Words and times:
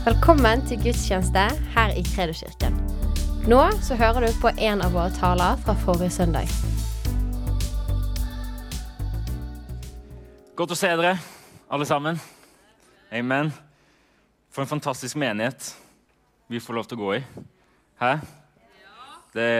Velkommen 0.00 0.62
til 0.64 0.78
gudstjeneste 0.80 1.42
her 1.74 1.90
i 1.92 2.00
Kredoskirken. 2.00 2.72
Nå 3.44 3.58
så 3.84 3.98
hører 4.00 4.24
du 4.24 4.36
på 4.40 4.48
en 4.48 4.80
av 4.80 4.94
våre 4.96 5.10
taler 5.12 5.58
fra 5.60 5.74
forrige 5.76 6.14
søndag. 6.14 6.48
Godt 10.56 10.72
å 10.72 10.78
se 10.80 10.88
dere, 10.88 11.18
alle 11.68 11.84
sammen. 11.84 12.16
Amen. 13.12 13.50
For 14.48 14.64
en 14.64 14.70
fantastisk 14.70 15.18
menighet 15.20 15.68
vi 16.48 16.62
får 16.64 16.78
lov 16.78 16.88
til 16.88 16.96
å 16.96 17.02
gå 17.02 17.10
i. 17.18 17.20
Hæ? 18.00 18.14
Det, 19.36 19.50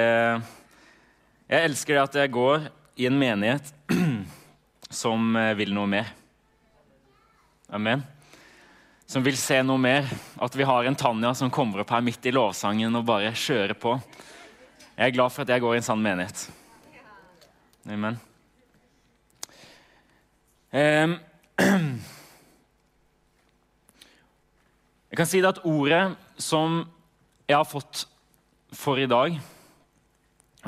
jeg 1.52 1.68
elsker 1.68 1.98
det 1.98 2.06
at 2.06 2.16
jeg 2.22 2.32
går 2.38 2.64
i 2.96 3.10
en 3.10 3.20
menighet 3.20 3.74
som 5.02 5.36
eh, 5.36 5.52
vil 5.60 5.76
noe 5.76 5.92
mer. 5.98 6.08
Amen. 7.68 8.08
Som 9.10 9.24
vil 9.26 9.34
se 9.34 9.56
noe 9.66 9.80
mer. 9.82 10.06
At 10.38 10.54
vi 10.54 10.62
har 10.62 10.86
en 10.86 10.94
Tanja 10.94 11.32
som 11.34 11.50
kommer 11.50 11.82
opp 11.82 11.90
her 11.90 12.04
midt 12.06 12.26
i 12.30 12.32
lovsangen 12.34 12.94
og 12.94 13.08
bare 13.08 13.32
kjører 13.34 13.74
på. 13.74 13.96
Jeg 14.94 15.08
er 15.08 15.16
glad 15.16 15.34
for 15.34 15.42
at 15.42 15.50
jeg 15.50 15.64
går 15.64 15.74
i 15.74 15.80
en 15.80 15.86
sann 15.88 16.04
menighet. 16.04 16.44
Amen. 17.90 18.20
Um, 20.70 21.16
Jeg 25.10 25.18
kan 25.18 25.26
si 25.26 25.40
det 25.42 25.48
at 25.50 25.64
ordet 25.66 26.14
som 26.38 26.84
jeg 27.50 27.56
har 27.56 27.66
fått 27.66 28.04
for 28.78 28.94
i 28.94 29.08
dag, 29.10 29.34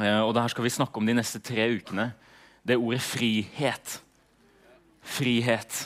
eh, 0.02 0.18
og 0.18 0.32
det 0.34 0.42
her 0.42 0.50
skal 0.50 0.66
vi 0.66 0.72
snakke 0.74 0.98
om 0.98 1.06
de 1.06 1.14
neste 1.14 1.38
tre 1.38 1.68
ukene, 1.76 2.08
det 2.66 2.74
er 2.74 2.82
ordet 2.82 3.04
frihet. 3.06 4.00
Frihet. 5.06 5.84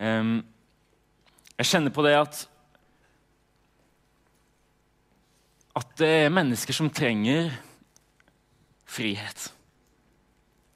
Ehm, 0.00 0.40
jeg 1.58 1.66
kjenner 1.66 1.94
på 1.94 2.04
det 2.06 2.14
at 2.18 2.44
at 5.78 5.90
det 6.00 6.08
er 6.24 6.32
mennesker 6.34 6.74
som 6.74 6.88
trenger 6.90 7.52
frihet. 8.88 9.52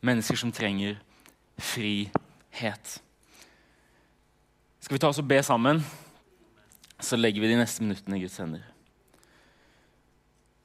Mennesker 0.03 0.39
som 0.39 0.53
trenger 0.55 1.01
frihet. 1.59 3.03
Skal 4.83 4.95
vi 4.95 5.01
ta 5.03 5.11
oss 5.11 5.19
og 5.23 5.27
be 5.31 5.41
sammen, 5.43 5.83
så 7.03 7.19
legger 7.19 7.43
vi 7.43 7.51
de 7.51 7.59
neste 7.59 7.83
minuttene 7.83 8.19
i 8.19 8.23
Guds 8.23 8.39
hender. 8.39 8.63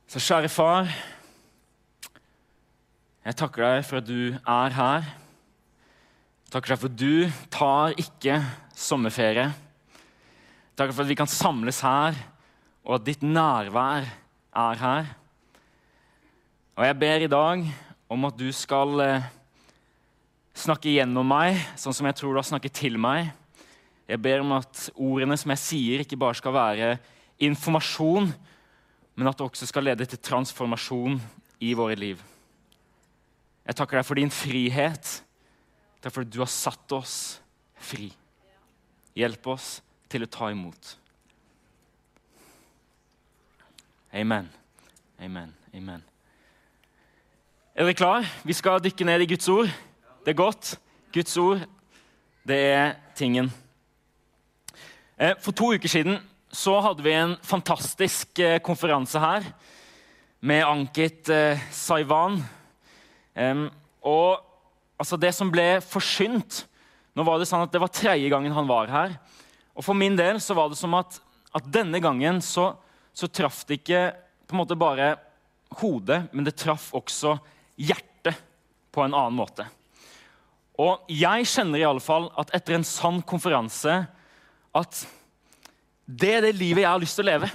Så 0.07 0.21
kjære 0.23 0.49
far, 0.49 0.91
jeg 3.25 3.35
takker 3.35 3.65
deg 3.65 3.85
for 3.85 3.99
at 3.99 4.07
du 4.07 4.37
er 4.37 4.75
her. 4.77 5.07
Jeg 6.45 6.53
takker 6.53 6.73
deg 6.73 6.81
for 6.81 6.93
at 6.93 6.99
du 7.01 7.47
tar 7.51 7.97
ikke 7.99 8.37
sommerferie. 8.77 9.49
Takker 10.77 10.93
for 10.93 11.07
at 11.07 11.09
vi 11.09 11.17
kan 11.17 11.29
samles 11.29 11.79
her, 11.81 12.13
og 12.85 12.99
at 12.99 13.05
ditt 13.07 13.23
nærvær 13.25 14.05
er 14.05 14.81
her. 14.83 15.07
Og 16.77 16.85
jeg 16.85 16.97
ber 17.01 17.23
i 17.25 17.29
dag 17.31 17.63
om 18.13 18.27
at 18.27 18.37
du 18.37 18.45
skal 18.53 19.01
eh, 19.01 19.25
snakke 20.53 20.93
gjennom 20.93 21.25
meg, 21.25 21.57
sånn 21.81 21.95
som 21.97 22.05
jeg 22.05 22.19
tror 22.19 22.35
du 22.35 22.37
har 22.37 22.45
snakket 22.45 22.75
til 22.77 22.99
meg. 23.01 23.31
Jeg 24.05 24.21
ber 24.21 24.43
om 24.43 24.53
at 24.59 24.83
ordene 24.93 25.39
som 25.41 25.55
jeg 25.55 25.63
sier, 25.63 26.05
ikke 26.05 26.19
bare 26.21 26.37
skal 26.37 26.53
være 26.53 26.91
informasjon, 27.49 28.29
men 29.17 29.31
at 29.31 29.41
det 29.41 29.49
også 29.49 29.71
skal 29.71 29.89
lede 29.89 30.05
til 30.05 30.21
transformasjon 30.29 31.17
i 31.65 31.73
våre 31.73 31.97
liv. 31.97 32.21
Jeg 33.65 33.81
takker 33.81 33.97
deg 33.97 34.05
for 34.05 34.21
din 34.21 34.29
frihet. 34.29 35.09
Takk 36.05 36.13
for 36.13 36.21
at 36.21 36.31
du 36.37 36.39
har 36.45 36.53
satt 36.53 36.93
oss 36.93 37.17
fri. 37.81 38.11
Hjelp 39.17 39.53
oss 39.57 39.79
til 40.09 40.23
å 40.23 40.31
ta 40.31 40.51
imot. 40.53 40.95
Amen. 44.13 44.47
Amen. 45.19 45.53
Amen. 45.75 46.03
Er 47.77 47.85
dere 47.85 47.93
klare? 47.93 48.25
Vi 48.41 48.55
skal 48.57 48.81
dykke 48.81 49.05
ned 49.05 49.21
i 49.21 49.29
Guds 49.29 49.49
ord. 49.53 49.69
Det 50.25 50.31
er 50.33 50.39
godt. 50.39 50.77
Guds 51.13 51.37
ord, 51.37 51.61
det 52.47 52.57
er 52.71 52.95
tingen. 53.15 53.51
Eh, 55.17 55.35
for 55.41 55.53
to 55.53 55.71
uker 55.75 55.89
siden 55.89 56.17
så 56.53 56.79
hadde 56.81 57.05
vi 57.05 57.13
en 57.13 57.35
fantastisk 57.45 58.39
eh, 58.39 58.57
konferanse 58.63 59.21
her 59.21 59.45
med 60.41 60.65
Ankit 60.65 61.29
eh, 61.29 61.61
Saivan. 61.71 62.39
Og 64.01 64.39
altså, 64.97 65.17
det 65.21 65.35
som 65.37 65.51
ble 65.53 65.77
forsynt 65.85 66.63
Nå 67.13 67.25
var 67.25 67.37
det 67.37 67.47
sånn 67.49 67.65
at 67.65 67.73
det 67.73 67.81
var 67.81 67.89
tredje 67.93 68.29
gangen 68.29 68.53
han 68.53 68.67
var 68.69 68.89
her. 68.93 69.13
Og 69.77 69.85
for 69.85 69.97
min 69.97 70.17
del 70.17 70.41
så 70.41 70.57
var 70.57 70.71
det 70.71 70.79
som 70.79 70.95
at, 70.97 71.19
at 71.55 71.69
denne 71.71 72.01
gangen 72.01 72.41
så, 72.41 72.71
så 73.13 73.29
traff 73.29 73.63
det 73.69 73.81
ikke 73.81 74.01
på 74.47 74.55
en 74.55 74.61
måte 74.63 74.79
bare 74.79 75.13
hodet, 75.77 76.23
men 76.31 76.47
det 76.47 76.57
traff 76.57 76.89
også 76.97 77.35
hjertet 77.77 78.39
på 78.95 79.03
en 79.03 79.13
annen 79.13 79.37
måte. 79.37 79.67
Og 80.77 81.05
jeg 81.09 81.45
kjenner 81.49 81.99
fall 82.01 82.29
at 82.37 82.53
etter 82.55 82.77
en 82.77 82.85
sann 82.85 83.21
konferanse 83.25 83.99
at 84.77 84.99
det 86.07 86.33
er 86.37 86.45
det 86.45 86.55
livet 86.55 86.85
jeg 86.85 86.91
har 86.91 87.01
lyst 87.01 87.17
til 87.19 87.25
å 87.25 87.31
leve. 87.31 87.49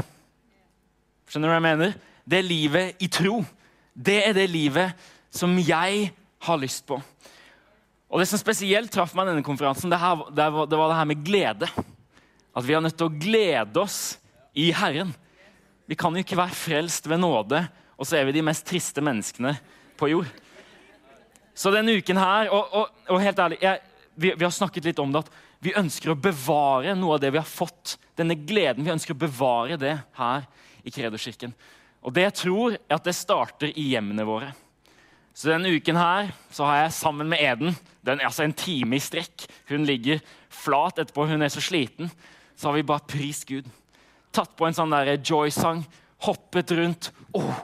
Skjønner 1.31 1.49
du 1.49 1.53
hva 1.53 1.59
jeg 1.61 1.69
mener? 1.69 1.95
Det 2.29 2.39
er 2.39 2.47
livet 2.47 3.03
i 3.03 3.09
tro. 3.09 3.39
Det 3.95 4.19
er 4.27 4.35
det 4.37 4.51
livet 4.51 5.07
som 5.33 5.55
jeg 5.57 6.11
har 6.43 6.61
lyst 6.61 6.85
på. 6.87 6.99
Og 8.13 8.21
Det 8.21 8.27
som 8.29 8.41
spesielt 8.41 8.93
traff 8.93 9.15
meg 9.17 9.25
i 9.25 9.33
denne 9.33 9.47
konferansen, 9.47 9.89
det, 9.89 9.97
her, 10.03 10.27
det, 10.29 10.49
var, 10.53 10.69
det 10.69 10.79
var 10.79 10.91
det 10.91 10.99
her 10.99 11.09
med 11.09 11.25
glede. 11.25 11.71
At 12.53 12.67
vi 12.67 12.75
er 12.77 12.83
nødt 12.85 12.99
til 13.01 13.09
å 13.09 13.17
glede 13.17 13.81
oss 13.81 14.19
i 14.53 14.69
Herren. 14.77 15.15
Vi 15.89 15.97
kan 15.99 16.15
jo 16.15 16.23
ikke 16.23 16.39
være 16.39 16.57
frelst 16.57 17.09
ved 17.09 17.23
nåde, 17.23 17.65
og 17.97 18.09
så 18.09 18.19
er 18.19 18.29
vi 18.29 18.37
de 18.37 18.45
mest 18.45 18.67
triste 18.69 19.03
menneskene 19.05 19.55
på 19.99 20.11
jord. 20.13 20.29
Så 21.55 21.73
denne 21.73 21.93
uken 22.01 22.17
her 22.17 22.49
Og, 22.49 22.71
og, 22.73 23.03
og 23.13 23.21
helt 23.21 23.39
ærlig, 23.39 23.59
jeg, 23.61 23.81
vi, 24.15 24.33
vi, 24.33 24.45
har 24.45 24.55
snakket 24.55 24.87
litt 24.89 25.01
om 25.03 25.13
det, 25.13 25.25
at 25.25 25.63
vi 25.63 25.75
ønsker 25.79 26.13
å 26.13 26.19
bevare 26.19 26.95
noe 26.99 27.17
av 27.17 27.23
det 27.23 27.31
vi 27.33 27.41
har 27.41 27.49
fått. 27.49 27.97
Denne 28.19 28.35
gleden, 28.35 28.85
Vi 28.85 28.93
ønsker 28.93 29.15
å 29.15 29.21
bevare 29.21 29.77
det 29.79 29.95
her 30.19 30.49
i 30.83 30.91
Kredoskirken. 30.91 31.53
Og 32.03 32.13
det 32.13 32.25
jeg 32.27 32.39
tror, 32.41 32.75
er 32.75 32.97
at 32.97 33.07
det 33.07 33.15
starter 33.15 33.71
i 33.71 33.93
hjemmene 33.93 34.27
våre. 34.27 34.51
Så 35.33 35.49
denne 35.49 35.71
uken 35.73 35.97
her 35.97 36.33
så 36.53 36.67
har 36.69 36.83
jeg 36.83 36.97
sammen 36.99 37.31
med 37.31 37.41
Eden 37.41 37.77
den, 38.05 38.21
altså 38.21 38.45
en 38.45 38.57
time 38.57 38.99
i 38.99 39.03
strekk. 39.03 39.47
Hun 39.71 39.87
ligger 39.89 40.21
flat 40.53 40.99
etterpå, 40.99 41.29
hun 41.31 41.45
er 41.47 41.53
så 41.53 41.63
sliten. 41.63 42.11
Så 42.63 42.69
har 42.69 42.79
vi 42.79 42.85
bare 42.87 43.03
prist 43.11 43.49
Gud. 43.49 43.67
Tatt 44.31 44.53
på 44.55 44.69
en 44.69 44.77
sånn 44.77 44.95
joy-sang, 45.19 45.83
hoppet 46.23 46.71
rundt. 46.79 47.09
Oh, 47.35 47.57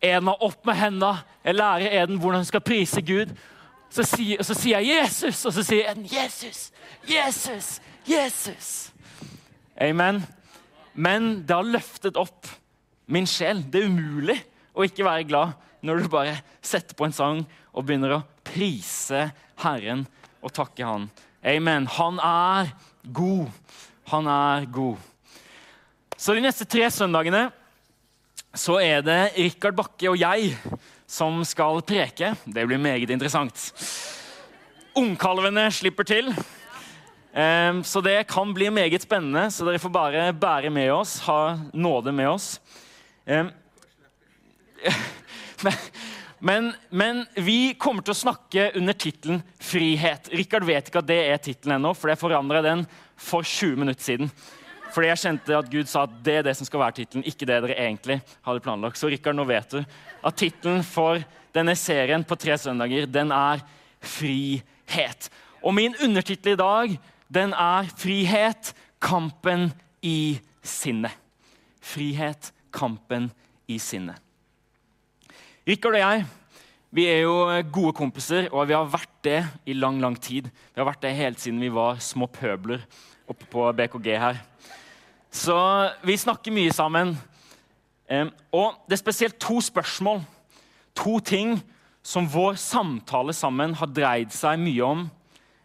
Ena 0.00 0.32
opp 0.40 0.64
med 0.64 0.78
hendene. 0.80 1.20
Jeg 1.44 1.58
lærer 1.58 1.98
Eden 2.00 2.16
hvordan 2.16 2.40
hun 2.40 2.48
skal 2.48 2.64
prise 2.64 3.02
Gud. 3.04 3.34
Så 3.92 4.06
sier, 4.08 4.40
så 4.40 4.56
sier 4.56 4.80
jeg 4.80 4.88
'Jesus', 4.88 5.44
og 5.46 5.52
så 5.52 5.62
sier 5.62 5.90
Eden 5.90 6.08
'Jesus'. 6.08 6.72
Jesus, 7.04 7.80
Jesus. 8.08 8.92
Amen. 9.76 10.24
Men 10.94 11.44
det 11.46 11.54
har 11.54 11.68
løftet 11.68 12.16
opp 12.16 12.48
min 13.06 13.26
sjel. 13.26 13.60
Det 13.62 13.82
er 13.82 13.92
umulig 13.92 14.38
å 14.72 14.88
ikke 14.88 15.04
være 15.04 15.28
glad 15.28 15.52
når 15.84 16.00
du 16.00 16.08
bare 16.08 16.40
setter 16.62 16.96
på 16.96 17.04
en 17.04 17.12
sang 17.12 17.44
og 17.72 17.84
begynner 17.84 18.16
å 18.16 18.24
prise 18.48 19.28
Herren 19.60 20.06
og 20.40 20.54
takke 20.56 20.88
Han. 20.88 21.10
Amen. 21.44 21.86
Han 21.86 22.18
er 22.18 22.72
god. 23.12 23.52
Han 24.12 24.26
er 24.28 24.66
god. 24.68 24.96
Så 26.20 26.34
de 26.36 26.42
neste 26.44 26.66
tre 26.68 26.84
søndagene 26.92 27.46
så 28.52 28.74
er 28.84 29.00
det 29.00 29.32
Rikard 29.38 29.72
Bakke 29.78 30.10
og 30.10 30.18
jeg 30.20 30.52
som 31.08 31.38
skal 31.48 31.80
preke. 31.88 32.34
Det 32.44 32.66
blir 32.68 32.76
meget 32.82 33.08
interessant. 33.14 33.72
Ungkalvene 35.00 35.64
slipper 35.72 36.04
til. 36.04 36.28
Så 37.88 38.02
det 38.04 38.28
kan 38.28 38.52
bli 38.52 38.68
meget 38.68 39.02
spennende, 39.06 39.46
så 39.48 39.64
dere 39.64 39.80
får 39.80 39.94
bare 39.94 40.26
bære 40.36 40.68
med 40.68 40.92
oss, 40.92 41.16
ha 41.24 41.56
nåde 41.72 42.12
med 42.12 42.28
oss. 42.28 42.60
Men, 46.42 46.72
men, 46.90 47.20
vi 47.38 47.70
kommer 47.78 48.02
til 48.02 48.16
å 48.16 48.18
snakke 48.18 48.64
under 48.74 48.96
tittelen 48.98 49.44
'Frihet'. 49.62 50.26
Rikard 50.34 50.66
vet 50.66 50.88
ikke 50.90 50.98
at 50.98 51.06
det 51.06 51.18
er 51.30 51.38
tittelen 51.38 51.76
ennå, 51.76 51.92
for 51.94 52.10
det 52.10 52.18
forandra 52.18 52.58
den 52.66 52.82
for 53.16 53.42
20 53.42 53.76
minutter 53.76 54.02
siden. 54.02 54.32
Fordi 54.92 55.08
jeg 55.08 55.22
kjente 55.22 55.56
at 55.56 55.70
Gud 55.72 55.88
sa 55.88 56.04
at 56.04 56.16
det 56.24 56.34
er 56.38 56.42
det 56.46 56.56
som 56.58 56.68
skal 56.68 56.82
være 56.82 56.98
tittelen, 57.00 57.24
ikke 57.24 57.46
det 57.48 57.60
dere 57.64 57.78
egentlig 57.78 58.18
hadde 58.44 58.64
planlagt. 58.64 59.00
Så 59.00 59.08
Rikard, 59.08 59.36
nå 59.38 59.46
vet 59.48 59.72
du 59.72 59.80
at 59.80 60.36
tittelen 60.36 60.82
for 60.84 61.22
denne 61.54 61.74
serien 61.76 62.24
på 62.24 62.36
tre 62.36 62.58
søndager, 62.58 63.06
den 63.06 63.32
er 63.32 63.64
'Frihet'. 64.02 65.30
Og 65.62 65.74
min 65.74 65.94
undertittel 66.02 66.52
i 66.52 66.56
dag, 66.56 66.98
den 67.34 67.52
er 67.52 67.88
'Frihet 67.96 68.74
kampen 69.00 69.72
i 70.02 70.40
sinnet'. 70.62 71.16
Frihet 71.80 72.52
kampen 72.72 73.30
i 73.68 73.78
sinnet. 73.78 74.16
Rikard 75.68 75.94
og 75.94 75.98
jeg 75.98 76.26
vi 76.92 77.06
er 77.08 77.22
jo 77.24 77.36
gode 77.72 77.94
kompiser, 77.96 78.50
og 78.52 78.66
vi 78.68 78.74
har 78.76 78.84
vært 78.84 79.12
det 79.24 79.38
i 79.64 79.72
lang 79.72 79.96
lang 80.02 80.16
tid. 80.20 80.50
Vi 80.52 80.80
har 80.80 80.84
vært 80.90 81.00
det 81.00 81.14
helt 81.16 81.40
siden 81.40 81.62
vi 81.62 81.70
var 81.72 82.02
små 82.04 82.28
pøbler 82.28 82.84
oppe 83.24 83.48
på 83.48 83.64
BKG 83.78 84.10
her. 84.20 84.42
Så 85.32 85.56
vi 86.04 86.18
snakker 86.20 86.52
mye 86.52 86.74
sammen. 86.76 87.14
Eh, 88.04 88.28
og 88.52 88.76
det 88.84 88.98
er 88.98 89.00
spesielt 89.00 89.40
to 89.40 89.56
spørsmål, 89.64 90.20
to 90.92 91.16
ting, 91.24 91.56
som 92.04 92.28
vår 92.28 92.60
samtale 92.60 93.32
sammen 93.32 93.72
har 93.78 93.88
dreid 93.88 94.34
seg 94.34 94.60
mye 94.60 94.84
om 94.84 95.06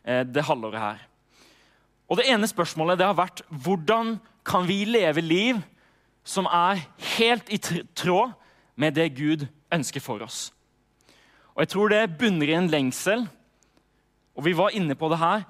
eh, 0.08 0.24
det 0.24 0.48
halvåret 0.48 0.80
her. 0.80 1.06
Og 2.08 2.22
Det 2.22 2.30
ene 2.32 2.48
spørsmålet 2.48 3.02
det 3.02 3.10
har 3.10 3.20
vært 3.20 3.44
hvordan 3.52 4.16
kan 4.48 4.64
vi 4.64 4.86
leve 4.88 5.20
liv 5.20 5.60
som 6.24 6.48
er 6.48 6.86
helt 7.18 7.50
i 7.52 7.60
tråd 7.60 8.32
med 8.80 8.96
det 8.96 9.10
Gud 9.18 9.44
ønsker 9.74 10.00
for 10.00 10.24
oss. 10.24 10.54
Og 11.58 11.64
Jeg 11.66 11.72
tror 11.74 11.90
det 11.90 12.18
bunner 12.20 12.52
i 12.52 12.54
en 12.54 12.70
lengsel, 12.70 13.24
og 14.38 14.46
vi 14.46 14.54
var 14.54 14.76
inne 14.78 14.94
på 14.96 15.10
det 15.10 15.18
her. 15.18 15.42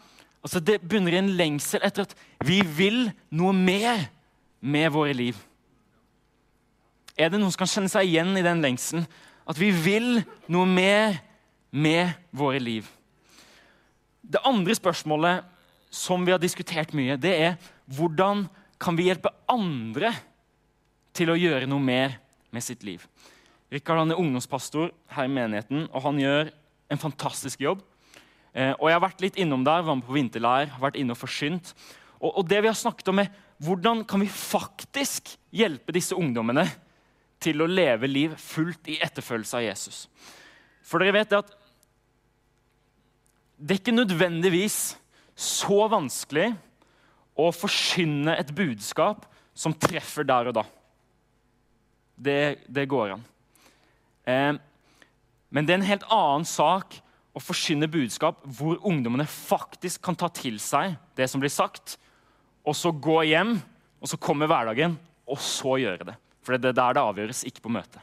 altså 0.42 0.60
Det 0.60 0.80
bunner 0.82 1.12
i 1.12 1.20
en 1.20 1.36
lengsel 1.36 1.84
etter 1.84 2.08
at 2.08 2.16
vi 2.48 2.62
vil 2.62 3.12
noe 3.36 3.52
mer 3.52 4.08
med 4.62 4.90
våre 4.90 5.12
liv. 5.14 5.36
Er 7.18 7.28
det 7.30 7.42
noen 7.42 7.52
som 7.52 7.60
kan 7.60 7.68
kjenne 7.74 7.92
seg 7.92 8.08
igjen 8.08 8.38
i 8.40 8.46
den 8.46 8.64
lengselen? 8.64 9.04
At 9.44 9.60
vi 9.60 9.72
vil 9.72 10.24
noe 10.48 10.66
mer 10.66 11.20
med 11.72 12.16
våre 12.32 12.60
liv. 12.60 12.88
Det 14.24 14.40
andre 14.48 14.76
spørsmålet 14.76 15.44
som 15.92 16.24
vi 16.24 16.32
har 16.32 16.40
diskutert 16.40 16.94
mye, 16.96 17.20
det 17.20 17.36
er 17.36 17.58
hvordan 17.98 18.48
kan 18.80 18.96
vi 18.96 19.10
hjelpe 19.10 19.34
andre 19.50 20.14
til 21.12 21.34
å 21.34 21.40
gjøre 21.40 21.68
noe 21.68 21.84
mer 21.84 22.16
med 22.54 22.64
sitt 22.64 22.88
liv? 22.88 23.04
Rikard 23.74 24.12
er 24.12 24.20
ungdomspastor 24.20 24.92
her 25.12 25.28
i 25.28 25.32
menigheten, 25.32 25.88
og 25.92 26.04
han 26.06 26.20
gjør 26.22 26.52
en 26.94 27.02
fantastisk 27.02 27.62
jobb. 27.62 27.82
Eh, 28.56 28.72
og 28.80 28.88
Jeg 28.88 28.96
har 28.96 29.04
vært 29.04 29.24
litt 29.26 29.40
innom 29.40 29.66
der, 29.68 29.84
var 29.84 29.98
med 30.00 30.08
på 30.08 30.16
vinterleir, 30.16 30.72
vært 30.80 30.96
inne 30.96 31.14
og 31.14 31.20
forsynt. 31.20 31.74
Og, 32.22 32.32
og, 32.32 32.44
det 32.48 32.62
vi 32.64 32.72
har 32.72 32.78
snakket 32.78 33.12
om 33.12 33.22
er 33.22 33.34
Hvordan 33.58 34.04
kan 34.06 34.22
vi 34.22 34.30
faktisk 34.30 35.32
hjelpe 35.50 35.94
disse 35.96 36.14
ungdommene 36.14 36.68
til 37.42 37.64
å 37.64 37.70
leve 37.70 38.06
liv 38.06 38.36
fullt 38.38 38.86
i 38.94 39.00
etterfølgelse 39.02 39.58
av 39.58 39.64
Jesus? 39.66 39.98
For 40.86 41.02
dere 41.02 41.16
vet 41.16 41.32
det 41.32 41.40
at 41.42 41.56
det 43.58 43.74
er 43.74 43.82
ikke 43.82 43.96
nødvendigvis 43.98 44.78
så 45.34 45.88
vanskelig 45.90 46.52
å 47.34 47.50
forsyne 47.50 48.36
et 48.38 48.54
budskap 48.54 49.26
som 49.58 49.74
treffer 49.74 50.26
der 50.30 50.52
og 50.52 50.60
da. 50.60 50.66
Det, 52.14 52.38
det 52.70 52.86
går 52.90 53.16
an. 53.16 53.26
Eh, 54.28 54.54
men 55.50 55.68
det 55.68 55.74
er 55.74 55.80
en 55.80 55.92
helt 55.92 56.08
annen 56.12 56.48
sak 56.48 57.00
å 57.38 57.42
forsyne 57.44 57.90
budskap 57.92 58.42
hvor 58.58 58.80
ungdommene 58.86 59.28
faktisk 59.30 60.02
kan 60.04 60.18
ta 60.18 60.30
til 60.34 60.58
seg 60.62 60.98
det 61.18 61.30
som 61.32 61.42
blir 61.42 61.54
sagt, 61.54 61.96
og 62.68 62.76
så 62.76 62.92
gå 62.92 63.22
hjem, 63.30 63.56
og 64.02 64.12
så 64.12 64.20
komme 64.20 64.50
hverdagen, 64.50 64.98
og 65.28 65.40
så 65.42 65.78
gjøre 65.80 66.10
det. 66.10 66.18
For 66.44 66.58
det 66.58 66.72
er 66.72 66.80
der 66.80 66.98
det 66.98 67.04
avgjøres, 67.04 67.46
ikke 67.48 67.64
på 67.64 67.72
møtet. 67.72 68.02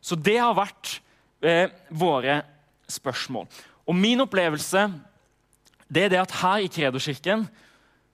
Så 0.00 0.16
det 0.16 0.38
har 0.38 0.54
vært 0.56 0.98
eh, 1.44 1.68
våre 1.90 2.40
spørsmål. 2.88 3.48
Og 3.86 3.96
min 3.96 4.22
opplevelse 4.22 4.86
det 5.86 6.06
er 6.06 6.12
det 6.12 6.20
at 6.22 6.34
her 6.40 6.64
i 6.64 6.70
Kredoskirken 6.70 7.44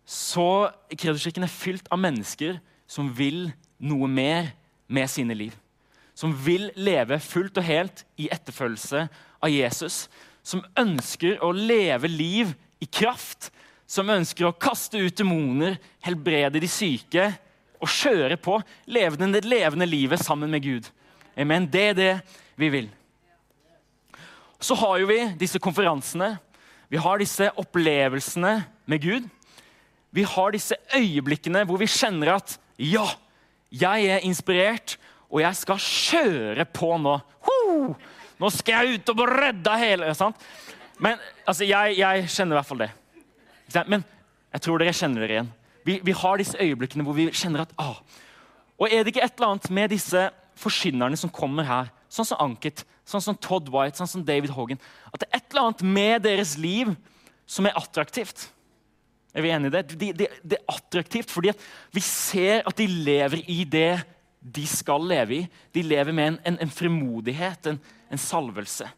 så 0.08 0.68
Kredoskirken 0.92 1.46
er 1.46 1.52
fylt 1.52 1.88
av 1.92 2.00
mennesker 2.00 2.58
som 2.90 3.08
vil 3.16 3.46
noe 3.80 4.08
mer 4.10 4.50
med 4.92 5.08
sine 5.08 5.36
liv. 5.36 5.54
Som 6.14 6.34
vil 6.44 6.70
leve 6.76 7.18
fullt 7.22 7.58
og 7.60 7.66
helt 7.66 8.04
i 8.20 8.28
etterfølgelse 8.32 9.06
av 9.42 9.52
Jesus. 9.52 10.06
Som 10.42 10.64
ønsker 10.78 11.40
å 11.44 11.52
leve 11.56 12.10
liv 12.10 12.52
i 12.82 12.88
kraft. 12.88 13.50
Som 13.86 14.12
ønsker 14.12 14.48
å 14.48 14.56
kaste 14.56 15.00
ut 15.00 15.16
demoner, 15.18 15.78
helbrede 16.04 16.60
de 16.62 16.70
syke 16.70 17.30
og 17.82 17.90
kjøre 17.90 18.38
på. 18.40 18.60
Leve 18.86 19.18
det 19.20 19.44
levende 19.44 19.88
livet 19.88 20.22
sammen 20.22 20.50
med 20.52 20.64
Gud. 20.64 20.88
Amen. 21.36 21.66
Det 21.66 21.88
er 21.90 21.98
det 21.98 22.14
vi 22.60 22.70
vil. 22.72 22.88
Så 24.62 24.76
har 24.78 25.00
jo 25.00 25.08
vi 25.10 25.20
disse 25.40 25.58
konferansene 25.58 26.36
vi 26.92 27.00
har 27.00 27.22
disse 27.22 27.46
opplevelsene 27.56 28.58
med 28.84 29.00
Gud. 29.00 29.28
Vi 30.12 30.26
har 30.28 30.52
disse 30.52 30.76
øyeblikkene 30.92 31.62
hvor 31.64 31.80
vi 31.80 31.88
kjenner 31.88 32.34
at 32.34 32.58
ja, 32.76 33.06
jeg 33.72 34.10
er 34.12 34.26
inspirert, 34.28 34.98
og 35.32 35.40
jeg 35.40 35.56
skal 35.56 35.80
kjøre 35.80 36.66
på 36.68 36.90
nå. 37.00 37.14
Ho! 37.48 37.62
Nå 38.42 38.50
skal 38.52 38.84
jeg 38.84 39.00
ut 39.00 39.12
og 39.14 39.22
redde 39.30 39.78
hele 39.80 40.12
sant? 40.18 40.36
Men 41.02 41.16
altså, 41.48 41.64
jeg, 41.64 41.96
jeg, 41.98 42.26
kjenner 42.28 42.56
i 42.56 42.58
hvert 42.60 42.68
fall 42.68 42.82
det. 42.84 42.90
Men 43.88 44.04
jeg 44.52 44.64
tror 44.66 44.82
dere 44.82 44.94
kjenner 44.96 45.24
dere 45.24 45.38
igjen. 45.38 45.50
Vi, 45.86 45.96
vi 46.04 46.14
har 46.14 46.38
disse 46.38 46.58
øyeblikkene 46.60 47.06
hvor 47.06 47.16
vi 47.16 47.30
kjenner 47.34 47.64
at 47.64 47.72
ah. 47.80 47.96
Og 48.78 48.90
er 48.90 49.02
det 49.02 49.14
ikke 49.14 49.24
et 49.24 49.38
eller 49.38 49.54
annet 49.54 49.70
med 49.72 49.92
disse 49.94 50.28
forkynnerne 50.58 51.16
som 51.18 51.32
kommer 51.32 51.66
her, 51.66 51.90
sånn 52.12 52.28
som 52.28 52.40
Ankit, 52.42 52.84
sånn 53.08 53.24
som 53.24 53.38
Todd 53.40 53.70
White, 53.72 53.96
sånn 53.98 54.10
som 54.10 54.24
David 54.26 54.52
Hogan. 54.54 54.80
At 55.10 55.22
det 55.22 55.30
er 55.30 55.40
et 55.40 55.54
eller 55.54 55.70
annet 55.70 55.84
med 55.96 56.26
deres 56.26 56.56
liv 56.60 56.92
som 57.48 57.66
er 57.66 57.78
attraktivt. 57.78 58.50
Er 59.32 59.46
vi 59.46 59.52
enige 59.54 59.72
i 59.72 59.74
det? 59.74 59.82
Det, 59.88 60.10
det, 60.18 60.28
det 60.44 60.58
er 60.58 60.74
attraktivt 60.74 61.32
fordi 61.32 61.54
vi 61.94 62.02
ser 62.04 62.66
at 62.68 62.76
de 62.76 62.86
lever 62.86 63.46
i 63.48 63.62
det 63.64 64.02
de 64.42 64.64
skal 64.66 65.04
leve 65.06 65.36
i. 65.36 65.42
De 65.74 65.84
lever 65.86 66.14
med 66.14 66.32
en, 66.32 66.38
en, 66.50 66.58
en 66.64 66.72
frimodighet, 66.72 67.70
en, 67.70 67.78
en, 68.10 68.20
salvelse. 68.20 68.88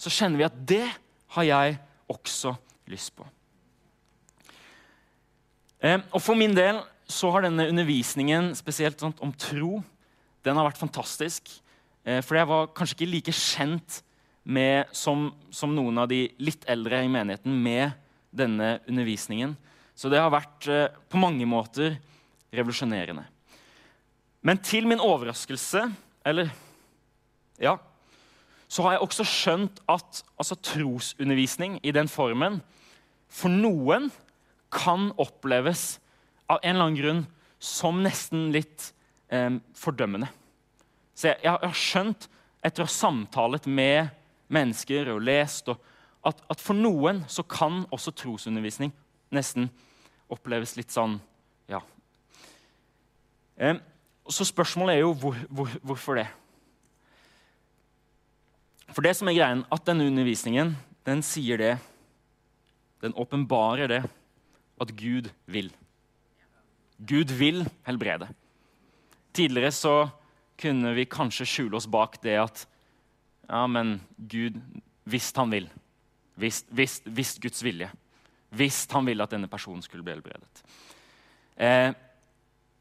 Så 0.00 0.12
kjenner 0.12 0.40
vi 0.40 0.48
at 0.48 0.56
det 0.66 0.86
har 1.36 1.46
jeg 1.46 1.76
også 2.10 2.54
lyst 2.90 3.12
på. 3.18 3.26
Eh, 5.84 6.00
og 6.10 6.20
For 6.22 6.38
min 6.38 6.56
del 6.56 6.80
så 7.10 7.30
har 7.34 7.44
denne 7.44 7.68
undervisningen 7.68 8.52
spesielt 8.58 9.00
sånn, 9.02 9.16
om 9.20 9.34
tro 9.34 9.80
den 10.46 10.56
har 10.56 10.68
vært 10.68 10.80
fantastisk. 10.80 11.50
Eh, 12.04 12.20
for 12.24 12.38
jeg 12.38 12.48
var 12.48 12.70
kanskje 12.76 12.96
ikke 12.96 13.12
like 13.12 13.34
kjent 13.36 14.00
med, 14.44 14.88
som, 14.96 15.28
som, 15.52 15.74
noen 15.76 16.00
av 16.00 16.08
de 16.10 16.24
litt 16.40 16.64
eldre 16.70 17.02
i 17.04 17.10
menigheten 17.12 17.52
med 17.62 17.92
denne 18.32 18.78
undervisningen. 18.88 19.56
Så 19.94 20.08
det 20.08 20.22
har 20.22 20.32
vært 20.32 20.68
eh, 20.70 20.88
på 21.12 21.20
mange 21.20 21.46
måter 21.48 21.98
revolusjonerende. 22.54 23.26
Men 24.42 24.60
til 24.64 24.86
min 24.88 25.00
overraskelse, 25.00 25.84
eller 26.26 26.48
ja, 27.60 27.76
så 28.70 28.82
har 28.82 28.94
jeg 28.94 29.04
også 29.04 29.26
skjønt 29.26 29.80
at 29.90 30.22
altså, 30.38 30.54
trosundervisning 30.54 31.80
i 31.82 31.92
den 31.92 32.08
formen 32.08 32.60
for 33.30 33.52
noen 33.52 34.08
kan 34.70 35.10
oppleves 35.18 35.98
av 36.50 36.60
en 36.62 36.74
eller 36.74 36.86
annen 36.86 37.00
grunn 37.00 37.22
som 37.60 38.00
nesten 38.02 38.48
litt 38.54 38.92
eh, 39.28 39.58
fordømmende. 39.76 40.30
Så 41.14 41.30
jeg, 41.30 41.42
jeg, 41.44 41.58
har 41.60 41.76
skjønt, 41.76 42.28
etter 42.64 42.84
å 42.84 42.88
ha 42.88 42.92
samtalet 42.92 43.66
med 43.68 44.10
mennesker 44.52 45.12
og 45.14 45.22
lest, 45.24 45.68
og 45.68 45.78
at, 46.26 46.40
at, 46.52 46.60
for 46.60 46.76
noen 46.76 47.22
så 47.30 47.44
kan 47.48 47.84
også 47.92 48.12
trosundervisning 48.16 48.92
nesten 49.32 49.70
oppleves 50.32 50.76
litt 50.78 50.94
sånn 50.94 51.18
Ja. 51.70 51.80
Eh, 53.60 53.76
så 54.34 54.46
spørsmålet 54.46 54.96
er 54.96 55.02
jo 55.04 55.14
hvor, 55.16 55.36
hvor, 55.48 55.72
hvorfor 55.82 56.20
det. 56.20 56.26
For 58.90 59.06
det 59.06 59.14
som 59.16 59.30
er 59.30 59.38
greien, 59.38 59.64
at 59.70 59.86
denne 59.86 60.06
undervisningen 60.10 60.74
den 61.06 61.22
sier 61.24 61.58
det 61.60 61.76
Den 63.00 63.14
åpenbarer 63.16 63.88
det 63.88 64.02
at 64.80 64.90
Gud 64.96 65.30
vil. 65.48 65.70
Gud 67.00 67.32
vil 67.32 67.64
helbrede. 67.86 68.28
Tidligere 69.32 69.72
så 69.72 69.94
kunne 70.60 70.92
vi 70.94 71.06
kanskje 71.08 71.46
skjule 71.48 71.78
oss 71.78 71.88
bak 71.88 72.18
det 72.20 72.36
at 72.42 72.66
ja, 73.48 73.66
men 73.66 74.00
Gud 74.16 74.60
Hvis 75.04 75.32
han 75.36 75.50
vil. 75.50 75.70
Hvis 76.36 77.38
Guds 77.40 77.64
vilje. 77.64 77.88
Hvis 78.50 78.86
han 78.92 79.06
ville 79.06 79.24
at 79.24 79.32
denne 79.32 79.48
personen 79.48 79.82
skulle 79.82 80.04
bli 80.04 80.12
helbredet. 80.12 80.62
Eh, 81.56 81.92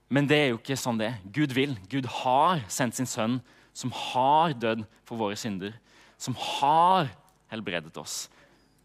men 0.09 0.25
det 0.29 0.37
er 0.37 0.47
jo 0.49 0.57
ikke 0.57 0.77
sånn 0.79 0.97
det 0.99 1.11
er. 1.11 1.17
Gud 1.29 1.53
vil. 1.53 1.75
Gud 1.89 2.07
har 2.23 2.63
sendt 2.71 2.97
sin 2.97 3.09
sønn, 3.09 3.37
som 3.77 3.93
har 3.93 4.55
dødd 4.57 4.81
for 5.05 5.21
våre 5.21 5.37
synder. 5.37 5.75
Som 6.17 6.35
har 6.37 7.11
helbredet 7.53 7.93
oss. 8.01 8.23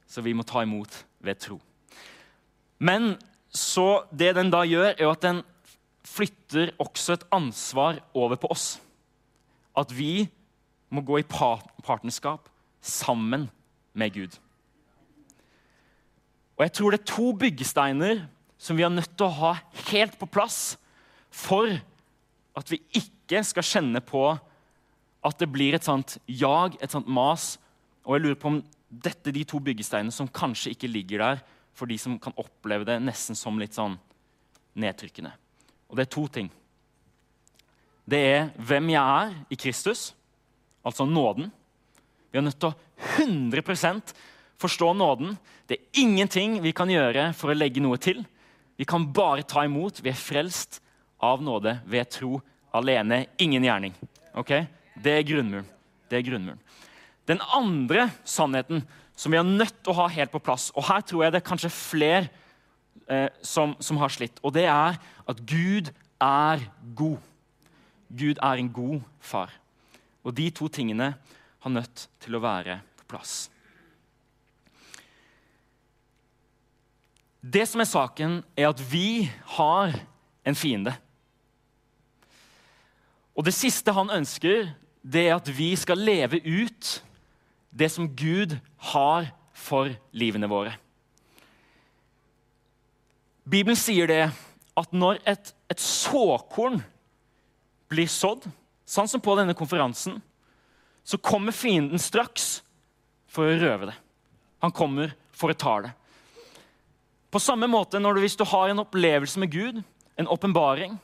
Så 0.06 0.22
vi 0.24 0.36
må 0.36 0.44
ta 0.46 0.62
imot 0.62 1.00
ved 1.24 1.40
tro. 1.40 1.58
Men 2.76 3.14
så 3.48 4.04
det 4.12 4.34
den 4.36 4.52
da 4.52 4.64
gjør, 4.68 4.92
er 4.92 5.08
at 5.08 5.24
den 5.24 5.40
flytter 6.04 6.74
også 6.82 7.16
et 7.16 7.26
ansvar 7.32 8.02
over 8.12 8.36
på 8.36 8.52
oss. 8.52 8.74
At 9.74 9.90
vi 9.96 10.28
må 10.92 11.00
gå 11.00 11.22
i 11.22 11.26
partnerskap 11.26 12.50
sammen 12.84 13.48
med 13.96 14.12
Gud. 14.12 14.36
Og 16.54 16.68
jeg 16.68 16.76
tror 16.76 16.92
det 16.92 17.00
er 17.00 17.12
to 17.16 17.32
byggesteiner 17.32 18.26
som 18.60 18.76
vi 18.76 18.84
er 18.84 18.92
nødt 18.92 19.16
til 19.16 19.26
å 19.26 19.36
ha 19.40 19.54
helt 19.88 20.18
på 20.20 20.28
plass 20.30 20.76
for 21.34 21.70
at 22.54 22.70
vi 22.70 22.78
ikke 22.94 23.42
skal 23.46 23.66
kjenne 23.66 24.02
på 24.04 24.22
at 25.24 25.40
det 25.40 25.48
blir 25.50 25.74
et 25.74 25.86
sånt 25.86 26.18
jag, 26.28 26.76
et 26.80 26.92
sånt 26.92 27.08
mas. 27.10 27.54
Og 28.04 28.16
jeg 28.16 28.24
lurer 28.24 28.40
på 28.40 28.52
om 28.52 28.60
dette 28.88 29.30
er 29.30 29.34
de 29.34 29.44
to 29.48 29.58
byggesteinene 29.64 30.14
som 30.14 30.30
kanskje 30.30 30.74
ikke 30.74 30.90
ligger 30.90 31.24
der 31.24 31.40
for 31.74 31.90
de 31.90 31.96
som 31.98 32.18
kan 32.22 32.36
oppleve 32.38 32.86
det 32.86 33.00
nesten 33.02 33.34
som 33.38 33.58
litt 33.58 33.74
sånn 33.74 33.96
nedtrykkende. 34.78 35.32
Og 35.90 35.98
det 35.98 36.06
er 36.06 36.12
to 36.14 36.26
ting. 36.30 36.50
Det 38.04 38.20
er 38.20 38.52
hvem 38.60 38.92
jeg 38.92 39.00
er 39.00 39.34
i 39.50 39.58
Kristus, 39.58 40.12
altså 40.84 41.06
nåden. 41.08 41.48
Vi 42.30 42.38
er 42.38 42.44
nødt 42.44 42.60
til 42.60 42.70
å 42.70 42.78
100 43.16 44.14
forstå 44.60 44.92
nåden. 44.94 45.34
Det 45.66 45.78
er 45.78 46.02
ingenting 46.04 46.60
vi 46.62 46.74
kan 46.76 46.90
gjøre 46.90 47.32
for 47.34 47.50
å 47.50 47.56
legge 47.56 47.82
noe 47.82 47.98
til. 47.98 48.22
Vi 48.76 48.86
kan 48.86 49.06
bare 49.14 49.46
ta 49.48 49.64
imot. 49.64 50.02
Vi 50.04 50.12
er 50.12 50.18
frelst 50.18 50.82
av 51.24 51.42
nåde 51.44 51.78
ved 51.88 52.10
tro 52.12 52.38
alene. 52.74 53.24
Ingen 53.40 53.64
gjerning. 53.64 53.94
Ok? 54.34 54.52
Det 54.94 55.18
er 55.18 55.26
grunnmuren. 55.26 55.66
Det 56.10 56.18
er 56.18 56.26
grunnmuren. 56.26 56.60
Den 57.24 57.40
andre 57.56 58.10
sannheten 58.28 58.84
som 59.16 59.32
vi 59.32 59.38
er 59.38 59.46
nødt 59.46 59.76
til 59.80 59.94
å 59.94 60.00
ha 60.02 60.08
helt 60.10 60.32
på 60.32 60.42
plass, 60.42 60.70
og 60.74 60.88
her 60.88 61.04
tror 61.06 61.24
jeg 61.24 61.34
det 61.34 61.40
er 61.40 61.46
kanskje 61.46 61.70
flere 61.72 62.26
eh, 63.06 63.28
som, 63.46 63.76
som 63.78 64.00
har 64.02 64.12
slitt, 64.12 64.40
og 64.42 64.56
det 64.56 64.66
er 64.66 64.98
at 64.98 65.42
Gud 65.46 65.92
er 66.20 66.64
god. 66.98 67.22
Gud 68.10 68.40
er 68.42 68.60
en 68.60 68.72
god 68.74 69.00
far. 69.22 69.54
Og 70.24 70.34
de 70.36 70.48
to 70.54 70.68
tingene 70.72 71.14
har 71.64 71.72
nødt 71.72 72.08
til 72.20 72.36
å 72.36 72.42
være 72.42 72.80
på 73.00 73.08
plass. 73.14 73.46
Det 77.44 77.66
som 77.68 77.82
er 77.82 77.88
saken, 77.88 78.38
er 78.56 78.70
at 78.70 78.80
vi 78.88 79.30
har 79.58 79.92
en 80.48 80.56
fiende. 80.56 80.94
Og 83.34 83.46
det 83.46 83.54
siste 83.56 83.94
han 83.94 84.12
ønsker, 84.14 84.70
det 85.02 85.26
er 85.28 85.36
at 85.36 85.50
vi 85.50 85.72
skal 85.76 86.00
leve 86.00 86.40
ut 86.44 86.90
det 87.74 87.90
som 87.90 88.08
Gud 88.16 88.56
har 88.92 89.28
for 89.54 89.90
livene 90.14 90.48
våre. 90.50 90.76
Bibelen 93.44 93.76
sier 93.76 94.08
det 94.08 94.22
at 94.74 94.94
når 94.94 95.20
et, 95.28 95.50
et 95.70 95.80
såkorn 95.82 96.80
blir 97.92 98.08
sådd, 98.08 98.46
sånn 98.88 99.10
som 99.10 99.22
på 99.22 99.34
denne 99.38 99.56
konferansen, 99.56 100.20
så 101.04 101.20
kommer 101.20 101.52
fienden 101.52 102.00
straks 102.00 102.62
for 103.28 103.50
å 103.50 103.58
røve 103.60 103.90
det. 103.90 103.96
Han 104.64 104.72
kommer 104.72 105.12
for 105.36 105.52
å 105.52 105.58
ta 105.58 105.74
det. 105.84 105.92
På 107.34 107.42
samme 107.42 107.68
måte 107.68 108.00
når 108.00 108.16
du, 108.16 108.22
hvis 108.24 108.38
du 108.38 108.46
har 108.48 108.70
en 108.70 108.80
opplevelse 108.80 109.40
med 109.42 109.52
Gud, 109.52 109.82
en 110.16 110.30
åpenbaring, 110.30 110.96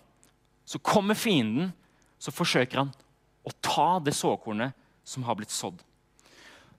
så 0.65 0.79
kommer 0.79 1.19
fienden, 1.19 1.73
så 2.21 2.33
forsøker 2.35 2.83
han 2.83 2.93
å 3.47 3.53
ta 3.65 3.99
det 4.05 4.15
såkornet 4.17 4.77
som 5.07 5.25
har 5.25 5.39
blitt 5.39 5.53
sådd. 5.55 5.81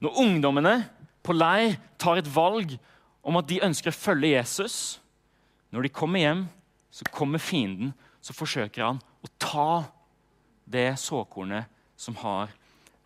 Når 0.02 0.20
ungdommene 0.24 0.76
på 1.26 1.36
leir 1.36 1.76
tar 2.02 2.22
et 2.22 2.30
valg 2.30 2.78
om 3.22 3.38
at 3.38 3.50
de 3.50 3.62
ønsker 3.66 3.92
å 3.92 3.98
følge 3.98 4.34
Jesus 4.34 4.98
Når 5.72 5.86
de 5.86 5.90
kommer 5.96 6.20
hjem, 6.20 6.40
så 6.92 7.06
kommer 7.16 7.40
fienden, 7.40 7.94
så 8.20 8.34
forsøker 8.36 8.84
han 8.84 8.98
å 9.00 9.30
ta 9.40 9.86
det 10.68 10.98
såkornet 11.00 11.70
som 11.96 12.18
har 12.20 12.52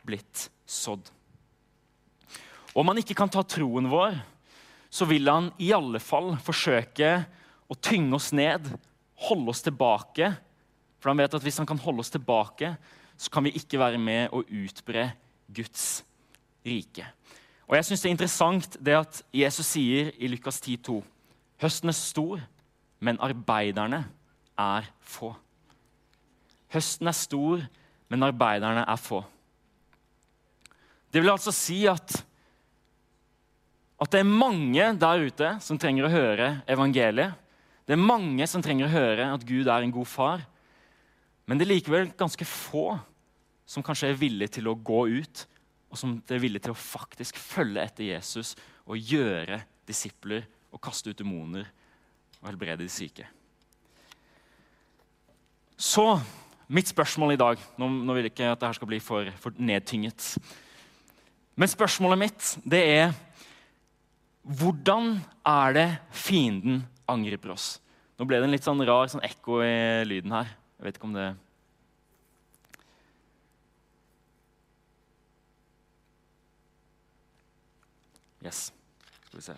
blitt 0.01 0.47
sådd. 0.65 1.11
Og 2.73 2.81
om 2.81 2.89
han 2.89 3.03
ikke 3.03 3.13
kan 3.19 3.29
ta 3.29 3.43
troen 3.45 3.85
vår, 3.91 4.17
så 4.89 5.05
vil 5.05 5.29
han 5.29 5.51
i 5.61 5.69
alle 5.77 6.01
fall 6.01 6.33
forsøke 6.41 7.11
å 7.69 7.77
tynge 7.77 8.17
oss 8.17 8.31
ned, 8.33 8.65
holde 9.29 9.53
oss 9.53 9.61
tilbake. 9.65 10.33
For 11.05 11.13
han 11.13 11.19
vet 11.21 11.35
at 11.37 11.43
hvis 11.45 11.59
han 11.61 11.67
kan 11.69 11.77
holde 11.77 12.01
oss 12.01 12.09
tilbake, 12.09 12.71
så 13.13 13.29
kan 13.29 13.45
vi 13.45 13.51
ikke 13.53 13.77
være 13.77 13.99
med 14.01 14.31
å 14.33 14.39
utbre 14.41 15.11
Guds 15.53 15.99
rike. 16.65 17.05
Og 17.69 17.75
jeg 17.77 17.85
synes 17.85 18.01
Det 18.01 18.09
er 18.09 18.15
interessant 18.15 18.77
det 18.81 18.95
at 18.97 19.19
Jesus 19.29 19.67
sier 19.69 20.09
i 20.17 20.25
Lukas 20.33 20.57
10,2.: 20.57 21.03
Høsten 21.61 21.89
er 21.93 21.97
stor, 21.97 22.41
men 22.99 23.21
arbeiderne 23.21 23.99
er 24.57 24.89
få. 24.99 25.29
Høsten 26.73 27.07
er 27.07 27.13
stor, 27.13 27.61
men 28.09 28.23
arbeiderne 28.25 28.87
er 28.89 28.97
få. 28.97 29.21
Det 31.13 31.21
vil 31.21 31.29
altså 31.29 31.53
si 31.53 31.85
at, 31.85 32.17
at 34.01 34.11
det 34.11 34.23
er 34.23 34.33
mange 34.41 34.89
der 35.05 35.27
ute 35.29 35.53
som 35.61 35.77
trenger 35.77 36.09
å 36.09 36.13
høre 36.17 36.49
evangeliet. 36.65 37.37
Det 37.85 37.93
er 37.93 38.01
mange 38.01 38.49
som 38.49 38.65
trenger 38.65 38.89
å 38.89 38.95
høre 38.97 39.31
at 39.37 39.45
Gud 39.45 39.69
er 39.69 39.85
en 39.85 39.93
god 39.93 40.09
far. 40.09 40.49
Men 41.45 41.57
det 41.59 41.65
er 41.65 41.73
likevel 41.75 42.09
ganske 42.17 42.47
få 42.47 42.87
som 43.69 43.85
kanskje 43.85 44.11
er 44.11 44.19
villige 44.19 44.57
til 44.57 44.69
å 44.69 44.77
gå 44.77 45.01
ut, 45.21 45.45
og 45.89 45.99
som 45.99 46.17
er 46.29 46.41
villige 46.41 46.67
til 46.67 46.73
å 46.73 46.79
faktisk 46.79 47.37
følge 47.39 47.83
etter 47.85 48.09
Jesus 48.09 48.55
og 48.85 48.97
gjøre 48.97 49.61
disipler 49.87 50.45
og 50.73 50.81
kaste 50.83 51.13
ut 51.13 51.19
demoner 51.19 51.69
og 52.41 52.49
helbrede 52.49 52.83
de 52.83 52.91
syke. 52.91 53.27
Så 55.77 56.07
Mitt 56.65 56.89
spørsmål 56.89 57.35
i 57.35 57.37
dag 57.37 57.61
Nå, 57.77 57.89
nå 57.89 58.15
vil 58.15 58.25
jeg 58.25 58.33
ikke 58.33 58.49
at 58.49 58.61
dette 58.61 58.77
skal 58.79 58.89
bli 58.89 58.97
for, 59.03 59.29
for 59.41 59.53
nedtynget. 59.61 60.33
Men 61.55 61.69
spørsmålet 61.69 62.21
mitt 62.23 62.51
det 62.65 62.81
er 62.89 63.13
Hvordan 64.45 65.15
er 65.45 65.75
det 65.77 65.87
fienden 66.13 66.83
angriper 67.09 67.53
oss? 67.53 67.75
Nå 68.17 68.25
ble 68.25 68.39
det 68.39 68.47
en 68.47 68.53
litt 68.53 68.65
sånn 68.65 68.81
rar 68.85 69.09
sånn 69.11 69.23
ekko 69.25 69.59
i 69.65 70.05
lyden 70.07 70.33
her. 70.33 70.51
Jeg 70.77 70.87
vet 70.87 70.97
ikke 70.99 71.09
om 71.09 71.17
det 71.17 71.33
Yes. 78.45 78.73
Skal 79.25 79.39
vi 79.39 79.41
se. 79.41 79.53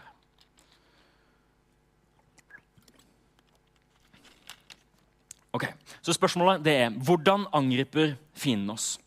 Ok, 5.52 5.66
Så 6.02 6.14
spørsmålet 6.14 6.64
det 6.64 6.74
er 6.74 6.94
hvordan 6.94 7.48
angriper 7.52 8.16
fienden 8.34 8.70
oss? 8.70 9.00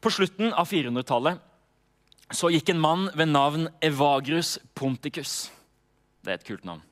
På 0.00 0.10
slutten 0.10 0.52
av 0.52 0.68
400-tallet 0.70 1.40
så 2.32 2.50
gikk 2.52 2.70
en 2.70 2.80
mann 2.80 3.08
ved 3.16 3.32
navn 3.32 3.68
Evagrus 3.82 4.58
Ponticus. 4.74 5.50
Det 6.22 6.30
er 6.30 6.38
et 6.38 6.46
kult 6.46 6.64
navn. 6.64 6.82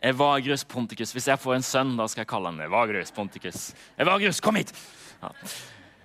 Evagrius 0.00 0.64
Ponticus. 0.64 1.12
Hvis 1.12 1.28
jeg 1.28 1.40
får 1.40 1.58
en 1.58 1.66
sønn, 1.66 1.96
da 1.98 2.06
skal 2.08 2.24
jeg 2.24 2.30
kalle 2.30 2.52
han 2.52 2.60
Evagrius 2.64 3.12
Ponticus. 3.12 3.70
Evagrius, 4.00 4.40
kom 4.40 4.56
hit! 4.56 4.72
Ja. 5.20 5.32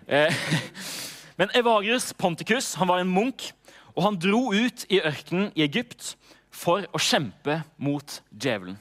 Eh, 0.07 0.41
men 1.39 1.53
Evagrius 1.55 2.11
Ponticus 2.13 2.73
han 2.79 2.91
var 2.91 2.99
en 2.99 3.11
munk, 3.11 3.49
og 3.95 4.03
han 4.03 4.19
dro 4.19 4.49
ut 4.51 4.83
i 4.91 4.99
ørkenen 4.99 5.53
i 5.55 5.63
Egypt 5.63 6.15
for 6.55 6.83
å 6.91 6.99
kjempe 6.99 7.61
mot 7.79 8.19
djevelen. 8.31 8.75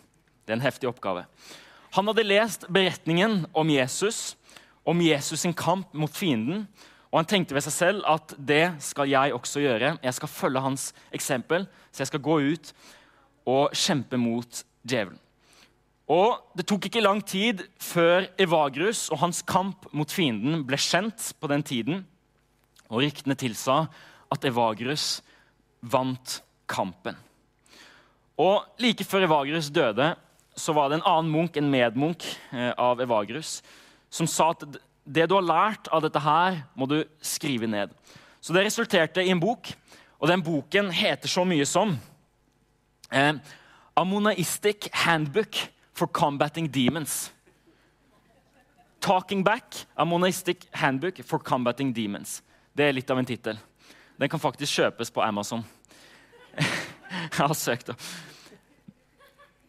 Det 0.44 0.52
er 0.52 0.59
en 0.59 0.66
heftig 0.66 0.90
oppgave. 0.90 1.25
Han 1.94 2.11
hadde 2.11 2.26
lest 2.26 2.66
beretningen 2.75 3.44
om 3.54 3.71
Jesus, 3.71 4.35
om 4.83 4.99
Jesus 5.00 5.44
sin 5.44 5.54
kamp 5.54 5.94
mot 5.94 6.11
fienden. 6.11 6.66
Og 7.14 7.21
han 7.21 7.28
tenkte 7.30 7.54
ved 7.54 7.62
seg 7.62 7.76
selv 7.76 8.06
at 8.11 8.35
det 8.35 8.64
skal 8.83 9.06
jeg 9.06 9.35
også 9.37 9.62
gjøre. 9.62 9.94
Jeg 10.02 10.16
skal 10.18 10.33
følge 10.35 10.64
hans 10.64 10.90
eksempel, 11.14 11.68
så 11.94 12.02
jeg 12.02 12.11
skal 12.11 12.25
gå 12.26 12.40
ut 12.50 12.73
og 13.47 13.76
kjempe 13.78 14.18
mot 14.18 14.64
djevelen. 14.85 15.21
Og 16.11 16.41
Det 16.57 16.67
tok 16.69 16.87
ikke 16.87 17.00
lang 17.00 17.23
tid 17.25 17.64
før 17.81 18.26
Evagrus 18.38 19.09
og 19.11 19.19
hans 19.23 19.41
kamp 19.43 19.87
mot 19.93 20.11
fienden 20.11 20.64
ble 20.67 20.76
kjent 20.76 21.33
på 21.41 21.49
den 21.49 21.62
tiden. 21.62 22.05
Og 22.93 23.00
ryktene 23.03 23.35
tilsa 23.35 23.87
at 24.33 24.45
Evagrus 24.45 25.23
vant 25.81 26.43
kampen. 26.69 27.17
Og 28.37 28.64
Like 28.79 29.05
før 29.05 29.25
Evagrus 29.25 29.71
døde, 29.71 30.14
så 30.57 30.73
var 30.73 30.88
det 30.88 31.00
en 31.00 31.09
annen 31.09 31.33
munk, 31.33 31.57
en 31.57 31.71
medmunk 31.71 32.25
eh, 32.53 32.73
av 32.79 33.00
Evagrus, 33.00 33.62
som 34.11 34.26
sa 34.31 34.53
at 34.53 34.62
det 35.05 35.26
du 35.29 35.35
har 35.35 35.47
lært 35.47 35.88
av 35.93 36.05
dette 36.05 36.21
her, 36.23 36.62
må 36.75 36.87
du 36.87 37.00
skrive 37.25 37.67
ned. 37.67 37.91
Så 38.41 38.55
det 38.55 38.64
resulterte 38.67 39.25
i 39.25 39.33
en 39.33 39.41
bok, 39.41 39.73
og 40.21 40.31
den 40.31 40.43
boken 40.45 40.93
heter 40.95 41.31
så 41.31 41.45
mye 41.49 41.67
som 41.69 41.97
eh, 43.11 43.35
Amonaistic 43.94 44.88
Handbook 44.92 45.56
for 45.92 46.06
Combating 46.06 46.68
Demons. 46.68 47.32
Talking 49.00 49.44
Back, 49.44 49.86
Ammonaistic 49.94 50.66
Handbook 50.70 51.22
for 51.24 51.38
Combating 51.38 51.92
Demons. 51.92 52.42
Det 52.72 52.88
er 52.88 52.92
litt 52.96 53.10
av 53.10 53.18
en 53.18 53.28
tittel. 53.28 53.58
Den 54.16 54.30
kan 54.30 54.40
faktisk 54.42 54.80
kjøpes 54.80 55.12
på 55.14 55.22
Amazon. 55.22 55.62
Jeg 56.58 57.36
har 57.36 57.54
søkt. 57.54 57.86
det. 57.86 57.96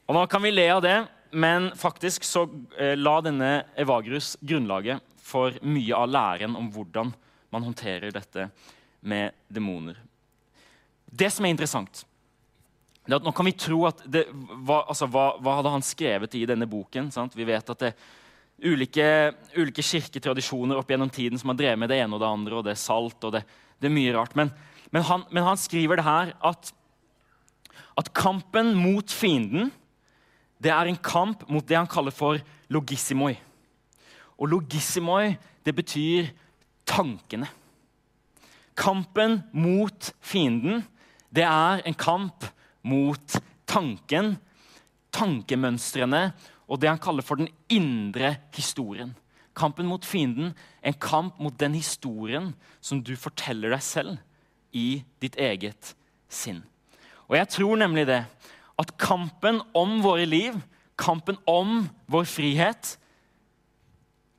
Og 0.05 0.15
Nå 0.15 0.25
kan 0.29 0.41
vi 0.41 0.53
le 0.53 0.65
av 0.70 0.82
det, 0.86 0.96
men 1.36 1.72
faktisk 1.77 2.24
så 2.24 2.46
eh, 2.77 2.96
la 2.98 3.20
denne 3.25 3.51
Evagrus 3.77 4.36
grunnlaget 4.41 5.03
for 5.22 5.53
mye 5.65 5.98
av 5.98 6.10
læren 6.10 6.58
om 6.58 6.72
hvordan 6.74 7.13
man 7.53 7.65
håndterer 7.65 8.13
dette 8.13 8.50
med 9.05 9.34
demoner. 9.48 9.98
Det 11.05 11.29
som 11.34 11.46
er 11.46 11.53
interessant, 11.53 12.01
er 12.01 12.15
nå 13.06 13.32
kan 13.38 13.46
vi 13.46 13.54
tro 13.54 13.84
at 13.86 14.02
det, 14.10 14.26
hva, 14.34 14.82
altså, 14.90 15.08
hva, 15.12 15.36
hva, 15.38 15.60
hadde 15.60 15.74
han 15.76 15.86
skrevet 15.86 16.38
i 16.40 16.46
denne 16.50 16.68
boken? 16.70 17.12
Sant? 17.14 17.36
Vi 17.38 17.46
vet 17.46 17.70
at 17.70 17.84
det 17.84 17.92
er 17.92 18.72
ulike, 18.72 19.08
ulike 19.58 19.86
kirketradisjoner 19.86 20.80
opp 20.80 20.90
gjennom 20.90 21.12
tiden 21.14 21.40
som 21.42 21.52
har 21.52 21.60
drevet 21.60 21.82
med 21.82 21.92
det 21.92 22.00
ene 22.02 22.18
og 22.18 22.24
det 22.24 22.32
andre, 22.32 22.58
og 22.58 22.66
det 22.66 22.74
er 22.74 22.82
salt, 22.82 23.20
og 23.28 23.36
det, 23.36 23.44
det 23.78 23.90
er 23.90 23.94
mye 23.94 24.16
rart. 24.16 24.34
Men, 24.40 24.50
men, 24.90 25.06
han, 25.06 25.26
men 25.30 25.46
han 25.46 25.60
skriver 25.62 26.02
det 26.02 26.08
her 26.08 26.34
at, 26.50 26.72
at 28.02 28.14
kampen 28.18 28.74
mot 28.80 29.14
fienden 29.14 29.70
det 30.64 30.72
er 30.72 30.88
en 30.90 30.98
kamp 30.98 31.44
mot 31.52 31.66
det 31.68 31.78
han 31.78 31.90
kaller 31.92 32.16
for 32.16 32.40
logissimoi. 32.74 33.36
Og 34.40 34.50
logissimoi, 34.50 35.36
det 35.66 35.76
betyr 35.76 36.32
tankene. 36.88 37.52
Kampen 38.76 39.44
mot 39.54 40.12
fienden, 40.24 40.82
det 41.30 41.46
er 41.46 41.84
en 41.86 41.98
kamp 42.00 42.48
mot 42.86 43.38
tanken, 43.70 44.36
tankemønstrene 45.15 46.30
og 46.65 46.82
det 46.82 46.89
han 46.89 47.01
kaller 47.01 47.25
for 47.25 47.39
den 47.39 47.50
indre 47.72 48.36
historien. 48.56 49.13
Kampen 49.56 49.88
mot 49.88 50.06
fienden, 50.06 50.51
en 50.84 50.98
kamp 51.00 51.39
mot 51.39 51.56
den 51.60 51.75
historien 51.77 52.51
som 52.84 53.01
du 53.04 53.15
forteller 53.15 53.72
deg 53.72 53.84
selv 53.86 54.18
i 54.75 55.04
ditt 55.24 55.38
eget 55.39 55.94
sinn. 56.27 56.63
Og 57.30 57.38
jeg 57.39 57.50
tror 57.54 57.80
nemlig 57.80 58.06
det, 58.10 58.24
at 58.75 58.96
kampen 59.00 59.62
om 59.77 60.01
våre 60.04 60.25
liv, 60.27 60.58
kampen 61.00 61.39
om 61.48 61.86
vår 62.12 62.27
frihet, 62.27 62.96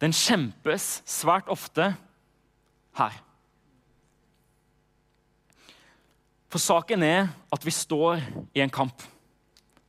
den 0.00 0.12
kjempes 0.12 1.00
svært 1.08 1.48
ofte 1.48 1.94
her. 2.98 3.16
For 6.56 6.64
saken 6.64 7.02
er 7.04 7.26
at 7.52 7.64
vi 7.68 7.72
står 7.74 8.22
i 8.56 8.62
en 8.64 8.70
kamp. 8.72 9.02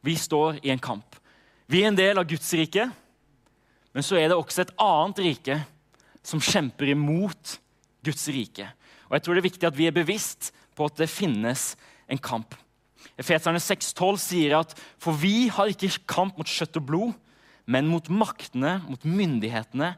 Vi 0.03 0.17
står 0.19 0.57
i 0.59 0.73
en 0.73 0.81
kamp. 0.83 1.15
Vi 1.63 1.79
er 1.79 1.87
en 1.87 1.95
del 1.95 2.19
av 2.19 2.27
Guds 2.27 2.49
rike, 2.59 2.89
men 3.95 4.03
så 4.03 4.17
er 4.19 4.27
det 4.27 4.35
også 4.35 4.65
et 4.65 4.73
annet 4.83 5.21
rike 5.23 5.57
som 6.27 6.43
kjemper 6.43 6.91
imot 6.91 7.55
Guds 8.03 8.27
rike. 8.35 8.67
Og 9.07 9.15
jeg 9.15 9.23
tror 9.23 9.37
det 9.37 9.45
er 9.45 9.47
viktig 9.47 9.71
at 9.71 9.79
vi 9.79 9.87
er 9.87 9.95
bevisst 9.95 10.51
på 10.75 10.91
at 10.91 10.99
det 10.99 11.07
finnes 11.07 11.69
en 12.03 12.19
kamp. 12.19 12.59
Efeserne 13.15 13.63
6,12 13.63 14.19
sier 14.27 14.59
at 14.59 14.75
for 14.99 15.15
vi 15.15 15.47
har 15.47 15.71
ikke 15.71 16.03
kamp 16.03 16.35
mot 16.35 16.51
kjøtt 16.51 16.83
og 16.83 16.89
blod, 16.91 17.17
men 17.63 17.87
mot 17.87 18.11
maktene, 18.11 18.81
mot 18.91 19.07
myndighetene, 19.07 19.93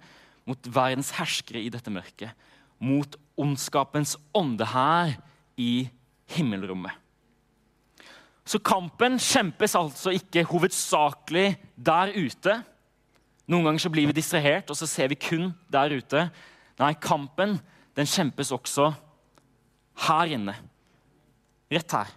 mot 0.45 0.69
verdens 0.69 1.15
herskere 1.17 1.65
i 1.65 1.73
dette 1.73 1.89
mørket. 1.89 2.29
Mot 2.77 3.17
ondskapens 3.41 4.19
ånde 4.37 4.69
her 4.69 5.17
i 5.57 5.89
himmelrommet. 6.35 6.93
Så 8.49 8.57
kampen 8.65 9.19
kjempes 9.21 9.75
altså 9.77 10.13
ikke 10.15 10.45
hovedsakelig 10.49 11.51
der 11.77 12.13
ute. 12.15 12.55
Noen 13.49 13.67
ganger 13.67 13.83
så 13.83 13.91
blir 13.93 14.09
vi 14.09 14.15
distrahert, 14.17 14.71
og 14.71 14.77
så 14.77 14.87
ser 14.89 15.11
vi 15.11 15.19
kun 15.21 15.51
der 15.69 15.93
ute. 15.93 16.23
Nei, 16.81 16.93
kampen 16.97 17.59
den 17.97 18.09
kjempes 18.09 18.53
også 18.55 18.89
her 20.07 20.33
inne. 20.33 20.55
Rett 21.69 21.93
her. 21.93 22.15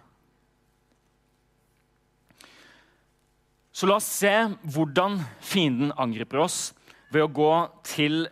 Så 3.73 3.89
la 3.89 3.97
oss 3.97 4.09
se 4.21 4.31
hvordan 4.73 5.19
fienden 5.41 5.93
angriper 5.97 6.41
oss 6.43 6.71
ved 7.13 7.25
å 7.25 7.29
gå 7.29 7.51
til 7.85 8.23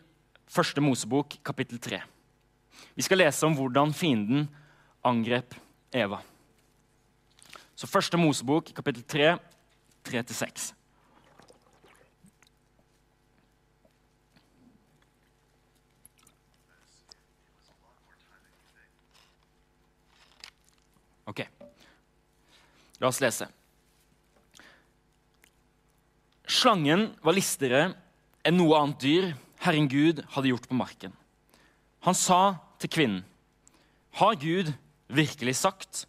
første 0.50 0.82
Mosebok, 0.82 1.38
kapittel 1.46 1.82
3. 1.82 2.02
Vi 2.98 3.06
skal 3.06 3.22
lese 3.22 3.46
om 3.46 3.54
hvordan 3.58 3.94
fienden 3.94 4.48
angrep 5.06 5.58
Eva. 5.92 6.22
Så 7.76 7.88
første 7.88 8.18
Mosebok, 8.18 8.72
kapittel 8.76 9.04
3, 9.04 9.38
3-6. 10.08 10.72
Ok. 21.28 21.42
La 23.02 23.10
oss 23.10 23.20
lese. 23.24 23.48
Slangen 26.52 27.10
var 27.24 27.36
listigere 27.36 27.92
enn 28.46 28.58
noe 28.60 28.78
annet 28.78 29.00
dyr 29.02 29.32
Herren 29.64 29.88
Gud 29.90 30.24
hadde 30.34 30.51
gjort 30.51 30.68
på 30.68 30.77
marken. 30.77 31.14
Han 32.06 32.18
sa 32.18 32.58
til 32.82 32.90
kvinnen, 32.90 33.25
'Har 34.12 34.36
Gud 34.36 34.74
virkelig 35.16 35.56
sagt:" 35.60 36.06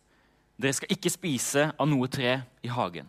'Dere 0.59 0.77
skal 0.77 0.93
ikke 0.95 1.11
spise 1.11 1.71
av 1.75 1.88
noe 1.88 2.09
tre 2.09 2.43
i 2.62 2.69
hagen.' 2.69 3.09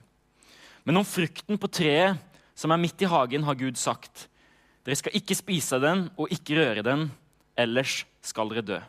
Men 0.83 0.97
om 0.97 1.05
frukten 1.05 1.57
på 1.57 1.69
treet 1.71 2.17
som 2.55 2.71
er 2.71 2.81
midt 2.81 3.01
i 3.01 3.09
hagen, 3.09 3.43
har 3.43 3.55
Gud 3.55 3.77
sagt:" 3.77 4.27
'Dere 4.83 4.95
skal 4.95 5.15
ikke 5.15 5.37
spise 5.37 5.75
av 5.75 5.81
den 5.81 6.09
og 6.17 6.31
ikke 6.31 6.57
røre 6.57 6.83
den, 6.83 7.11
ellers 7.57 8.05
skal 8.21 8.49
dere 8.49 8.65
dø.' 8.65 8.83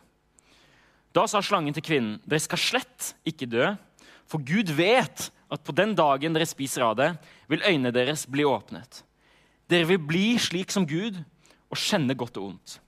Da 1.15 1.27
sa 1.27 1.39
slangen 1.41 1.73
til 1.73 1.83
kvinnen, 1.83 2.19
'Dere 2.25 2.39
skal 2.39 2.57
slett 2.57 3.13
ikke 3.25 3.49
dø.' 3.49 3.75
For 4.25 4.41
Gud 4.41 4.73
vet 4.73 5.29
at 5.51 5.63
på 5.63 5.75
den 5.75 5.93
dagen 5.95 6.33
dere 6.33 6.47
spiser 6.49 6.81
av 6.87 6.95
det, 6.97 7.11
vil 7.47 7.61
øynene 7.61 7.93
deres 7.93 8.25
bli 8.25 8.41
åpnet. 8.41 9.03
Dere 9.69 9.85
vil 9.93 10.01
bli 10.01 10.25
slik 10.41 10.73
som 10.73 10.87
Gud 10.89 11.19
og 11.69 11.77
kjenne 11.77 12.17
godt 12.17 12.39
og 12.41 12.49
ondt. 12.49 12.79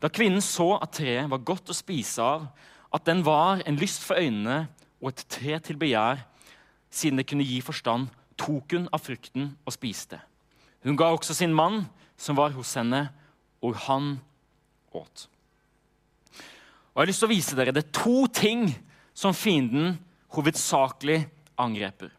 Da 0.00 0.10
kvinnen 0.12 0.42
så 0.44 0.76
at 0.78 0.94
treet 0.96 1.28
var 1.30 1.44
godt 1.44 1.72
å 1.72 1.76
spise 1.76 2.24
av, 2.24 2.46
at 2.94 3.04
den 3.06 3.24
var 3.26 3.62
en 3.66 3.76
lyst 3.76 4.04
for 4.04 4.18
øynene 4.18 4.66
og 5.00 5.12
et 5.12 5.24
tre 5.28 5.58
til 5.60 5.78
begjær, 5.78 6.24
siden 6.90 7.20
det 7.20 7.28
kunne 7.28 7.46
gi 7.46 7.60
forstand, 7.60 8.08
tok 8.38 8.72
hun 8.72 8.88
av 8.92 9.02
frukten 9.02 9.52
og 9.66 9.74
spiste. 9.74 10.20
Hun 10.84 10.96
ga 10.96 11.10
også 11.12 11.34
sin 11.36 11.54
mann, 11.54 11.84
som 12.16 12.38
var 12.38 12.54
hos 12.56 12.74
henne, 12.78 13.08
og 13.62 13.76
han 13.86 14.16
åt. 14.94 15.28
Og 16.94 17.02
jeg 17.02 17.04
har 17.04 17.10
lyst 17.10 17.22
til 17.22 17.28
å 17.28 17.34
vise 17.34 17.56
dere 17.58 17.74
Det 17.74 17.84
er 17.84 17.94
to 17.94 18.26
ting 18.26 18.70
som 19.14 19.34
fienden 19.34 19.98
hovedsakelig 20.34 21.24
angreper. 21.58 22.10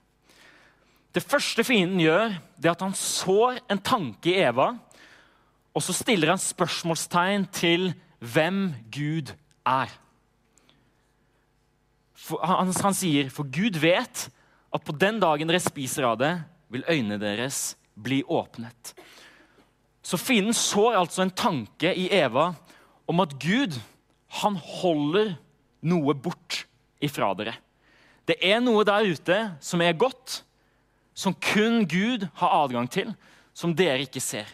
Det 1.15 1.23
første 1.25 1.63
fienden 1.65 1.99
gjør, 2.03 2.36
det 2.60 2.69
er 2.69 2.75
at 2.75 2.84
han 2.86 2.95
sår 2.95 3.63
en 3.71 3.82
tanke 3.82 4.29
i 4.29 4.38
Eva, 4.43 4.73
og 5.73 5.84
så 5.84 5.95
stiller 5.95 6.34
han 6.34 6.41
spørsmålstegn 6.41 7.47
til 7.55 7.89
hvem 8.19 8.69
Gud 8.93 9.32
er. 9.65 9.89
For, 12.30 12.42
han, 12.46 12.70
han 12.70 12.98
sier, 12.98 13.30
'For 13.34 13.48
Gud 13.50 13.80
vet 13.82 14.28
at 14.70 14.86
på 14.86 14.94
den 14.94 15.18
dagen 15.22 15.50
dere 15.50 15.62
spiser 15.63 16.06
av 16.12 16.20
det, 16.22 16.34
vil 16.70 16.86
øynene 16.86 17.20
deres 17.22 17.76
bli 17.98 18.22
åpnet.' 18.24 18.94
Så 20.06 20.18
fienden 20.18 20.56
sår 20.56 20.96
altså 20.98 21.26
en 21.26 21.34
tanke 21.36 21.92
i 21.94 22.08
Eva 22.15 22.54
om 23.10 23.20
at 23.22 23.36
Gud 23.42 23.76
han 24.39 24.56
holder 24.56 25.36
noe 25.86 26.13
bort 26.13 26.63
ifra 27.04 27.34
dere. 27.38 27.56
Det 28.26 28.38
er 28.46 28.62
noe 28.62 28.86
der 28.86 29.10
ute 29.10 29.38
som 29.62 29.82
er 29.82 29.98
godt, 29.98 30.44
som 31.13 31.34
kun 31.34 31.84
Gud 31.89 32.28
har 32.39 32.56
adgang 32.63 32.88
til, 32.89 33.12
som 33.54 33.74
dere 33.76 34.06
ikke 34.06 34.22
ser. 34.24 34.48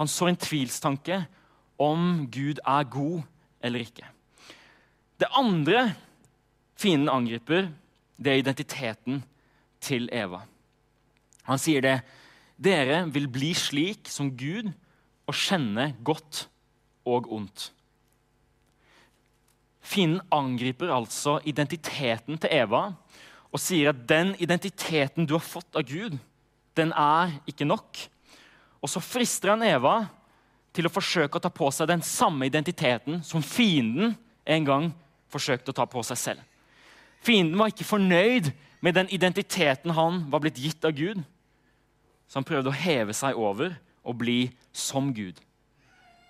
Han 0.00 0.08
sår 0.10 0.32
en 0.32 0.40
tvilstanke 0.40 1.20
om 1.80 2.24
Gud 2.32 2.58
er 2.64 2.88
god 2.90 3.22
eller 3.62 3.84
ikke. 3.84 4.06
Det 5.20 5.28
andre 5.38 5.92
fienden 6.82 7.10
angriper, 7.12 7.70
det 8.18 8.32
er 8.32 8.42
identiteten 8.42 9.22
til 9.82 10.08
Eva. 10.14 10.42
Han 11.48 11.60
sier 11.60 11.82
det. 11.84 12.00
Dere 12.62 13.02
vil 13.10 13.26
bli 13.32 13.50
slik 13.58 14.10
som 14.10 14.30
Gud 14.38 14.68
og 15.26 15.34
kjenne 15.34 15.92
godt 16.06 16.46
og 17.08 17.30
ondt. 17.34 17.70
Fienden 19.82 20.22
angriper 20.30 20.92
altså 20.94 21.40
identiteten 21.48 22.38
til 22.38 22.54
Eva 22.54 22.84
og 23.52 23.60
sier 23.60 23.90
at 23.90 24.04
den 24.08 24.36
identiteten 24.40 25.26
du 25.26 25.34
har 25.34 25.44
fått 25.44 25.74
av 25.76 25.84
Gud, 25.88 26.14
den 26.78 26.92
er 26.96 27.34
ikke 27.50 27.66
nok. 27.68 27.98
Og 28.80 28.88
så 28.88 29.02
frister 29.02 29.52
han 29.52 29.66
Eva 29.66 29.96
til 30.72 30.86
å 30.88 30.92
forsøke 30.92 31.36
å 31.36 31.42
ta 31.42 31.50
på 31.52 31.68
seg 31.74 31.90
den 31.90 32.04
samme 32.06 32.46
identiteten 32.48 33.20
som 33.26 33.44
fienden 33.44 34.14
en 34.46 34.70
gang 34.70 34.88
forsøkte 35.32 35.74
å 35.74 35.76
ta 35.82 35.88
på 35.90 36.00
seg 36.06 36.20
selv. 36.20 36.51
Fienden 37.22 37.58
var 37.58 37.70
ikke 37.70 37.86
fornøyd 37.86 38.50
med 38.82 38.96
den 38.98 39.10
identiteten 39.14 39.94
han 39.94 40.24
var 40.30 40.42
blitt 40.42 40.58
gitt 40.58 40.84
av 40.84 40.94
Gud. 40.96 41.22
Så 42.26 42.40
han 42.40 42.48
prøvde 42.48 42.72
å 42.72 42.76
heve 42.76 43.14
seg 43.14 43.38
over 43.38 43.76
og 44.02 44.18
bli 44.18 44.50
som 44.74 45.12
Gud. 45.14 45.38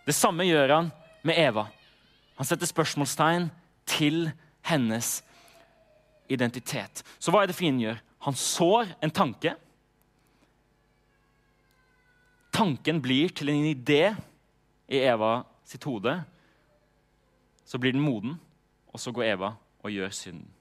Det 0.04 0.14
samme 0.14 0.44
gjør 0.44 0.74
han 0.76 0.90
med 1.24 1.38
Eva. 1.40 1.68
Han 2.36 2.48
setter 2.48 2.68
spørsmålstegn 2.68 3.48
til 3.88 4.26
hennes 4.66 5.20
identitet. 6.28 7.04
Så 7.18 7.32
hva 7.32 7.42
er 7.42 7.50
det 7.50 7.56
fienden 7.56 7.86
gjør? 7.86 8.00
Han 8.26 8.36
sår 8.38 8.92
en 9.02 9.14
tanke. 9.14 9.54
Tanken 12.52 13.00
blir 13.02 13.32
til 13.32 13.48
en 13.48 13.64
idé 13.72 14.12
i 14.92 15.00
Eva 15.00 15.40
sitt 15.64 15.84
hode. 15.88 16.18
Så 17.64 17.80
blir 17.80 17.94
den 17.96 18.04
moden, 18.04 18.36
og 18.92 19.00
så 19.00 19.12
går 19.14 19.30
Eva 19.32 19.54
og 19.80 19.94
gjør 19.94 20.12
synden. 20.12 20.51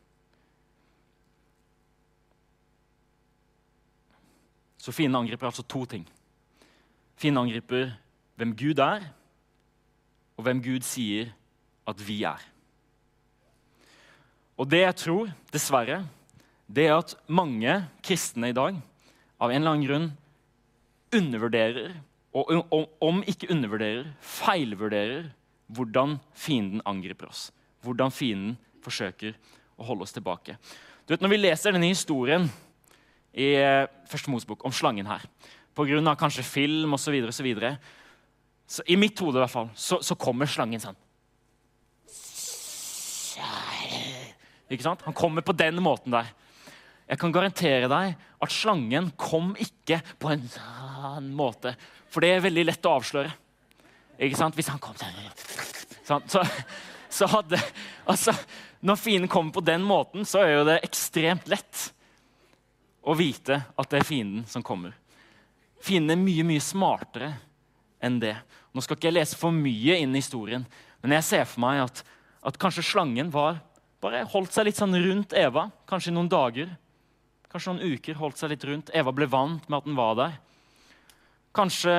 Så 4.81 4.93
fienden 4.95 5.19
angriper 5.19 5.49
altså 5.49 5.65
to 5.69 5.83
ting. 5.85 6.07
Fienden 7.19 7.43
angriper 7.43 7.91
hvem 8.39 8.55
Gud 8.57 8.79
er, 8.81 9.03
og 10.37 10.47
hvem 10.47 10.61
Gud 10.65 10.81
sier 10.85 11.29
at 11.85 12.01
vi 12.01 12.23
er. 12.25 12.41
Og 14.57 14.69
det 14.69 14.81
jeg 14.81 14.97
tror, 15.03 15.29
dessverre, 15.53 15.99
det 16.65 16.87
er 16.87 16.97
at 16.97 17.13
mange 17.29 17.75
kristne 18.05 18.49
i 18.49 18.57
dag 18.57 18.79
av 19.41 19.51
en 19.51 19.59
eller 19.59 19.75
annen 19.75 19.85
grunn 19.85 20.09
undervurderer, 21.11 21.93
og 22.33 22.97
om 23.03 23.21
ikke 23.27 23.49
undervurderer, 23.51 24.13
feilvurderer 24.23 25.29
hvordan 25.75 26.17
fienden 26.33 26.81
angriper 26.87 27.27
oss. 27.27 27.49
Hvordan 27.83 28.13
fienden 28.13 28.57
forsøker 28.81 29.35
å 29.77 29.85
holde 29.85 30.07
oss 30.07 30.15
tilbake. 30.15 30.57
Du 31.05 31.13
vet, 31.13 31.21
Når 31.21 31.33
vi 31.33 31.41
leser 31.41 31.75
denne 31.75 31.91
historien 31.91 32.47
i 33.33 33.53
eh, 33.55 33.85
Første 34.11 34.31
Mosebok 34.31 34.65
om 34.67 34.73
slangen 34.75 35.07
her, 35.07 35.23
pga. 35.75 36.15
kanskje 36.19 36.43
film 36.43 36.93
osv., 36.93 37.15
så 38.71 38.83
I 38.87 38.95
mitt 38.95 39.19
hode 39.19 39.35
i 39.35 39.41
hvert 39.43 39.51
fall, 39.51 39.69
så, 39.75 39.99
så 40.03 40.15
kommer 40.15 40.47
slangen 40.47 40.79
sånn. 40.79 40.95
Ikke 44.71 44.85
sant? 44.85 45.01
Han 45.03 45.15
kommer 45.15 45.43
på 45.43 45.55
den 45.59 45.81
måten 45.83 46.13
der. 46.13 46.29
Jeg 47.11 47.19
kan 47.19 47.33
garantere 47.35 47.89
deg 47.91 48.13
at 48.15 48.53
slangen 48.55 49.09
kom 49.19 49.51
ikke 49.59 49.99
på 50.21 50.31
en 50.31 50.45
sånn 50.47 51.27
måte. 51.35 51.73
For 52.11 52.23
det 52.23 52.29
er 52.31 52.45
veldig 52.45 52.63
lett 52.69 52.87
å 52.87 52.95
avsløre. 53.01 53.33
Ikke 54.21 54.39
sant? 54.39 54.55
Hvis 54.55 54.69
han 54.71 54.79
kom 54.79 54.95
sånn, 54.95 56.23
så, 56.31 56.45
så 57.11 57.27
hadde 57.31 57.59
altså, 58.09 58.33
Når 58.81 58.97
fienden 58.97 59.31
kommer 59.31 59.53
på 59.55 59.63
den 59.65 59.83
måten, 59.85 60.23
så 60.25 60.45
er 60.45 60.55
jo 60.55 60.63
det 60.71 60.79
ekstremt 60.87 61.51
lett 61.51 61.91
å 63.01 63.15
vite 63.17 63.57
at 63.75 63.89
det 63.91 64.01
er 64.01 64.07
fienden 64.07 64.45
som 64.49 64.63
kommer. 64.65 64.93
Fienden 65.81 66.13
er 66.13 66.21
mye, 66.21 66.45
mye 66.45 66.63
smartere 66.63 67.31
enn 68.01 68.19
det. 68.21 68.35
Nå 68.73 68.83
skal 68.83 68.97
ikke 68.97 69.09
jeg 69.09 69.17
lese 69.17 69.39
for 69.39 69.53
mye 69.55 69.97
inn 70.01 70.13
i 70.13 70.21
historien, 70.21 70.65
men 71.01 71.17
jeg 71.17 71.27
ser 71.27 71.47
for 71.49 71.63
meg 71.63 71.81
at, 71.87 72.03
at 72.45 72.59
kanskje 72.61 72.85
slangen 72.85 73.31
var, 73.33 73.59
bare 74.01 74.23
holdt 74.29 74.53
seg 74.53 74.67
litt 74.67 74.79
sånn 74.79 74.97
rundt 74.97 75.33
Eva, 75.37 75.67
kanskje 75.89 76.13
i 76.13 76.15
noen 76.15 76.29
dager. 76.31 76.69
Kanskje 77.51 77.73
noen 77.75 77.97
uker 77.97 78.17
holdt 78.17 78.39
seg 78.39 78.53
litt 78.53 78.63
rundt. 78.65 78.89
Eva 78.95 79.11
ble 79.13 79.27
vant 79.29 79.65
med 79.67 79.81
at 79.81 79.87
den 79.89 79.97
var 79.97 80.15
der. 80.17 80.37
Kanskje 81.53 81.95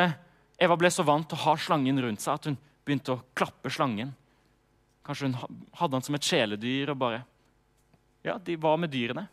Eva 0.62 0.78
ble 0.80 0.90
så 0.94 1.04
vant 1.06 1.28
til 1.28 1.38
å 1.38 1.44
ha 1.44 1.54
slangen 1.60 2.00
rundt 2.02 2.22
seg 2.24 2.38
at 2.38 2.48
hun 2.48 2.58
begynte 2.86 3.14
å 3.14 3.22
klappe 3.36 3.70
slangen. 3.70 4.14
Kanskje 5.06 5.28
hun 5.28 5.36
hadde 5.78 5.98
han 5.98 6.06
som 6.06 6.16
et 6.16 6.26
kjæledyr 6.26 6.94
og 6.94 7.00
bare 7.02 7.22
Ja, 8.22 8.36
de 8.38 8.54
var 8.56 8.78
med 8.78 8.92
dyrene. 8.94 9.26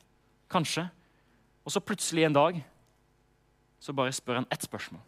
Kanskje. 0.49 0.88
Og 1.65 1.74
så 1.74 1.84
plutselig 1.84 2.26
en 2.26 2.36
dag 2.36 2.62
så 3.80 3.95
bare 3.95 4.13
spør 4.15 4.41
han 4.41 4.50
ett 4.52 4.63
spørsmål. 4.65 5.02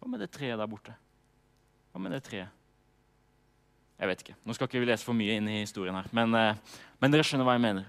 Hva 0.00 0.10
med 0.10 0.22
det 0.22 0.30
treet 0.32 0.58
der 0.58 0.70
borte? 0.70 0.94
Hva 1.92 2.00
med 2.00 2.14
det 2.16 2.22
treet? 2.24 2.52
Jeg 3.96 4.08
vet 4.10 4.22
ikke. 4.22 4.36
Nå 4.44 4.54
skal 4.56 4.68
ikke 4.68 4.80
vi 4.82 4.88
lese 4.90 5.06
for 5.06 5.16
mye 5.16 5.38
inn 5.38 5.48
i 5.48 5.62
historien 5.62 5.96
her, 5.96 6.08
men, 6.12 6.34
eh, 6.36 6.80
men 7.00 7.12
dere 7.12 7.24
skjønner 7.24 7.48
hva 7.48 7.56
jeg 7.56 7.64
mener. 7.64 7.84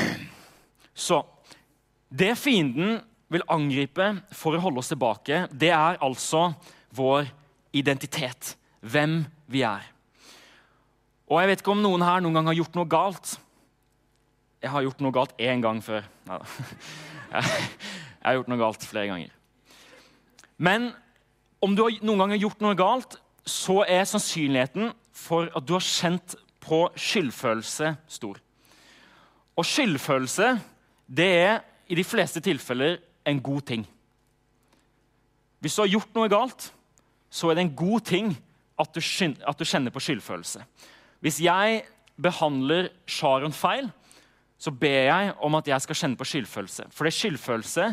Så 1.06 1.20
det 2.08 2.32
fienden 2.40 3.02
vil 3.32 3.44
angripe 3.50 4.10
for 4.36 4.56
å 4.56 4.62
holde 4.64 4.80
oss 4.80 4.92
tilbake, 4.92 5.44
det 5.52 5.72
er 5.74 6.00
altså 6.04 6.52
vår 6.94 7.28
identitet. 7.74 8.56
Hvem 8.84 9.24
vi 9.48 9.64
er. 9.64 9.84
Og 11.28 11.40
Jeg 11.40 11.48
vet 11.48 11.62
ikke 11.62 11.72
om 11.72 11.82
noen 11.82 12.04
her 12.04 12.20
noen 12.20 12.36
gang 12.36 12.50
har 12.50 12.58
gjort 12.58 12.76
noe 12.76 12.88
galt. 12.88 13.38
Jeg 14.64 14.72
har 14.72 14.84
gjort 14.86 15.02
noe 15.04 15.12
galt 15.12 15.34
én 15.36 15.60
gang 15.60 15.80
før. 15.84 16.06
Neida. 16.24 16.46
Jeg 18.24 18.30
har 18.30 18.36
gjort 18.38 18.48
noe 18.48 18.60
galt 18.62 18.84
flere 18.88 19.10
ganger. 19.10 19.32
Men 20.56 20.86
om 21.60 21.74
du 21.76 21.82
har 21.84 21.98
noen 22.00 22.22
gang 22.22 22.32
har 22.32 22.40
gjort 22.40 22.62
noe 22.64 22.76
galt, 22.78 23.18
så 23.44 23.82
er 23.84 24.06
sannsynligheten 24.08 24.94
for 25.12 25.50
at 25.52 25.66
du 25.68 25.74
har 25.76 25.84
kjent 25.84 26.36
på 26.64 26.78
skyldfølelse 26.96 27.90
stor. 28.16 28.38
Og 29.52 29.68
skyldfølelse 29.68 30.54
det 31.12 31.28
er 31.42 31.58
i 31.92 31.98
de 31.98 32.04
fleste 32.06 32.40
tilfeller 32.40 32.96
en 33.28 33.42
god 33.44 33.66
ting. 33.68 33.84
Hvis 35.60 35.76
du 35.76 35.82
har 35.84 35.92
gjort 35.92 36.16
noe 36.16 36.30
galt, 36.32 36.70
så 37.28 37.50
er 37.50 37.58
det 37.58 37.66
en 37.66 37.76
god 37.76 38.06
ting 38.08 38.32
at 38.80 38.96
du, 38.96 39.00
at 39.04 39.60
du 39.60 39.68
kjenner 39.68 39.92
på 39.92 40.00
skyldfølelse. 40.00 40.64
Hvis 41.20 41.42
jeg 41.44 41.84
behandler 42.16 42.88
Sharon 43.04 43.52
feil, 43.52 43.92
så 44.58 44.70
ber 44.70 45.08
jeg 45.08 45.32
om 45.44 45.56
at 45.58 45.68
jeg 45.68 45.84
skal 45.84 45.98
kjenne 45.98 46.18
på 46.18 46.26
skyldfølelse. 46.28 46.86
For 46.94 47.06
det 47.06 47.16
skyldfølelse, 47.16 47.88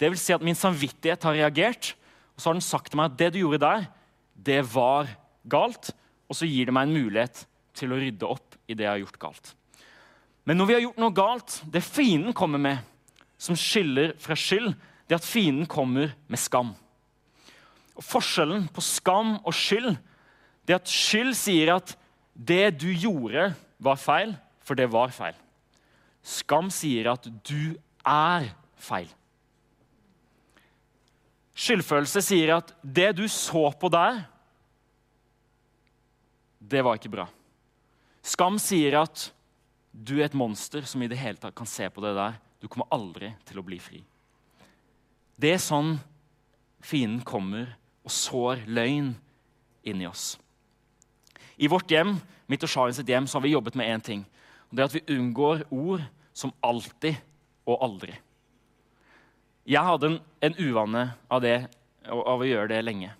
det 0.00 0.10
vil 0.10 0.20
si 0.20 0.34
at 0.34 0.44
min 0.44 0.58
samvittighet 0.58 1.22
har 1.28 1.36
reagert. 1.36 1.92
Og 2.34 2.42
så 2.42 2.50
har 2.50 2.58
den 2.58 2.64
sagt 2.64 2.90
til 2.92 3.00
meg 3.00 3.12
at 3.12 3.20
det 3.20 3.32
du 3.34 3.42
gjorde 3.42 3.62
der, 3.62 3.86
det 4.36 4.62
var 4.74 5.10
galt. 5.48 5.92
Og 6.28 6.38
så 6.38 6.48
gir 6.48 6.68
det 6.68 6.74
meg 6.74 6.88
en 6.88 6.96
mulighet 6.96 7.44
til 7.76 7.92
å 7.92 8.00
rydde 8.00 8.28
opp 8.28 8.56
i 8.66 8.74
det 8.74 8.86
jeg 8.86 8.92
har 8.92 9.04
gjort 9.04 9.22
galt. 9.22 9.52
Men 10.46 10.60
når 10.60 10.68
vi 10.68 10.76
har 10.76 10.84
gjort 10.84 11.00
noe 11.02 11.14
galt, 11.14 11.60
det 11.70 11.84
fienden 11.84 12.34
kommer 12.36 12.60
med, 12.62 12.82
som 13.38 13.58
skiller 13.58 14.14
fra 14.22 14.36
skyld, 14.38 14.72
det 15.06 15.14
er 15.14 15.20
at 15.20 15.28
fienden 15.28 15.68
kommer 15.70 16.12
med 16.30 16.40
skam. 16.40 16.72
Og 17.96 18.04
Forskjellen 18.04 18.66
på 18.72 18.84
skam 18.84 19.36
og 19.42 19.54
skyld 19.56 19.94
det 20.66 20.74
er 20.74 20.80
at 20.80 20.90
skyld 20.90 21.34
sier 21.38 21.76
at 21.76 21.94
det 22.34 22.74
du 22.82 22.88
gjorde, 22.90 23.52
var 23.78 23.98
feil, 24.00 24.32
for 24.66 24.76
det 24.78 24.88
var 24.90 25.12
feil. 25.14 25.36
Skam 26.26 26.72
sier 26.74 27.12
at 27.12 27.28
du 27.46 27.76
er 28.02 28.48
feil. 28.82 29.08
Skyldfølelse 31.56 32.20
sier 32.24 32.56
at 32.58 32.74
det 32.82 33.12
du 33.16 33.24
så 33.32 33.70
på 33.78 33.88
der, 33.92 34.24
det 36.60 36.82
var 36.82 36.98
ikke 36.98 37.12
bra. 37.12 37.28
Skam 38.26 38.58
sier 38.60 38.98
at 39.04 39.28
du 39.94 40.18
er 40.18 40.26
et 40.26 40.36
monster 40.36 40.84
som 40.84 41.00
i 41.00 41.08
det 41.08 41.20
hele 41.20 41.38
tatt 41.40 41.54
kan 41.56 41.68
se 41.68 41.86
på 41.88 42.02
det 42.04 42.12
der. 42.18 42.36
Du 42.60 42.66
kommer 42.68 42.90
aldri 42.92 43.30
til 43.46 43.60
å 43.60 43.64
bli 43.64 43.78
fri. 43.80 44.02
Det 45.38 45.54
er 45.54 45.62
sånn 45.62 45.94
fienden 46.84 47.22
kommer 47.24 47.70
og 48.06 48.12
sår 48.12 48.66
løgn 48.66 49.14
inni 49.86 50.08
oss. 50.08 50.34
I 51.56 51.70
vårt 51.70 51.90
hjem 51.90 52.16
mitt 52.50 52.64
og 52.66 52.70
Sharin 52.70 52.96
sitt 52.96 53.08
hjem, 53.08 53.26
så 53.30 53.38
har 53.38 53.46
vi 53.46 53.54
jobbet 53.54 53.78
med 53.78 53.88
én 53.88 54.02
ting. 54.02 54.26
og 54.68 54.76
det 54.76 54.82
er 54.82 54.86
At 54.90 54.94
vi 54.94 55.16
unngår 55.16 55.64
ord 55.70 56.02
som 56.36 56.52
alltid 56.64 57.16
og 57.66 57.80
aldri. 57.82 58.14
Jeg 59.66 59.82
hadde 59.82 60.12
en, 60.12 60.18
en 60.46 60.58
uvane 60.60 61.06
av, 61.32 61.40
det, 61.42 61.56
av, 62.06 62.36
å 62.38 62.46
gjøre 62.46 62.70
det 62.74 62.82
lenge. 62.84 63.10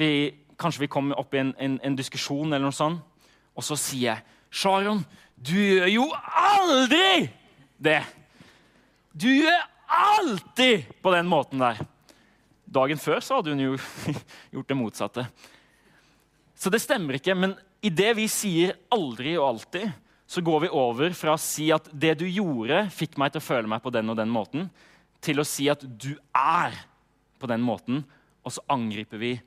Vi, 0.00 0.10
kanskje 0.58 0.86
vi 0.86 0.90
kom 0.90 1.12
opp 1.14 1.36
i 1.36 1.42
en, 1.42 1.52
en, 1.60 1.76
en 1.84 1.98
diskusjon, 1.98 2.48
eller 2.50 2.64
noe 2.66 2.76
sånt, 2.76 3.04
og 3.52 3.64
så 3.66 3.76
sier 3.76 4.08
jeg 4.08 4.24
Sharon, 4.52 5.04
du 5.36 5.54
gjør 5.56 5.88
jo 5.92 6.08
aldri 6.16 7.28
det! 7.82 8.00
Du 9.12 9.28
gjør 9.28 9.60
alltid 9.92 10.88
på 11.04 11.12
den 11.12 11.28
måten 11.28 11.60
der. 11.60 11.80
Dagen 12.64 13.00
før 13.00 13.20
så 13.20 13.38
hadde 13.38 13.52
hun 13.52 13.60
jo 13.60 13.76
gjort 14.54 14.70
det 14.70 14.78
motsatte. 14.78 15.26
Så 16.56 16.72
det 16.72 16.80
stemmer 16.80 17.18
ikke. 17.18 17.34
Men 17.36 17.56
idet 17.84 18.14
vi 18.16 18.28
sier 18.30 18.76
'aldri' 18.88 19.36
og 19.36 19.48
'alltid', 19.48 19.92
så 20.32 20.40
går 20.40 20.60
vi 20.64 20.68
over 20.72 21.12
fra 21.12 21.34
å 21.34 21.40
si 21.40 21.66
at 21.74 21.90
'det 21.92 22.14
du 22.22 22.24
gjorde, 22.24 22.86
fikk 22.88 23.18
meg 23.20 23.32
til 23.32 23.42
å 23.42 23.44
føle 23.44 23.68
meg 23.68 23.82
på 23.84 23.90
den 23.92 24.08
og 24.08 24.16
den 24.16 24.30
måten', 24.32 24.70
til 25.20 25.40
å 25.40 25.44
si 25.44 25.68
at 25.68 25.82
'du 25.84 26.16
er 26.34 26.72
på 27.38 27.46
den 27.46 27.60
måten', 27.60 28.04
og 28.44 28.52
så 28.52 28.64
angriper 28.68 29.18
vi 29.18 29.40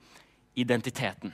identiteten. 0.56 1.34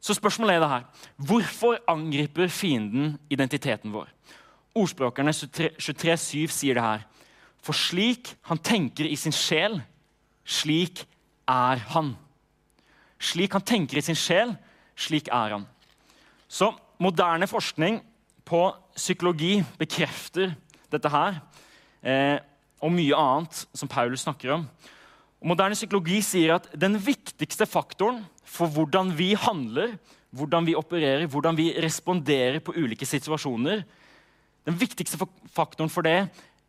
Så 0.00 0.14
spørsmålet 0.14 0.56
er 0.56 0.60
det 0.60 0.68
her. 0.68 0.84
Hvorfor 1.16 1.78
angriper 1.88 2.48
fienden 2.48 3.18
identiteten 3.30 3.92
vår? 3.92 4.08
Ordspråkerne 4.74 5.32
23.7 5.32 6.48
sier 6.48 6.74
det 6.74 6.82
her. 6.82 7.06
For 7.62 7.72
slik 7.72 8.34
han 8.42 8.58
tenker 8.58 9.06
i 9.06 9.16
sin 9.16 9.32
sjel, 9.32 9.80
slik 10.44 11.06
er 11.48 11.76
han. 11.94 12.16
Slik 13.18 13.52
han 13.52 13.62
tenker 13.62 13.96
i 13.96 14.02
sin 14.02 14.18
sjel, 14.18 14.56
slik 14.96 15.28
er 15.28 15.56
han. 15.56 15.66
Så 16.48 16.74
moderne 17.02 17.48
forskning 17.50 18.00
på 18.46 18.62
psykologi 18.96 19.60
bekrefter 19.80 20.54
dette 20.92 21.10
her. 21.12 21.38
Eh, 22.02 22.38
og 22.82 22.94
mye 22.94 23.18
annet 23.18 23.62
som 23.78 23.90
Paulus 23.90 24.24
snakker 24.26 24.56
om. 24.56 24.66
Og 25.42 25.50
moderne 25.54 25.78
psykologi 25.78 26.20
sier 26.22 26.56
at 26.56 26.68
den 26.78 26.98
viktigste 27.02 27.66
faktoren 27.66 28.22
for 28.46 28.70
hvordan 28.70 29.12
vi 29.18 29.32
handler, 29.38 29.96
hvordan 30.34 30.66
vi 30.66 30.76
opererer, 30.78 31.28
hvordan 31.30 31.58
vi 31.58 31.72
responderer 31.82 32.60
på 32.62 32.74
ulike 32.78 33.06
situasjoner. 33.06 33.84
Den 34.66 34.78
viktigste 34.78 35.18
faktoren 35.54 35.90
for 35.90 36.06
det 36.06 36.18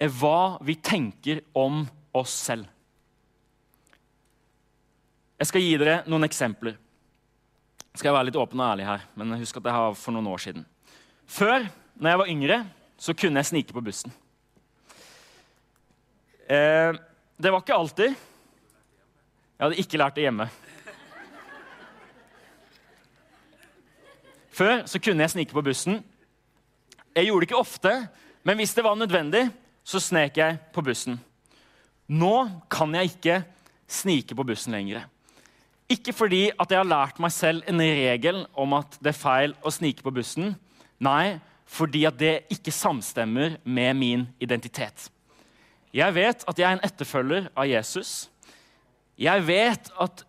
er 0.02 0.13
hva 0.19 0.58
vi 0.65 0.78
tenker 0.82 1.43
om 1.58 1.84
oss 2.13 2.34
selv. 2.50 2.65
Jeg 5.41 5.50
skal 5.50 5.65
gi 5.65 5.78
dere 5.82 6.02
noen 6.08 6.26
eksempler. 6.26 6.78
Skal 7.94 8.10
jeg 8.10 8.16
være 8.16 8.26
litt 8.32 8.38
åpen 8.42 8.58
og 8.58 8.72
ærlig 8.72 8.86
her, 8.88 9.04
men 9.14 9.36
husk 9.38 9.60
at 9.60 9.66
det 9.68 9.74
var 9.76 9.94
for 9.94 10.16
noen 10.16 10.32
år 10.34 10.42
siden. 10.42 10.64
Før, 11.30 11.68
når 11.94 12.10
jeg 12.10 12.20
var 12.24 12.32
yngre, 12.34 12.58
så 12.98 13.14
kunne 13.14 13.38
jeg 13.38 13.52
snike 13.52 13.76
på 13.76 13.84
bussen. 13.86 14.14
Eh, 16.50 16.98
det 17.38 17.52
var 17.54 17.62
ikke 17.62 17.78
alltid. 17.78 18.16
Jeg 19.54 19.66
hadde 19.66 19.80
ikke 19.86 20.02
lært 20.02 20.18
det 20.18 20.26
hjemme. 20.26 20.50
Før 24.54 24.84
så 24.90 25.02
kunne 25.02 25.26
jeg 25.26 25.36
snike 25.36 25.54
på 25.54 25.66
bussen. 25.66 26.02
Jeg 27.14 27.30
gjorde 27.30 27.46
det 27.46 27.52
ikke 27.52 27.62
ofte, 27.62 27.94
men 28.42 28.58
hvis 28.58 28.74
det 28.74 28.84
var 28.90 28.98
nødvendig, 28.98 29.48
så 29.86 30.02
snek 30.02 30.38
jeg 30.42 30.58
på 30.74 30.82
bussen. 30.82 31.22
Nå 32.10 32.36
kan 32.74 32.94
jeg 32.98 33.14
ikke 33.14 33.42
snike 33.86 34.34
på 34.34 34.50
bussen 34.50 34.74
lenger. 34.74 35.06
Ikke 35.91 36.13
fordi 36.15 36.48
at 36.60 36.72
jeg 36.72 36.80
har 36.80 36.88
lært 36.88 37.19
meg 37.19 37.32
selv 37.36 37.63
en 37.67 37.82
regel 37.82 38.46
om 38.56 38.76
at 38.78 38.96
det 39.04 39.12
er 39.12 39.19
feil 39.19 39.56
å 39.62 39.72
snike 39.74 40.06
på 40.06 40.13
bussen. 40.15 40.54
Nei, 41.04 41.39
fordi 41.67 42.06
at 42.08 42.19
det 42.19 42.36
ikke 42.54 42.72
samstemmer 42.72 43.58
med 43.63 43.98
min 44.00 44.28
identitet. 44.39 45.10
Jeg 45.93 46.15
vet 46.15 46.46
at 46.48 46.60
jeg 46.60 46.67
er 46.69 46.78
en 46.78 46.86
etterfølger 46.86 47.50
av 47.54 47.67
Jesus. 47.69 48.30
Jeg 49.19 49.48
vet 49.48 49.91
at 50.02 50.24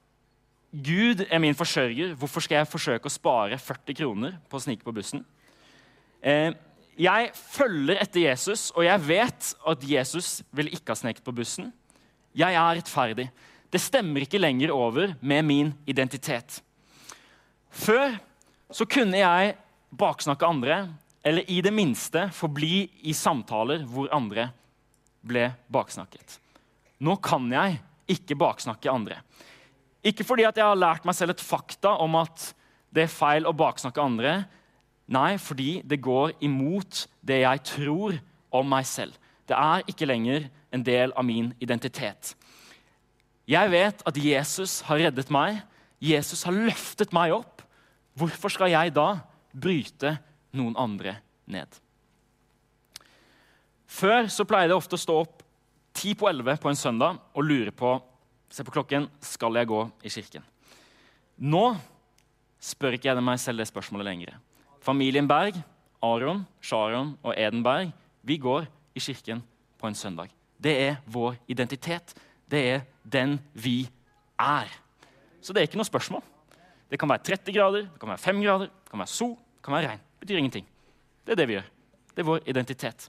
Gud 0.75 1.23
er 1.31 1.39
min 1.39 1.55
forsørger. 1.55 2.15
Hvorfor 2.19 2.43
skal 2.45 2.61
jeg 2.61 2.69
forsøke 2.69 3.09
å 3.09 3.15
spare 3.15 3.59
40 3.59 3.97
kroner 4.01 4.37
på 4.51 4.59
å 4.59 4.65
snike 4.65 4.85
på 4.85 4.93
bussen? 4.93 5.23
Eh, 6.21 6.51
jeg 6.99 7.31
følger 7.35 7.99
etter 8.03 8.27
Jesus, 8.27 8.69
og 8.75 8.85
jeg 8.85 9.07
vet 9.09 9.55
at 9.71 9.89
Jesus 9.89 10.43
vil 10.55 10.71
ikke 10.75 10.93
ha 10.95 10.99
sneket 10.99 11.25
på 11.27 11.35
bussen. 11.35 11.73
Jeg 12.35 12.55
er 12.55 12.79
rettferdig. 12.79 13.29
Det 13.75 13.83
stemmer 13.83 14.23
ikke 14.23 14.39
lenger 14.39 14.71
over 14.71 15.17
med 15.19 15.43
min 15.43 15.73
identitet. 15.91 16.61
Før 17.75 18.13
så 18.71 18.87
kunne 18.87 19.19
jeg 19.19 19.57
baksnakke 19.91 20.47
andre, 20.47 20.77
eller 21.27 21.51
i 21.51 21.59
det 21.65 21.73
minste 21.75 22.29
forbli 22.37 22.85
i 23.03 23.15
samtaler 23.17 23.83
hvor 23.91 24.13
andre 24.15 24.53
ble 25.27 25.49
baksnakket. 25.75 26.37
Nå 27.03 27.17
kan 27.25 27.49
jeg 27.51 27.81
ikke 28.15 28.39
baksnakke 28.39 28.93
andre. 28.93 29.19
Ikke 30.07 30.27
fordi 30.29 30.45
jeg 30.47 30.61
har 30.61 30.79
lært 30.79 31.09
meg 31.09 31.19
selv 31.19 31.35
et 31.35 31.43
fakta 31.43 31.97
om 32.05 32.15
at 32.21 32.53
det 32.95 33.09
er 33.09 33.11
feil 33.11 33.49
å 33.49 33.57
baksnakke 33.57 34.05
andre. 34.05 34.37
Nei, 35.11 35.35
fordi 35.43 35.81
det 35.83 35.99
går 36.05 36.37
imot 36.47 37.09
det 37.27 37.43
jeg 37.43 37.67
tror 37.75 38.21
om 38.55 38.71
meg 38.71 38.87
selv. 38.87 39.19
Det 39.51 39.59
er 39.59 39.83
ikke 39.91 40.07
lenger 40.07 40.47
en 40.71 40.87
del 40.87 41.11
av 41.17 41.27
min 41.27 41.51
identitet. 41.59 42.37
Jeg 43.51 43.71
vet 43.73 44.03
at 44.09 44.19
Jesus 44.19 44.79
har 44.89 45.03
reddet 45.03 45.31
meg. 45.33 45.61
Jesus 46.01 46.45
har 46.47 46.57
løftet 46.57 47.13
meg 47.17 47.35
opp. 47.37 47.63
Hvorfor 48.17 48.53
skal 48.53 48.73
jeg 48.73 48.95
da 48.95 49.19
bryte 49.53 50.17
noen 50.55 50.77
andre 50.79 51.19
ned? 51.51 51.69
Før 53.87 54.31
så 54.33 54.47
pleide 54.49 54.73
jeg 54.73 54.81
ofte 54.81 54.99
å 54.99 55.05
stå 55.05 55.21
opp 55.27 55.43
ti 55.95 56.15
på 56.19 56.27
elleve 56.31 56.57
på 56.59 56.71
en 56.71 56.79
søndag 56.79 57.21
og 57.35 57.47
lure 57.47 57.75
på 57.75 57.93
se 58.55 58.65
på 58.65 58.75
klokken, 58.75 59.09
skal 59.25 59.57
jeg 59.59 59.67
gå 59.71 59.81
i 60.07 60.13
kirken. 60.13 60.45
Nå 61.43 61.75
spør 62.63 62.97
ikke 62.97 63.11
jeg 63.11 63.25
meg 63.25 63.41
selv 63.43 63.61
det 63.61 63.69
spørsmålet 63.71 64.07
lenger. 64.07 64.37
Familien 64.85 65.29
Berg, 65.29 65.59
Aron, 66.05 66.45
Sharon 66.63 67.15
og 67.25 67.35
Eden 67.35 67.65
Berg, 67.65 67.91
vi 68.23 68.39
går 68.39 68.69
i 68.95 69.03
kirken 69.03 69.43
på 69.81 69.89
en 69.89 69.99
søndag. 69.99 70.31
Det 70.57 70.75
er 70.87 71.01
vår 71.11 71.35
identitet. 71.51 72.15
Det 72.51 72.63
er 72.71 72.85
den 73.03 73.39
vi 73.53 73.85
er. 74.41 74.71
Så 75.41 75.53
det 75.53 75.63
er 75.63 75.69
ikke 75.69 75.81
noe 75.81 75.89
spørsmål. 75.89 76.23
Det 76.91 76.99
kan 77.01 77.11
være 77.11 77.25
30 77.27 77.53
grader, 77.57 77.87
det 77.91 78.01
kan 78.01 78.09
være 78.13 78.23
5 78.23 78.43
grader, 78.45 78.71
det 78.71 78.91
kan 78.91 79.03
være 79.03 79.13
sol, 79.13 79.35
det 79.35 79.65
kan 79.65 79.75
være 79.75 79.89
regn. 79.89 79.99
Det 79.99 80.27
betyr 80.27 80.41
ingenting. 80.41 80.67
Det 81.27 81.33
er 81.33 81.41
det 81.41 81.49
vi 81.49 81.57
gjør. 81.59 81.69
Det 82.15 82.23
er 82.23 82.29
vår 82.29 82.41
identitet. 82.47 83.09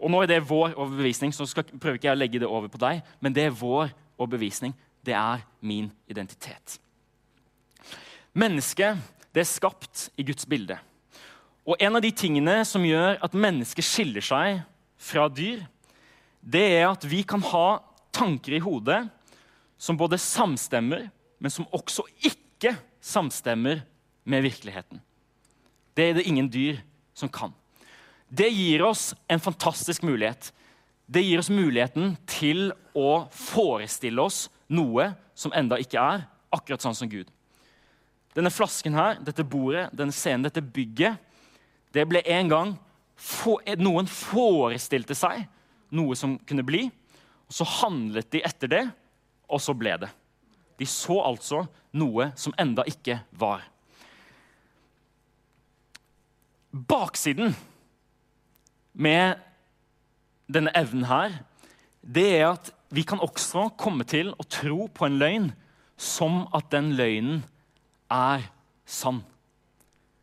Og 0.00 0.10
nå 0.10 0.22
er 0.22 0.26
det 0.26 0.42
vår 0.48 0.74
overbevisning, 0.74 1.34
så 1.34 1.46
skal, 1.46 1.64
prøver 1.64 2.00
ikke 2.00 2.08
jeg 2.08 2.16
å 2.16 2.20
legge 2.20 2.40
det 2.40 2.48
over 2.48 2.70
på 2.72 2.80
deg, 2.80 3.02
men 3.20 3.36
det 3.36 3.44
er 3.46 3.56
vår 3.56 3.92
overbevisning. 4.18 4.74
Det 5.04 5.14
er 5.16 5.44
min 5.60 5.90
identitet. 6.08 6.78
Mennesket 8.32 8.98
det 9.34 9.44
er 9.44 9.48
skapt 9.48 10.08
i 10.18 10.24
Guds 10.26 10.46
bilde. 10.46 10.78
Og 11.66 11.76
En 11.78 11.96
av 11.96 12.02
de 12.02 12.10
tingene 12.10 12.64
som 12.66 12.82
gjør 12.84 13.20
at 13.22 13.36
mennesket 13.36 13.86
skiller 13.86 14.24
seg 14.24 14.62
fra 14.98 15.28
dyr, 15.28 15.62
det 16.40 16.64
er 16.80 16.88
at 16.88 17.04
vi 17.06 17.22
kan 17.22 17.42
ha 17.52 17.78
tanker 18.14 18.56
i 18.56 18.62
hodet 18.62 19.02
som 19.80 19.96
både 19.96 20.18
samstemmer, 20.20 21.08
men 21.38 21.52
som 21.52 21.68
også 21.72 22.04
ikke 22.26 22.74
samstemmer 23.00 23.82
med 24.28 24.44
virkeligheten. 24.44 25.00
Det 25.96 26.10
er 26.10 26.18
det 26.18 26.26
ingen 26.28 26.50
dyr 26.52 26.82
som 27.16 27.30
kan. 27.32 27.54
Det 28.28 28.50
gir 28.52 28.84
oss 28.86 29.10
en 29.28 29.40
fantastisk 29.42 30.04
mulighet. 30.06 30.52
Det 31.10 31.22
gir 31.24 31.40
oss 31.40 31.50
muligheten 31.50 32.14
til 32.30 32.70
å 32.94 33.26
forestille 33.34 34.22
oss 34.22 34.44
noe 34.70 35.10
som 35.34 35.54
enda 35.56 35.80
ikke 35.80 35.98
er, 35.98 36.28
akkurat 36.52 36.84
sånn 36.84 36.94
som 36.94 37.10
Gud. 37.10 37.26
Denne 38.36 38.52
flasken 38.54 38.94
her, 38.94 39.18
dette 39.24 39.42
bordet, 39.42 39.88
denne 39.96 40.14
scenen, 40.14 40.44
dette 40.46 40.62
bygget, 40.62 41.18
det 41.90 42.06
ble 42.06 42.22
en 42.30 42.52
gang 42.52 42.76
for, 43.18 43.58
Noen 43.80 44.06
forestilte 44.06 45.16
seg 45.18 45.42
noe 45.90 46.14
som 46.14 46.36
kunne 46.46 46.64
bli, 46.66 46.86
så 47.50 47.66
handlet 47.66 48.30
de 48.32 48.42
etter 48.46 48.70
det, 48.70 48.84
og 49.50 49.60
så 49.62 49.74
ble 49.74 49.96
det. 50.04 50.10
De 50.78 50.86
så 50.88 51.18
altså 51.26 51.64
noe 51.98 52.30
som 52.38 52.54
enda 52.60 52.86
ikke 52.88 53.18
var. 53.36 53.64
Baksiden 56.70 57.56
med 58.94 59.40
denne 60.50 60.72
evnen 60.78 61.08
her, 61.10 61.40
det 62.00 62.28
er 62.38 62.46
at 62.52 62.70
vi 62.90 63.02
kan 63.06 63.22
også 63.22 63.68
komme 63.78 64.06
til 64.08 64.32
å 64.34 64.46
tro 64.50 64.86
på 64.94 65.06
en 65.06 65.18
løgn 65.20 65.50
som 66.00 66.44
at 66.56 66.70
den 66.72 66.94
løgnen 66.98 67.42
er 68.10 68.46
sann. 68.88 69.20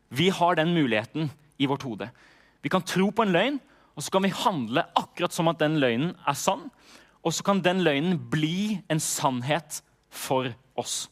Vi 0.08 0.28
har 0.32 0.56
den 0.58 0.74
muligheten 0.74 1.30
i 1.60 1.68
vårt 1.68 1.84
hode. 1.86 2.10
Vi 2.64 2.72
kan 2.72 2.84
tro 2.84 3.10
på 3.12 3.24
en 3.24 3.32
løgn, 3.32 3.60
og 3.96 4.04
så 4.04 4.12
kan 4.14 4.24
vi 4.24 4.34
handle 4.34 4.84
akkurat 4.98 5.34
som 5.34 5.48
at 5.50 5.60
den 5.62 5.78
løgnen 5.80 6.12
er 6.26 6.36
sann. 6.38 6.68
Og 7.28 7.34
så 7.36 7.44
kan 7.44 7.60
den 7.60 7.82
løgnen 7.84 8.16
bli 8.32 8.78
en 8.88 9.00
sannhet 9.00 9.82
for 10.08 10.48
oss. 10.80 11.10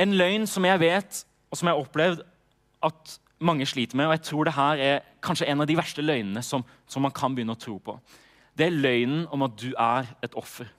En 0.00 0.14
løgn 0.16 0.46
som 0.48 0.64
jeg 0.64 0.80
vet, 0.80 1.18
og 1.52 1.58
som 1.60 1.68
jeg 1.68 1.76
har 1.76 1.82
opplevd 1.82 2.22
at 2.88 3.18
mange 3.44 3.66
sliter 3.68 3.98
med, 4.00 4.08
og 4.08 4.14
jeg 4.16 4.22
tror 4.30 4.48
det 4.48 4.56
her 4.56 4.84
er 4.84 5.02
kanskje 5.20 5.50
en 5.52 5.60
av 5.60 5.68
de 5.68 5.76
verste 5.76 6.04
løgnene 6.04 6.40
som, 6.44 6.64
som 6.88 7.04
man 7.04 7.12
kan 7.12 7.36
begynne 7.36 7.52
å 7.52 7.60
tro 7.60 7.76
på. 7.84 7.98
Det 8.56 8.70
er 8.70 8.78
løgnen 8.78 9.26
om 9.28 9.44
at 9.44 9.60
du 9.60 9.74
er 9.74 10.08
et 10.24 10.36
offer. 10.40 10.70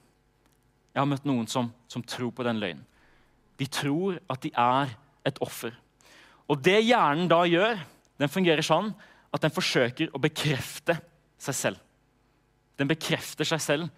Jeg 0.90 1.00
har 1.04 1.08
møtt 1.08 1.28
noen 1.28 1.46
som, 1.46 1.70
som 1.86 2.02
tror 2.02 2.34
på 2.34 2.46
den 2.46 2.58
løgnen. 2.62 2.82
De 3.62 3.70
tror 3.70 4.18
at 4.26 4.42
de 4.42 4.50
er 4.58 4.90
et 5.28 5.38
offer. 5.44 5.70
Og 6.50 6.58
det 6.58 6.80
hjernen 6.82 7.30
da 7.30 7.44
gjør, 7.46 7.78
den 8.18 8.30
fungerer 8.32 8.66
sånn 8.66 8.90
at 9.30 9.46
den 9.46 9.54
forsøker 9.54 10.10
å 10.10 10.22
bekrefte 10.22 10.98
seg 11.38 11.60
selv. 11.62 11.82
Den 12.80 12.90
bekrefter 12.90 13.46
seg 13.48 13.62
selv 13.62 13.90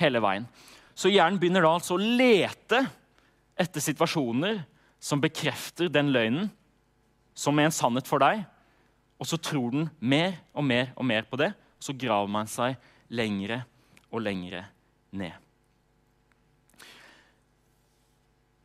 hele 0.00 0.22
veien. 0.22 0.46
Så 0.94 1.10
hjernen 1.12 1.38
begynner 1.40 1.64
da 1.64 1.74
altså 1.76 1.96
å 1.96 2.02
lete 2.02 2.82
etter 3.60 3.84
situasjoner 3.84 4.62
som 5.02 5.22
bekrefter 5.22 5.90
den 5.92 6.12
løgnen 6.14 6.50
som 7.34 7.58
er 7.58 7.68
en 7.68 7.74
sannhet 7.74 8.08
for 8.08 8.22
deg, 8.22 8.42
og 9.16 9.28
så 9.28 9.38
tror 9.40 9.72
den 9.72 9.86
mer 9.98 10.34
og 10.52 10.66
mer 10.66 10.90
og 10.96 11.06
mer 11.06 11.24
på 11.28 11.38
det. 11.40 11.52
Og 11.78 11.86
så 11.86 11.94
graver 11.96 12.30
man 12.30 12.50
seg 12.50 12.76
lengre 13.14 13.62
og 14.12 14.22
lengre 14.24 14.64
ned. 15.16 15.32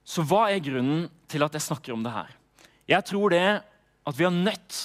Så 0.08 0.24
hva 0.26 0.48
er 0.50 0.64
grunnen 0.64 1.08
til 1.30 1.44
at 1.46 1.56
jeg 1.56 1.66
snakker 1.68 1.94
om 1.94 2.04
det 2.04 2.14
her? 2.16 2.30
Jeg 2.88 3.06
tror 3.10 3.34
det 3.34 3.48
at 4.08 4.18
vi 4.18 4.26
er 4.26 4.34
nødt 4.34 4.78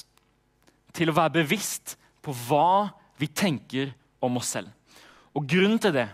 til 0.92 1.10
å 1.10 1.16
være 1.16 1.38
bevisst 1.38 1.94
på 2.22 2.34
hva 2.46 2.90
vi 3.20 3.28
tenker 3.30 3.92
om 4.22 4.38
oss 4.40 4.52
selv. 4.56 4.70
Og 5.36 5.46
grunnen 5.48 5.80
til 5.80 5.94
det, 5.96 6.08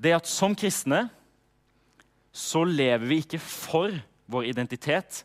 det 0.00 0.12
er 0.12 0.18
at 0.18 0.30
som 0.30 0.56
kristne 0.58 1.06
så 2.34 2.64
lever 2.66 3.06
vi 3.06 3.20
ikke 3.22 3.38
for 3.38 3.94
vår 4.30 4.48
identitet, 4.50 5.22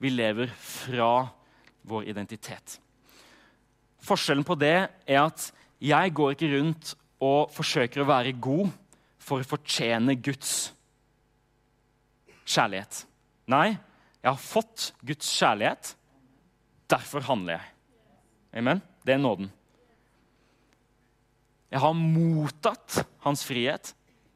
vi 0.00 0.12
lever 0.12 0.50
fra 0.52 1.28
vår 1.88 2.10
identitet. 2.12 2.76
Forskjellen 4.04 4.44
på 4.44 4.56
det 4.60 4.74
er 4.76 5.22
at 5.22 5.46
jeg 5.80 6.12
går 6.16 6.34
ikke 6.34 6.50
rundt 6.56 6.92
og 7.20 7.52
forsøker 7.52 8.02
å 8.02 8.08
være 8.08 8.36
god 8.36 8.68
for 9.20 9.40
å 9.40 9.48
fortjene 9.48 10.16
Guds 10.20 10.72
kjærlighet. 12.48 13.04
Nei, 13.50 13.76
jeg 14.20 14.28
har 14.28 14.40
fått 14.40 14.90
Guds 15.06 15.28
kjærlighet. 15.36 15.94
Derfor 16.90 17.24
handler 17.24 17.58
jeg. 17.58 17.72
Amen? 18.60 18.82
Det 19.06 19.14
er 19.14 19.22
nåden. 19.22 19.50
Jeg 21.70 21.82
har 21.82 21.94
mottatt 21.94 23.00
hans 23.24 23.44
frihet. 23.46 23.92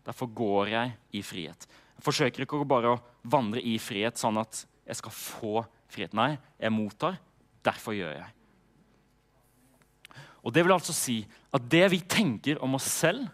Derfor 0.07 0.31
går 0.31 0.71
jeg 0.75 0.95
i 1.17 1.23
frihet. 1.25 1.67
Jeg 1.97 2.05
forsøker 2.05 2.45
ikke 2.45 2.63
bare 2.69 2.95
å 2.95 3.03
vandre 3.23 3.63
i 3.65 3.77
frihet 3.83 4.21
sånn 4.21 4.39
at 4.43 4.65
jeg 4.85 5.01
skal 5.01 5.15
få 5.17 5.65
frihet. 5.91 6.15
Nei, 6.17 6.35
jeg 6.61 6.75
mottar. 6.75 7.19
Derfor 7.65 7.97
gjør 7.97 8.19
jeg. 8.19 8.31
Og 10.45 10.53
Det 10.53 10.63
vil 10.65 10.75
altså 10.75 10.93
si 10.93 11.23
at 11.57 11.65
det 11.73 11.87
vi 11.95 12.03
tenker 12.05 12.61
om 12.63 12.77
oss 12.77 12.87
selv 13.01 13.31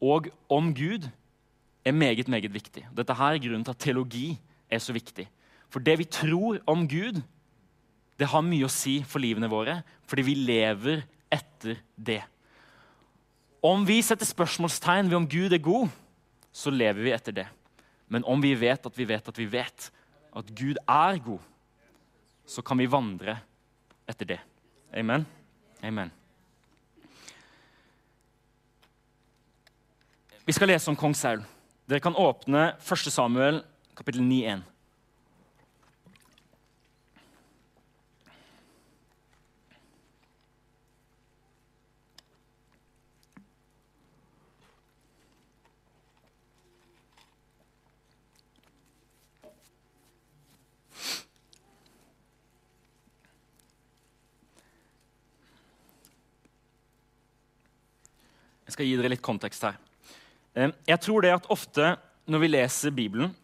og 0.00 0.28
om 0.48 0.70
Gud, 0.74 1.08
er 1.84 1.96
meget 1.96 2.28
meget 2.28 2.52
viktig. 2.52 2.84
Dette 2.92 3.14
her 3.16 3.34
er 3.34 3.40
grunnen 3.40 3.64
til 3.64 3.72
at 3.72 3.80
teologi 3.80 4.38
er 4.70 4.78
så 4.78 4.92
viktig. 4.92 5.26
For 5.72 5.80
det 5.80 5.98
vi 5.98 6.04
tror 6.04 6.60
om 6.68 6.86
Gud, 6.88 7.22
det 8.20 8.28
har 8.28 8.44
mye 8.44 8.66
å 8.66 8.72
si 8.72 9.00
for 9.08 9.22
livene 9.22 9.48
våre, 9.48 9.78
fordi 10.04 10.24
vi 10.26 10.34
lever 10.36 11.04
etter 11.32 11.80
det. 11.96 12.20
Om 13.60 13.84
vi 13.84 13.98
setter 14.02 14.24
spørsmålstegn 14.24 15.10
ved 15.10 15.18
om 15.18 15.28
Gud 15.28 15.52
er 15.52 15.60
god, 15.60 15.90
så 16.52 16.72
lever 16.72 17.02
vi 17.04 17.12
etter 17.12 17.34
det. 17.36 17.46
Men 18.08 18.24
om 18.24 18.40
vi 18.42 18.54
vet 18.56 18.86
at 18.86 18.96
vi 18.96 19.06
vet 19.08 19.28
at 19.28 19.38
vi 19.38 19.46
vet 19.52 19.90
at 20.36 20.54
Gud 20.56 20.80
er 20.88 21.18
god, 21.20 21.42
så 22.46 22.64
kan 22.64 22.80
vi 22.80 22.88
vandre 22.90 23.36
etter 24.08 24.32
det. 24.32 24.40
Amen. 24.96 25.26
Amen. 25.84 26.10
Vi 30.48 30.56
skal 30.56 30.72
lese 30.72 30.90
om 30.90 30.96
kong 30.98 31.14
Saul. 31.14 31.44
Dere 31.86 32.02
kan 32.02 32.16
åpne 32.16 32.72
1. 32.80 33.12
Samuel 33.12 33.60
kapittel 33.94 34.24
9,1. 34.24 34.64
Skal 58.80 58.88
gi 58.88 58.96
dere 58.96 59.12
litt 59.12 59.24
kontekst 59.24 59.66
her. 59.66 59.76
Jeg 60.88 61.00
tror 61.04 61.20
det 61.20 61.34
at 61.36 61.48
ofte 61.52 61.92
når 62.30 62.40
vi 62.40 62.48
leser 62.48 62.94
Bibelen, 62.94 63.34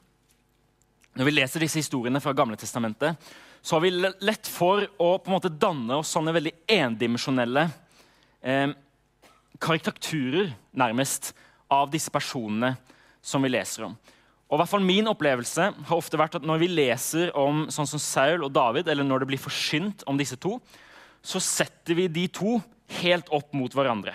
når 1.16 1.28
vi 1.28 1.34
leser 1.34 1.60
disse 1.60 1.80
historiene 1.82 2.22
fra 2.24 2.32
Gamle 2.36 2.56
Testamentet, 2.56 3.20
så 3.60 3.76
har 3.76 3.84
vi 3.84 3.92
lett 3.92 4.48
for 4.48 4.86
å 4.96 5.10
på 5.18 5.28
en 5.28 5.34
måte 5.34 5.52
danne 5.52 5.98
oss 5.98 6.14
sånne 6.14 6.32
veldig 6.36 6.54
endimensjonelle 6.72 7.66
eh, 8.40 8.72
karikaturer, 9.60 10.54
nærmest, 10.72 11.34
av 11.68 11.90
disse 11.92 12.12
personene 12.14 12.76
som 13.20 13.44
vi 13.44 13.52
leser 13.52 13.88
om. 13.88 13.96
Og 14.46 14.60
hvert 14.60 14.70
fall 14.70 14.86
Min 14.86 15.10
opplevelse 15.10 15.70
har 15.88 15.96
ofte 15.98 16.20
vært 16.20 16.38
at 16.38 16.46
når 16.46 16.62
vi 16.62 16.72
leser 16.72 17.32
om 17.36 17.66
sånn 17.74 17.88
som 17.90 18.00
Saul 18.00 18.46
og 18.46 18.54
David, 18.54 18.88
eller 18.88 19.04
når 19.04 19.24
det 19.24 19.32
blir 19.34 19.42
forsynt 19.42 20.06
om 20.06 20.16
disse 20.16 20.38
to, 20.40 20.60
så 21.20 21.42
setter 21.42 21.98
vi 21.98 22.06
de 22.08 22.28
to 22.30 22.60
helt 23.02 23.28
opp 23.34 23.50
mot 23.56 23.74
hverandre. 23.74 24.14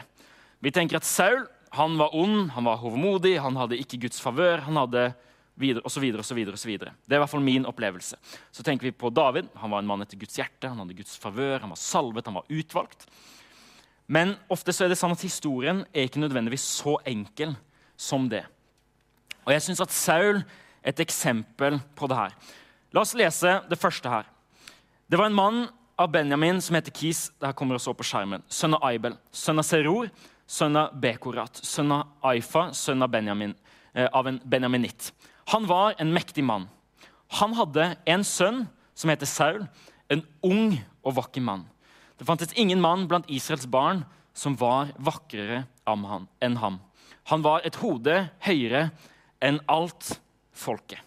Vi 0.61 0.71
tenker 0.73 0.99
at 0.99 1.07
Saul 1.07 1.45
han 1.71 1.95
var 1.95 2.15
ond, 2.15 2.49
han 2.51 2.65
var 2.67 2.81
hovmodig, 2.81 3.37
han 3.39 3.55
hadde 3.55 3.77
ikke 3.79 4.01
Guds 4.05 4.19
favør. 4.19 4.59
han 4.65 4.75
hadde 4.75 5.13
og 5.61 5.91
så 5.91 6.01
videre, 6.01 6.19
og 6.19 6.25
så 6.25 6.35
videre, 6.35 6.55
og 6.55 6.59
så 6.59 6.67
videre. 6.67 6.91
Det 7.05 7.13
er 7.13 7.19
i 7.19 7.21
hvert 7.21 7.29
fall 7.29 7.43
min 7.43 7.67
opplevelse. 7.69 8.17
Så 8.51 8.63
tenker 8.63 8.87
vi 8.87 8.91
på 8.91 9.11
David. 9.13 9.45
Han 9.61 9.69
var 9.69 9.79
en 9.79 9.87
mann 9.87 10.01
etter 10.01 10.17
Guds 10.17 10.35
hjerte, 10.39 10.67
han 10.67 10.79
hadde 10.79 10.95
Guds 10.97 11.17
favør, 11.21 11.59
han 11.61 11.69
var 11.69 11.77
salvet, 11.77 12.25
han 12.25 12.39
var 12.39 12.49
utvalgt. 12.49 13.05
Men 14.07 14.35
ofte 14.49 14.73
så 14.73 14.85
er 14.85 14.91
det 14.91 14.97
sånn 14.99 15.13
at 15.13 15.21
historien 15.21 15.83
er 15.93 16.07
ikke 16.07 16.23
nødvendigvis 16.23 16.65
så 16.81 16.97
enkel 17.05 17.53
som 17.95 18.25
det. 18.31 18.41
Og 19.45 19.53
jeg 19.53 19.63
syns 19.67 19.83
at 19.85 19.93
Saul 19.93 20.41
er 20.41 20.91
et 20.91 21.03
eksempel 21.03 21.77
på 21.95 22.09
det 22.09 22.17
her. 22.17 22.33
La 22.91 23.05
oss 23.05 23.13
lese 23.15 23.59
det 23.69 23.79
første 23.79 24.09
her. 24.11 24.27
Det 25.07 25.19
var 25.19 25.29
en 25.29 25.37
mann 25.37 25.61
av 25.99 26.09
Benjamin 26.11 26.59
som 26.63 26.75
heter 26.75 26.93
Kis. 26.95 27.29
Det 27.37 27.51
her 27.51 27.55
kommer 27.57 27.77
også 27.77 27.93
opp 27.93 28.01
på 28.01 28.09
skjermen. 28.09 28.43
Sønn 28.49 28.75
av 28.75 28.83
Aibel, 28.89 29.15
sønn 29.31 29.61
av 29.61 29.67
Seror, 29.67 30.09
sønn 30.51 30.75
av 30.79 30.95
Bekorat, 30.99 31.61
sønn 31.63 31.93
av 31.95 32.27
Aifa, 32.27 32.69
sønn 32.75 33.03
av, 33.03 33.11
Benjamin, 33.13 33.53
eh, 33.93 34.09
av 34.11 34.27
en 34.27 34.39
benjaminitt. 34.43 35.11
Han 35.53 35.67
var 35.67 35.95
en 35.97 36.13
mektig 36.13 36.43
mann. 36.43 36.67
Han 37.39 37.53
hadde 37.55 37.95
en 38.05 38.23
sønn 38.27 38.65
som 38.93 39.09
heter 39.09 39.29
Saul, 39.29 39.67
en 40.11 40.23
ung 40.43 40.75
og 41.03 41.15
vakker 41.15 41.41
mann. 41.41 41.65
Det 42.19 42.27
fantes 42.27 42.53
ingen 42.53 42.81
mann 42.81 43.07
blant 43.07 43.29
Israels 43.31 43.65
barn 43.65 44.03
som 44.33 44.55
var 44.59 44.91
vakrere 44.99 45.63
enn 45.87 46.57
ham. 46.59 46.79
Han 47.31 47.41
var 47.41 47.63
et 47.65 47.79
hode 47.81 48.17
høyere 48.43 48.89
enn 49.41 49.59
alt 49.71 50.19
folket. 50.51 50.99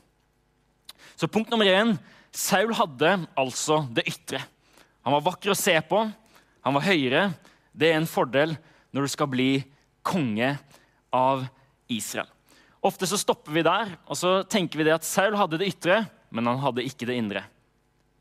Så 1.14 1.28
punkt 1.28 1.52
nummer 1.52 1.68
én 1.68 1.94
Saul 2.34 2.72
hadde 2.74 3.12
altså 3.38 3.84
det 3.94 4.08
ytre. 4.10 4.40
Han 5.04 5.14
var 5.14 5.26
vakker 5.28 5.52
å 5.52 5.58
se 5.58 5.76
på, 5.86 6.00
han 6.64 6.74
var 6.74 6.86
høyere. 6.88 7.28
Det 7.70 7.92
er 7.92 8.00
en 8.00 8.10
fordel 8.10 8.56
når 8.94 9.06
du 9.06 9.12
skal 9.12 9.30
bli 9.30 9.50
konge 10.06 10.54
av 11.14 11.44
Israel. 11.90 12.30
Ofte 12.84 13.08
så 13.08 13.18
stopper 13.18 13.54
vi 13.56 13.64
der 13.64 13.94
og 14.04 14.18
så 14.18 14.42
tenker 14.46 14.80
vi 14.80 14.86
det 14.86 14.94
at 14.96 15.06
Saul 15.08 15.36
hadde 15.40 15.58
det 15.60 15.70
ytre, 15.72 16.04
men 16.34 16.46
han 16.50 16.60
hadde 16.62 16.84
ikke 16.84 17.08
det 17.08 17.18
indre. 17.18 17.44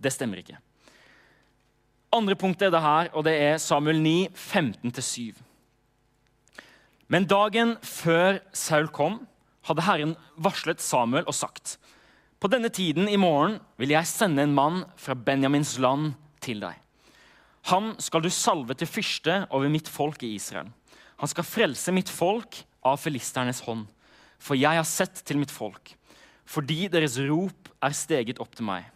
Det 0.02 0.12
stemmer 0.14 0.42
ikke. 0.42 0.58
Andre 2.14 2.38
punktet 2.38 2.68
er 2.68 2.76
det 2.76 2.84
her, 2.84 3.10
og 3.18 3.26
det 3.26 3.34
er 3.42 3.62
Samuel 3.62 4.00
9, 4.02 4.30
15-7. 4.38 5.40
Men 7.10 7.26
dagen 7.30 7.76
før 7.86 8.40
Saul 8.56 8.90
kom, 8.94 9.24
hadde 9.68 9.86
Herren 9.86 10.14
varslet 10.38 10.82
Samuel 10.84 11.26
og 11.26 11.36
sagt.: 11.38 11.78
På 12.40 12.50
denne 12.52 12.70
tiden 12.70 13.10
i 13.10 13.18
morgen 13.18 13.60
vil 13.78 13.96
jeg 13.96 14.10
sende 14.10 14.44
en 14.44 14.56
mann 14.56 14.84
fra 14.98 15.16
Benjamins 15.16 15.78
land 15.80 16.14
til 16.44 16.62
deg. 16.64 16.83
Han 17.72 17.94
skal 18.04 18.24
du 18.24 18.30
salve 18.34 18.76
til 18.76 18.90
fyrste 18.90 19.44
over 19.50 19.72
mitt 19.72 19.88
folk 19.88 20.24
i 20.26 20.34
Israel. 20.36 20.72
Han 21.22 21.32
skal 21.32 21.48
frelse 21.48 21.94
mitt 21.96 22.12
folk 22.12 22.60
av 22.84 23.00
filisternes 23.00 23.62
hånd. 23.64 23.86
For 24.44 24.60
jeg 24.60 24.76
har 24.76 24.88
sett 24.88 25.22
til 25.24 25.40
mitt 25.40 25.52
folk, 25.54 25.94
fordi 26.44 26.90
deres 26.92 27.16
rop 27.24 27.70
er 27.80 27.96
steget 27.96 28.42
opp 28.44 28.58
til 28.58 28.68
meg. 28.68 28.90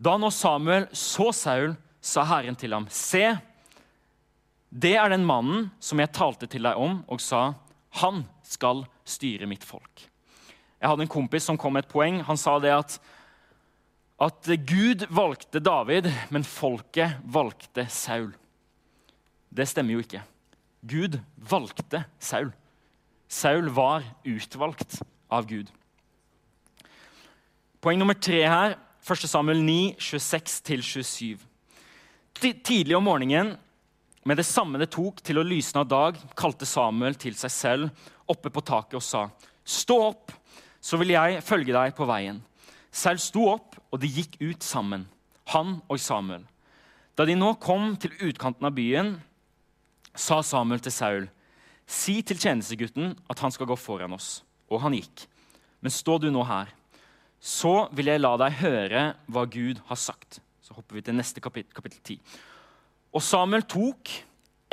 Da 0.00 0.14
nå 0.16 0.30
Samuel 0.32 0.86
så 0.96 1.28
Saul, 1.36 1.74
sa 2.00 2.22
Herren 2.24 2.56
til 2.56 2.72
ham, 2.72 2.86
Se, 2.88 3.34
det 4.70 4.94
er 4.96 5.10
den 5.12 5.26
mannen 5.26 5.66
som 5.82 6.00
jeg 6.00 6.14
talte 6.14 6.48
til 6.48 6.64
deg 6.64 6.78
om, 6.78 7.02
og 7.10 7.20
sa, 7.20 7.50
han 8.00 8.22
skal 8.46 8.84
styre 9.08 9.48
mitt 9.50 9.66
folk. 9.66 10.06
Jeg 10.78 10.88
hadde 10.88 11.04
en 11.04 11.10
kompis 11.10 11.48
som 11.48 11.58
kom 11.58 11.74
med 11.74 11.84
et 11.84 11.90
poeng. 11.90 12.20
Han 12.28 12.38
sa 12.38 12.56
det 12.62 12.70
at 12.72 12.98
at 14.18 14.50
Gud 14.66 15.04
valgte 15.14 15.60
David, 15.62 16.08
men 16.34 16.46
folket 16.46 17.20
valgte 17.22 17.86
Saul. 17.92 18.32
Det 19.48 19.68
stemmer 19.70 19.94
jo 19.94 20.02
ikke. 20.02 20.24
Gud 20.82 21.20
valgte 21.36 22.02
Saul. 22.18 22.50
Saul 23.28 23.68
var 23.70 24.02
utvalgt 24.26 24.98
av 25.30 25.46
Gud. 25.46 25.70
Poeng 27.78 28.00
nummer 28.00 28.18
tre 28.18 28.42
her, 28.42 28.74
1. 29.06 29.28
Samuel 29.30 29.62
9, 29.62 29.94
26-27. 30.02 31.38
Tidlig 32.38 32.96
om 32.98 33.06
morgenen, 33.06 33.54
med 34.26 34.36
det 34.36 34.46
samme 34.46 34.80
det 34.82 34.90
tok 34.92 35.22
til 35.24 35.38
å 35.38 35.46
lysne 35.46 35.84
av 35.84 35.88
dag, 35.88 36.18
kalte 36.36 36.66
Samuel 36.66 37.14
til 37.16 37.38
seg 37.38 37.54
selv 37.54 38.08
oppe 38.28 38.50
på 38.50 38.64
taket 38.66 38.98
og 38.98 39.04
sa, 39.04 39.28
Stå 39.68 39.96
opp, 40.08 40.32
så 40.80 40.98
vil 40.98 41.14
jeg 41.14 41.42
følge 41.44 41.74
deg 41.76 41.94
på 41.96 42.06
veien. 42.08 42.40
Saul 42.90 43.20
sto 43.20 43.46
opp, 43.52 43.77
og 43.92 44.00
de 44.02 44.10
gikk 44.10 44.36
ut 44.42 44.64
sammen, 44.64 45.06
han 45.52 45.78
og 45.88 46.00
Samuel. 46.02 46.44
Da 47.16 47.24
de 47.26 47.34
nå 47.38 47.54
kom 47.62 47.94
til 48.00 48.14
utkanten 48.28 48.68
av 48.68 48.74
byen, 48.76 49.16
sa 50.14 50.40
Samuel 50.44 50.82
til 50.84 50.94
Saul, 50.94 51.28
si 51.88 52.20
til 52.26 52.38
tjenestegutten 52.38 53.14
at 53.30 53.40
han 53.42 53.54
skal 53.54 53.70
gå 53.70 53.76
foran 53.80 54.14
oss. 54.14 54.42
Og 54.68 54.82
han 54.82 54.96
gikk. 54.96 55.24
Men 55.80 55.94
stå 55.94 56.18
du 56.20 56.28
nå 56.30 56.42
her, 56.44 56.68
så 57.40 57.88
vil 57.96 58.10
jeg 58.10 58.20
la 58.20 58.34
deg 58.40 58.58
høre 58.60 59.02
hva 59.30 59.46
Gud 59.48 59.80
har 59.88 60.00
sagt. 60.00 60.40
Så 60.60 60.76
hopper 60.76 60.98
vi 60.98 61.04
til 61.06 61.16
neste 61.16 61.40
kapittel, 61.40 61.72
kapittel 61.72 62.18
10. 62.18 62.18
Og 63.14 63.24
Samuel 63.24 63.64
tok 63.64 64.10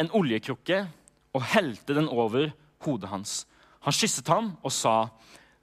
en 0.02 0.12
oljekrukke 0.18 0.82
og 1.36 1.46
helte 1.54 1.96
den 1.96 2.10
over 2.12 2.50
hodet 2.84 3.12
hans. 3.12 3.46
Han 3.86 3.96
kysset 3.96 4.28
ham 4.28 4.56
og 4.66 4.74
sa, 4.74 5.08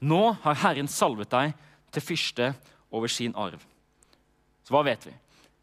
Nå 0.03 0.33
har 0.43 0.59
Herren 0.65 0.89
salvet 0.91 1.31
deg 1.31 1.53
til 1.93 2.03
fyrste 2.03 2.53
over 2.93 3.11
sin 3.11 3.35
arv. 3.39 3.61
Så 4.63 4.75
hva 4.75 4.85
vet 4.87 5.09
vi? 5.09 5.15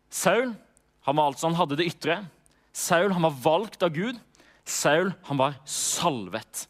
Saul 0.09 0.51
han 1.07 1.17
var 1.17 1.30
altså, 1.32 1.47
han 1.47 1.57
hadde 1.57 1.77
det 1.80 1.88
ytre. 1.89 2.19
Saul 2.75 3.13
han 3.15 3.25
var 3.25 3.38
valgt 3.43 3.86
av 3.86 3.93
Gud. 3.95 4.19
Saul 4.67 5.13
han 5.30 5.39
var 5.39 5.55
salvet. 5.65 6.65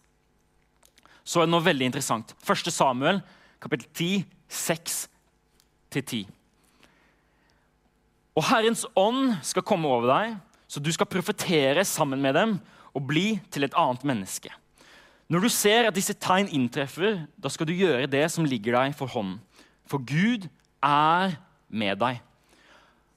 Så 1.24 1.41
er 1.41 1.47
det 1.47 1.53
noe 1.53 1.66
veldig 1.66 1.89
interessant. 1.89 2.34
1. 2.45 2.70
Samuel, 2.74 3.22
kapittel 3.62 3.89
10, 3.93 4.24
6-10. 4.49 6.30
Og 8.39 8.45
Herrens 8.47 8.86
ånd 8.97 9.36
skal 9.45 9.66
komme 9.68 9.89
over 9.89 10.07
deg, 10.10 10.38
så 10.70 10.82
du 10.82 10.91
skal 10.93 11.10
profetere 11.10 11.84
sammen 11.86 12.22
med 12.24 12.38
dem 12.38 12.55
og 12.95 13.05
bli 13.10 13.34
til 13.51 13.66
et 13.68 13.76
annet 13.78 14.05
menneske. 14.07 14.51
Når 15.30 15.45
du 15.45 15.49
ser 15.53 15.86
at 15.86 15.97
disse 15.97 16.16
tegn 16.18 16.49
inntreffer, 16.55 17.20
da 17.38 17.51
skal 17.53 17.68
du 17.70 17.76
gjøre 17.76 18.10
det 18.10 18.24
som 18.34 18.47
ligger 18.47 18.80
deg 18.80 18.95
for 18.97 19.12
hånden. 19.12 19.38
For 19.90 20.02
Gud 20.06 20.46
er 20.86 21.36
med 21.70 22.00
deg. 22.02 22.20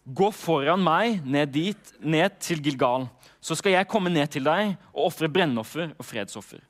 Gå 0.02 0.32
foran 0.34 0.82
meg 0.82 1.20
ned, 1.22 1.52
dit, 1.54 1.92
ned 2.00 2.38
til 2.42 2.62
Gilgal, 2.64 3.06
så 3.42 3.54
skal 3.58 3.76
jeg 3.76 3.88
komme 3.90 4.10
ned 4.10 4.32
til 4.32 4.46
deg 4.46 4.72
og 4.90 5.10
ofre 5.10 5.30
brennoffer 5.30 5.92
og 5.94 6.06
fredsoffer. 6.06 6.62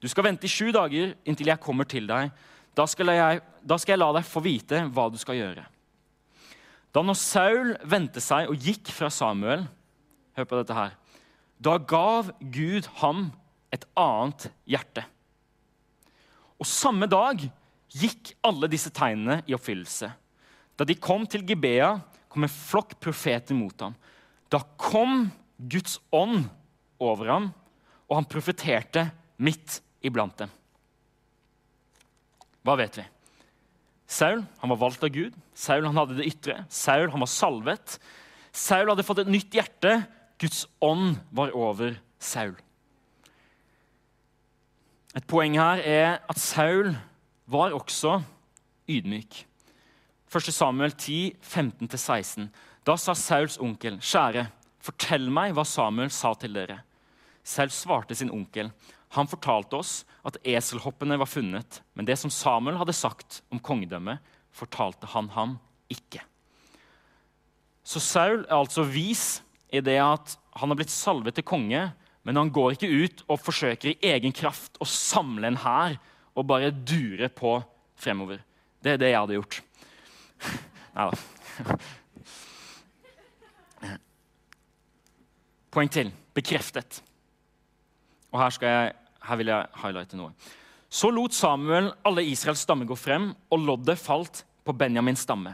Du 0.00 0.08
skal 0.08 0.26
vente 0.26 0.48
i 0.48 0.50
sju 0.50 0.70
dager 0.74 1.12
inntil 1.28 1.52
jeg 1.52 1.62
kommer 1.62 1.86
til 1.86 2.08
deg. 2.08 2.32
Da 2.74 2.86
skal, 2.88 3.12
jeg, 3.14 3.42
da 3.62 3.76
skal 3.78 3.94
jeg 3.94 4.00
la 4.00 4.10
deg 4.16 4.26
få 4.26 4.42
vite 4.42 4.82
hva 4.88 5.06
du 5.12 5.18
skal 5.20 5.38
gjøre. 5.38 5.66
Da 6.90 7.02
når 7.06 7.18
Saul 7.18 7.74
vendte 7.86 8.22
seg 8.22 8.50
og 8.50 8.58
gikk 8.58 8.90
fra 8.94 9.10
Samuel 9.12 9.68
Hør 10.38 10.46
på 10.46 10.58
dette 10.60 10.74
her. 10.74 10.92
Da 11.58 11.74
gav 11.76 12.30
Gud 12.54 12.86
ham 13.00 13.32
et 13.74 13.82
annet 13.98 14.46
hjerte. 14.62 15.02
Og 16.62 16.68
samme 16.70 17.08
dag 17.10 17.42
gikk 17.90 18.34
alle 18.46 18.68
disse 18.70 18.92
tegnene 18.94 19.40
i 19.48 19.54
oppfyllelse. 19.56 20.10
Da 20.78 20.86
de 20.86 20.96
kom 20.96 21.26
til 21.28 21.44
Gibea, 21.46 21.96
kom 22.30 22.46
en 22.46 22.52
flokk 22.52 22.94
profeter 23.02 23.56
mot 23.58 23.74
ham. 23.82 23.96
Da 24.50 24.62
kom 24.80 25.28
Guds 25.58 25.98
ånd 26.14 26.46
over 27.00 27.30
ham, 27.30 27.50
og 28.08 28.20
han 28.20 28.28
profeterte 28.30 29.08
midt 29.40 29.80
iblant 30.04 30.38
dem. 30.40 30.52
Hva 32.66 32.76
vet 32.80 33.00
vi? 33.00 33.04
Saul 34.10 34.42
han 34.60 34.72
var 34.72 34.80
valgt 34.80 35.04
av 35.06 35.12
Gud. 35.14 35.36
Saul 35.54 35.86
han 35.86 35.98
hadde 36.00 36.18
det 36.18 36.26
ytre. 36.32 36.56
Saul 36.72 37.12
han 37.12 37.22
var 37.22 37.30
salvet. 37.30 37.98
Saul 38.52 38.90
hadde 38.90 39.06
fått 39.06 39.22
et 39.22 39.30
nytt 39.30 39.54
hjerte. 39.54 40.00
Guds 40.40 40.64
ånd 40.82 41.20
var 41.30 41.54
over 41.56 41.94
Saul. 42.18 42.56
Et 45.14 45.26
poeng 45.30 45.56
her 45.58 45.82
er 45.82 46.10
at 46.30 46.42
Saul 46.42 46.92
var 47.50 47.74
også 47.74 48.20
ydmyk. 48.90 49.44
1. 50.30 50.52
Samuel 50.54 50.92
10, 50.94 51.36
15-16. 51.42 52.46
Da 52.86 52.96
sa 52.96 53.14
Sauls 53.18 53.58
onkel, 53.58 53.98
'Kjære, 53.98 54.46
fortell 54.80 55.26
meg 55.30 55.54
hva 55.54 55.64
Samuel 55.66 56.10
sa 56.10 56.32
til 56.34 56.54
dere.' 56.54 56.82
Saul 57.42 57.72
svarte 57.74 58.14
sin 58.14 58.30
onkel. 58.30 58.70
Han 59.16 59.26
fortalte 59.26 59.76
oss 59.80 60.04
at 60.24 60.38
eselhoppene 60.46 61.18
var 61.18 61.26
funnet, 61.26 61.80
men 61.94 62.06
det 62.06 62.18
som 62.18 62.30
Samuel 62.30 62.78
hadde 62.78 62.94
sagt 62.94 63.42
om 63.50 63.58
kongedømmet, 63.58 64.20
fortalte 64.52 65.08
han 65.10 65.28
ham 65.34 65.58
ikke. 65.90 66.22
Så 67.82 67.98
Saul 67.98 68.44
er 68.44 68.54
altså 68.54 68.84
vis 68.86 69.42
i 69.72 69.80
det 69.82 69.98
at 69.98 70.36
han 70.60 70.70
har 70.70 70.78
blitt 70.78 70.92
salvet 70.94 71.34
til 71.34 71.46
konge, 71.46 71.88
men 72.22 72.36
han 72.36 72.52
går 72.52 72.76
ikke 72.76 72.90
ut 72.90 73.22
og 73.26 73.40
forsøker 73.40 73.90
i 73.90 74.12
egen 74.12 74.34
kraft 74.36 74.76
å 74.78 74.86
samle 74.86 75.48
en 75.48 75.58
hær 75.64 75.96
og 76.40 76.48
bare 76.48 76.72
dure 76.72 77.28
på 77.28 77.58
fremover. 78.00 78.40
Det 78.80 78.94
er 78.94 79.00
det 79.00 79.12
jeg 79.12 79.20
hadde 79.20 79.36
gjort. 79.36 79.60
Nei 80.96 81.10
da. 81.10 81.76
Poeng 85.70 85.90
til. 85.92 86.10
Bekreftet. 86.34 87.02
Og 88.30 88.40
her, 88.40 88.56
jeg, 88.62 88.94
her, 89.26 89.38
vil 89.38 89.50
jeg 89.52 89.68
highlighte 89.82 90.18
noe. 90.18 90.32
Så 90.90 91.10
lot 91.14 91.34
Samuel 91.34 91.92
alle 92.06 92.24
Israels 92.26 92.64
stammer 92.64 92.88
gå 92.88 92.96
frem, 92.98 93.30
og 93.50 93.66
loddet 93.66 93.98
falt 94.00 94.44
på 94.66 94.74
Benjamins 94.74 95.22
stamme. 95.26 95.52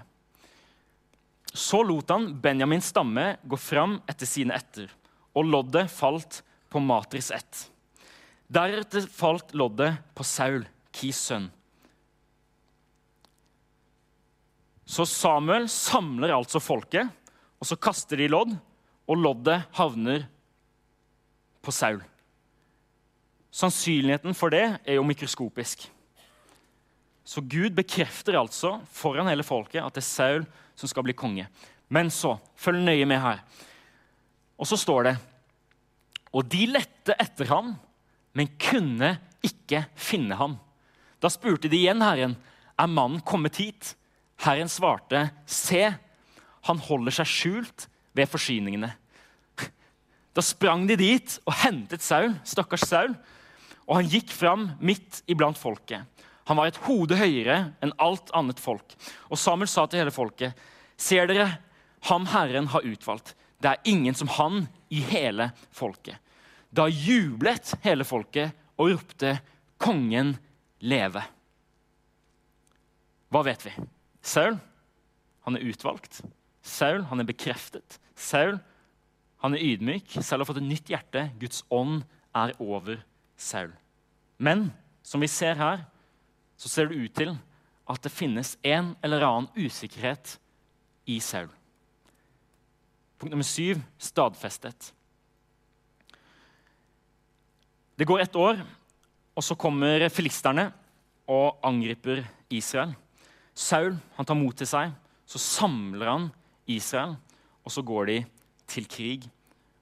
Så 1.56 1.82
lot 1.84 2.12
han 2.12 2.30
Benjamins 2.40 2.90
stamme 2.92 3.34
gå 3.44 3.58
fram 3.60 3.98
etter 4.08 4.28
sine 4.28 4.56
etter, 4.56 4.90
og 5.36 5.48
loddet 5.48 5.88
falt 5.92 6.42
på 6.72 6.80
Matris 6.84 7.30
ett. 7.32 7.66
Deretter 8.46 9.08
falt 9.10 9.54
loddet 9.56 9.96
på 10.14 10.24
Saul, 10.24 10.64
Kis 10.96 11.18
sønn. 11.28 11.50
Så 14.86 15.04
Samuel 15.10 15.66
samler 15.70 16.32
altså 16.36 16.62
folket, 16.62 17.10
og 17.58 17.68
så 17.68 17.76
kaster 17.76 18.20
de 18.20 18.28
lodd, 18.30 18.54
og 19.06 19.18
loddet 19.18 19.64
havner 19.76 20.26
på 21.62 21.74
Saul. 21.74 22.00
Sannsynligheten 23.54 24.34
for 24.36 24.52
det 24.52 24.64
er 24.84 24.98
jo 24.98 25.06
mikroskopisk. 25.06 25.86
Så 27.26 27.42
Gud 27.42 27.74
bekrefter 27.74 28.38
altså 28.38 28.76
foran 28.94 29.26
hele 29.30 29.46
folket 29.46 29.82
at 29.82 29.96
det 29.96 30.04
er 30.04 30.08
Saul 30.10 30.44
som 30.78 30.90
skal 30.90 31.06
bli 31.06 31.16
konge. 31.16 31.48
Men 31.90 32.10
så, 32.14 32.36
følg 32.58 32.84
nøye 32.86 33.06
med 33.08 33.22
her. 33.22 33.42
Og 34.58 34.68
så 34.68 34.78
står 34.78 35.08
det 35.08 35.16
Og 36.32 36.46
de 36.50 36.66
lette 36.68 37.14
etter 37.18 37.48
ham, 37.50 37.74
men 38.36 38.50
kunne 38.60 39.16
ikke 39.46 39.86
finne 39.94 40.36
ham. 40.36 40.58
Da 41.22 41.30
spurte 41.32 41.70
de 41.72 41.78
igjen 41.78 42.04
Herren, 42.04 42.36
er 42.76 42.90
mannen 42.92 43.22
kommet 43.24 43.56
hit? 43.60 43.94
Herren 44.44 44.68
svarte, 44.68 45.30
se, 45.48 45.88
han 46.68 46.82
holder 46.88 47.14
seg 47.18 47.30
skjult 47.30 47.86
ved 48.16 48.28
forsyningene. 48.28 48.90
Da 50.36 50.44
sprang 50.44 50.84
de 50.88 50.98
dit 51.00 51.38
og 51.46 51.54
hentet 51.62 52.04
Saul, 52.04 52.34
stakkars 52.44 52.84
Saul, 52.84 53.14
og 53.86 54.00
han 54.00 54.10
gikk 54.12 54.32
fram 54.34 54.68
midt 54.84 55.22
iblant 55.30 55.56
folket. 55.56 56.04
Han 56.46 56.58
var 56.58 56.68
et 56.68 56.80
hode 56.84 57.16
høyere 57.18 57.56
enn 57.82 57.94
alt 58.02 58.28
annet 58.36 58.60
folk. 58.62 58.92
Og 59.30 59.40
Samuel 59.40 59.70
sa 59.70 59.86
til 59.88 60.02
hele 60.02 60.14
folket, 60.14 60.52
ser 61.00 61.30
dere, 61.30 61.48
ham 62.10 62.28
Herren 62.30 62.68
har 62.70 62.84
utvalgt. 62.86 63.32
Det 63.58 63.72
er 63.72 63.88
ingen 63.88 64.14
som 64.14 64.28
han 64.36 64.66
i 64.92 65.00
hele 65.08 65.48
folket. 65.74 66.20
Da 66.70 66.86
jublet 66.90 67.72
hele 67.86 68.04
folket 68.04 68.52
og 68.76 68.92
ropte, 68.92 69.38
kongen 69.80 70.34
leve. 70.80 71.22
Hva 73.32 73.42
vet 73.46 73.66
vi? 73.66 73.72
Saul 74.22 74.58
han 75.46 75.56
er 75.56 75.66
utvalgt. 75.68 76.20
Saul 76.66 77.04
han 77.10 77.22
er 77.22 77.28
bekreftet. 77.28 77.98
Saul 78.18 78.58
han 79.44 79.54
er 79.54 79.62
ydmyk. 79.62 80.18
Saul 80.20 80.42
har 80.42 80.48
fått 80.48 80.62
et 80.62 80.70
nytt 80.70 80.90
hjerte. 80.90 81.28
Guds 81.40 81.62
ånd 81.70 82.02
er 82.36 82.54
over 82.62 83.00
Saul. 83.36 83.70
Men 84.38 84.70
som 85.06 85.22
vi 85.22 85.30
ser 85.30 85.58
her, 85.58 85.84
så 86.56 86.68
ser 86.72 86.90
det 86.90 86.98
ut 86.98 87.14
til 87.14 87.36
at 87.86 88.02
det 88.02 88.10
finnes 88.10 88.56
en 88.66 88.94
eller 89.04 89.22
annen 89.22 89.50
usikkerhet 89.54 90.36
i 91.06 91.20
Saul. 91.22 91.48
Punkt 93.16 93.32
nummer 93.32 93.46
syv 93.46 93.80
stadfestet. 94.02 94.90
Det 97.96 98.04
går 98.04 98.20
ett 98.20 98.36
år, 98.36 98.58
og 99.36 99.44
så 99.44 99.56
kommer 99.58 100.08
filisterne 100.08 100.70
og 101.28 101.58
angriper 101.66 102.22
Israel. 102.50 102.94
Saul 103.56 103.94
han 104.16 104.28
tar 104.28 104.38
mot 104.38 104.56
til 104.56 104.68
seg, 104.68 104.92
så 105.26 105.40
samler 105.42 106.10
han 106.10 106.28
Israel, 106.70 107.16
og 107.66 107.72
så 107.72 107.82
går 107.84 108.10
de 108.10 108.18
til 108.70 108.86
krig 108.90 109.26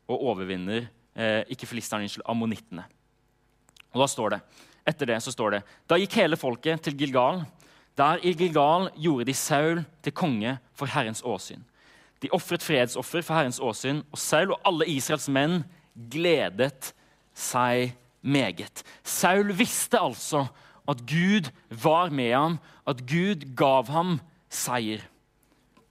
og 0.08 0.20
overvinner 0.30 0.86
eh, 1.14 1.42
ikke 1.52 1.68
filisterne, 1.68 2.04
unnskyld, 2.04 2.26
ammonittene. 2.28 2.84
Og 3.94 4.02
da 4.02 4.10
står 4.10 4.36
det, 4.36 4.40
Etter 4.84 5.08
det 5.08 5.22
så 5.24 5.32
står 5.32 5.54
det 5.54 5.60
Da 5.88 5.96
gikk 5.96 6.18
hele 6.18 6.36
folket 6.36 6.82
til 6.84 6.96
Gilgal. 6.98 7.38
Der 7.96 8.20
i 8.20 8.34
Gilgal 8.36 8.90
gjorde 9.00 9.24
de 9.30 9.34
Saul 9.38 9.80
til 10.04 10.12
konge 10.12 10.58
for 10.76 10.90
Herrens 10.90 11.22
åsyn. 11.24 11.62
De 12.20 12.28
ofret 12.32 12.62
fredsoffer 12.62 13.22
for 13.22 13.36
Herrens 13.36 13.60
åsyn, 13.62 14.02
og 14.12 14.18
Saul 14.18 14.52
og 14.52 14.60
alle 14.66 14.88
Israels 14.90 15.28
menn 15.32 15.62
gledet 16.10 16.92
seg 17.32 17.94
meget. 18.24 18.82
Saul 19.04 19.52
visste 19.56 20.00
altså 20.00 20.46
at 20.88 21.00
Gud 21.08 21.50
var 21.70 22.10
med 22.12 22.32
ham, 22.32 22.58
at 22.88 23.04
Gud 23.08 23.44
gav 23.56 23.88
ham 23.92 24.18
seier. 24.52 25.04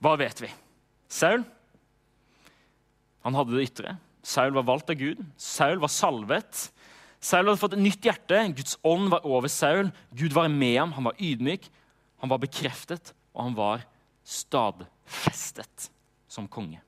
Hva 0.04 0.18
vet 0.20 0.44
vi? 0.44 0.50
Saul 1.10 1.46
han 3.24 3.38
hadde 3.38 3.56
det 3.56 3.70
ytre. 3.70 3.96
Saul 4.24 4.52
var 4.56 4.66
valgt 4.68 4.92
av 4.92 5.00
Gud. 5.00 5.22
Saul 5.40 5.80
var 5.80 5.92
salvet. 5.92 6.66
Saul 7.24 7.48
hadde 7.48 7.60
fått 7.62 7.76
et 7.78 7.84
nytt 7.86 8.04
hjerte. 8.04 8.40
Guds 8.58 8.76
ånd 8.84 9.08
var 9.14 9.24
over 9.28 9.52
Saul. 9.52 9.94
Gud 10.12 10.36
var 10.36 10.52
med 10.52 10.76
ham. 10.76 10.96
Han 10.98 11.08
var 11.08 11.20
ydmyk, 11.20 11.70
han 12.24 12.32
var 12.32 12.42
bekreftet, 12.44 13.14
og 13.36 13.48
han 13.48 13.56
var 13.56 13.86
stadfestet 14.28 15.90
som 16.32 16.48
konge. 16.52 16.80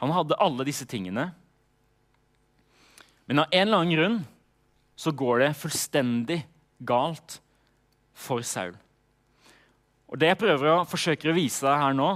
Han 0.00 0.14
hadde 0.14 0.38
alle 0.42 0.66
disse 0.66 0.86
tingene. 0.88 1.28
Men 3.30 3.44
av 3.44 3.52
en 3.54 3.62
eller 3.62 3.78
annen 3.78 3.94
grunn 3.94 4.14
så 4.98 5.12
går 5.14 5.44
det 5.44 5.52
fullstendig 5.54 6.40
galt 6.82 7.36
for 8.18 8.42
Saul. 8.42 8.74
Og 10.10 10.18
Det 10.18 10.32
jeg 10.32 10.40
prøver 10.40 10.72
å 10.72 10.88
forsøke 10.88 11.30
å 11.30 11.36
vise 11.36 11.62
deg 11.62 11.78
her 11.78 11.94
nå, 11.94 12.08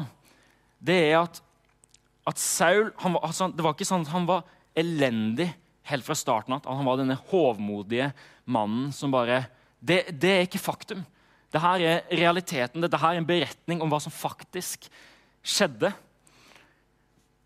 det 0.82 0.98
er 1.12 1.20
at, 1.20 1.38
at 2.26 2.42
Saul 2.42 2.90
var, 2.98 3.20
altså, 3.22 3.46
Det 3.54 3.62
var 3.62 3.76
ikke 3.76 3.86
sånn 3.86 4.02
at 4.02 4.10
han 4.10 4.26
var 4.26 4.42
elendig 4.74 5.52
helt 5.86 6.02
fra 6.02 6.18
starten 6.18 6.56
av. 6.56 6.64
At 6.66 6.82
han 6.82 6.90
var 6.90 6.98
denne 6.98 7.20
hovmodige 7.30 8.10
mannen 8.50 8.90
som 8.90 9.14
bare 9.14 9.44
det, 9.78 10.02
det, 10.10 10.32
er 10.34 10.46
ikke 10.48 10.66
faktum. 10.66 11.06
Dette 11.54 11.76
er 11.78 12.08
realiteten. 12.10 12.82
Dette 12.82 12.98
er 12.98 13.20
en 13.20 13.28
beretning 13.28 13.86
om 13.86 13.92
hva 13.92 14.02
som 14.02 14.10
faktisk 14.10 14.90
skjedde. 15.46 15.94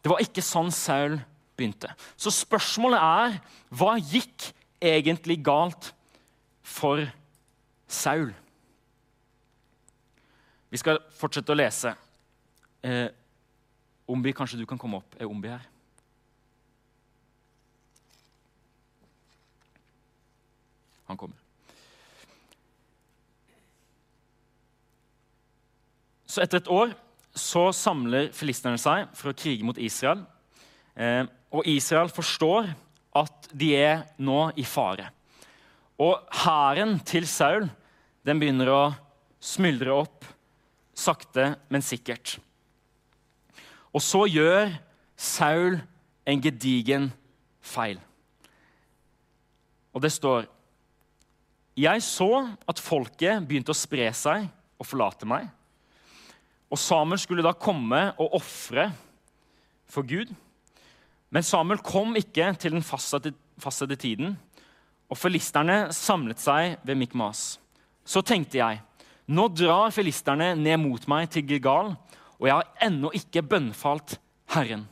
Det 0.01 0.09
var 0.09 0.25
ikke 0.25 0.41
sånn 0.41 0.73
Saul 0.73 1.21
begynte. 1.59 1.91
Så 2.17 2.33
spørsmålet 2.35 3.03
er 3.03 3.39
hva 3.75 3.97
gikk 3.99 4.51
egentlig 4.81 5.41
galt 5.45 5.91
for 6.63 7.03
Saul? 7.89 8.31
Vi 10.69 10.79
skal 10.81 11.01
fortsette 11.17 11.55
å 11.55 11.59
lese. 11.59 11.95
Eh, 12.85 13.09
Ombi, 14.09 14.33
kanskje 14.33 14.61
du 14.61 14.67
kan 14.69 14.79
komme 14.81 15.01
opp? 15.01 15.17
Er 15.21 15.29
Ombi 15.29 15.51
her? 15.51 15.67
Han 21.09 21.17
kommer. 21.17 21.37
Så 26.29 26.45
etter 26.45 26.61
et 26.61 26.69
år 26.69 26.93
så 27.39 27.71
samler 27.73 28.29
filisterne 28.37 28.79
seg 28.81 29.09
for 29.17 29.33
å 29.33 29.37
krige 29.37 29.65
mot 29.65 29.79
Israel. 29.81 30.27
Eh, 30.99 31.25
og 31.55 31.66
Israel 31.68 32.11
forstår 32.12 32.68
at 33.16 33.49
de 33.57 33.72
er 33.76 34.03
nå 34.20 34.51
i 34.57 34.64
fare. 34.68 35.09
Og 35.99 36.20
hæren 36.44 36.99
til 37.07 37.26
Saul 37.26 37.68
den 38.26 38.40
begynner 38.40 38.70
å 38.70 38.82
smuldre 39.40 39.94
opp 39.94 40.26
sakte, 40.99 41.55
men 41.70 41.84
sikkert. 41.84 42.36
Og 43.94 44.03
så 44.05 44.24
gjør 44.28 44.74
Saul 45.18 45.78
en 46.28 46.42
gedigen 46.42 47.09
feil. 47.64 48.01
Og 49.94 50.03
det 50.05 50.12
står 50.14 50.46
Jeg 51.78 52.03
så 52.03 52.32
at 52.66 52.80
folket 52.82 53.44
begynte 53.46 53.70
å 53.70 53.78
spre 53.78 54.11
seg 54.14 54.49
og 54.78 54.86
forlate 54.86 55.26
meg. 55.30 55.46
Og 56.68 56.78
Samuel 56.78 57.20
skulle 57.22 57.44
da 57.46 57.55
komme 57.55 58.01
og 58.18 58.34
ofre 58.40 58.88
for 59.88 60.03
Gud. 60.03 60.32
Men 61.35 61.45
Samuel 61.45 61.83
kom 61.85 62.16
ikke 62.16 62.53
til 62.61 62.76
den 62.76 62.85
fastsatte, 62.85 63.97
tiden, 63.97 64.37
og 65.09 65.16
filisterne 65.16 65.89
samlet 65.93 66.41
seg 66.41 66.79
ved 66.85 66.97
Mikmas. 67.01 67.59
Så 68.05 68.22
tenkte 68.24 68.61
jeg, 68.61 68.81
nå 69.29 69.49
drar 69.53 69.93
filisterne 69.93 70.55
ned 70.57 70.81
mot 70.81 71.05
meg 71.11 71.29
til 71.33 71.45
Gilgal, 71.49 71.93
og 72.39 72.47
jeg 72.47 72.55
har 72.55 72.87
ennå 72.87 73.11
ikke 73.16 73.45
bønnfalt 73.45 74.16
Herren. 74.55 74.87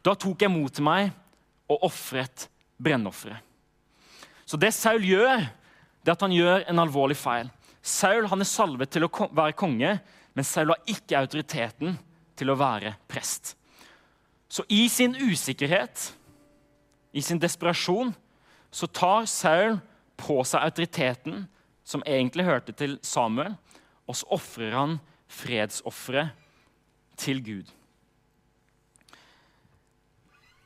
Da 0.00 0.14
tok 0.14 0.44
jeg 0.44 0.52
mot 0.52 0.80
meg 0.84 1.10
og 1.72 1.88
ofret 1.88 2.46
brennofferet. 2.78 3.42
Så 4.46 4.56
det 4.60 4.70
Saul 4.76 5.02
gjør, 5.02 5.42
det 6.06 6.12
er 6.12 6.14
at 6.14 6.22
han 6.22 6.34
gjør 6.34 6.68
en 6.70 6.78
alvorlig 6.78 7.16
feil. 7.18 7.50
Saul 7.82 8.28
han 8.30 8.44
er 8.44 8.48
salvet 8.48 8.92
til 8.94 9.04
å 9.06 9.10
være 9.10 9.56
konge, 9.58 9.96
men 10.36 10.46
Saul 10.46 10.70
har 10.70 10.92
ikke 10.92 11.18
autoriteten 11.18 11.96
til 12.38 12.52
å 12.52 12.58
være 12.60 12.94
prest. 13.10 13.55
Så 14.48 14.62
i 14.68 14.88
sin 14.88 15.16
usikkerhet, 15.16 16.16
i 17.12 17.20
sin 17.20 17.40
desperasjon, 17.42 18.14
så 18.70 18.86
tar 18.86 19.26
Saul 19.30 19.78
på 20.16 20.42
seg 20.46 20.62
autoriteten 20.62 21.46
som 21.86 22.02
egentlig 22.06 22.46
hørte 22.46 22.74
til 22.76 22.98
Samuel, 23.02 23.54
og 24.06 24.16
så 24.16 24.28
ofrer 24.36 24.74
han 24.74 24.98
fredsofferet 25.28 26.34
til 27.18 27.42
Gud. 27.44 27.72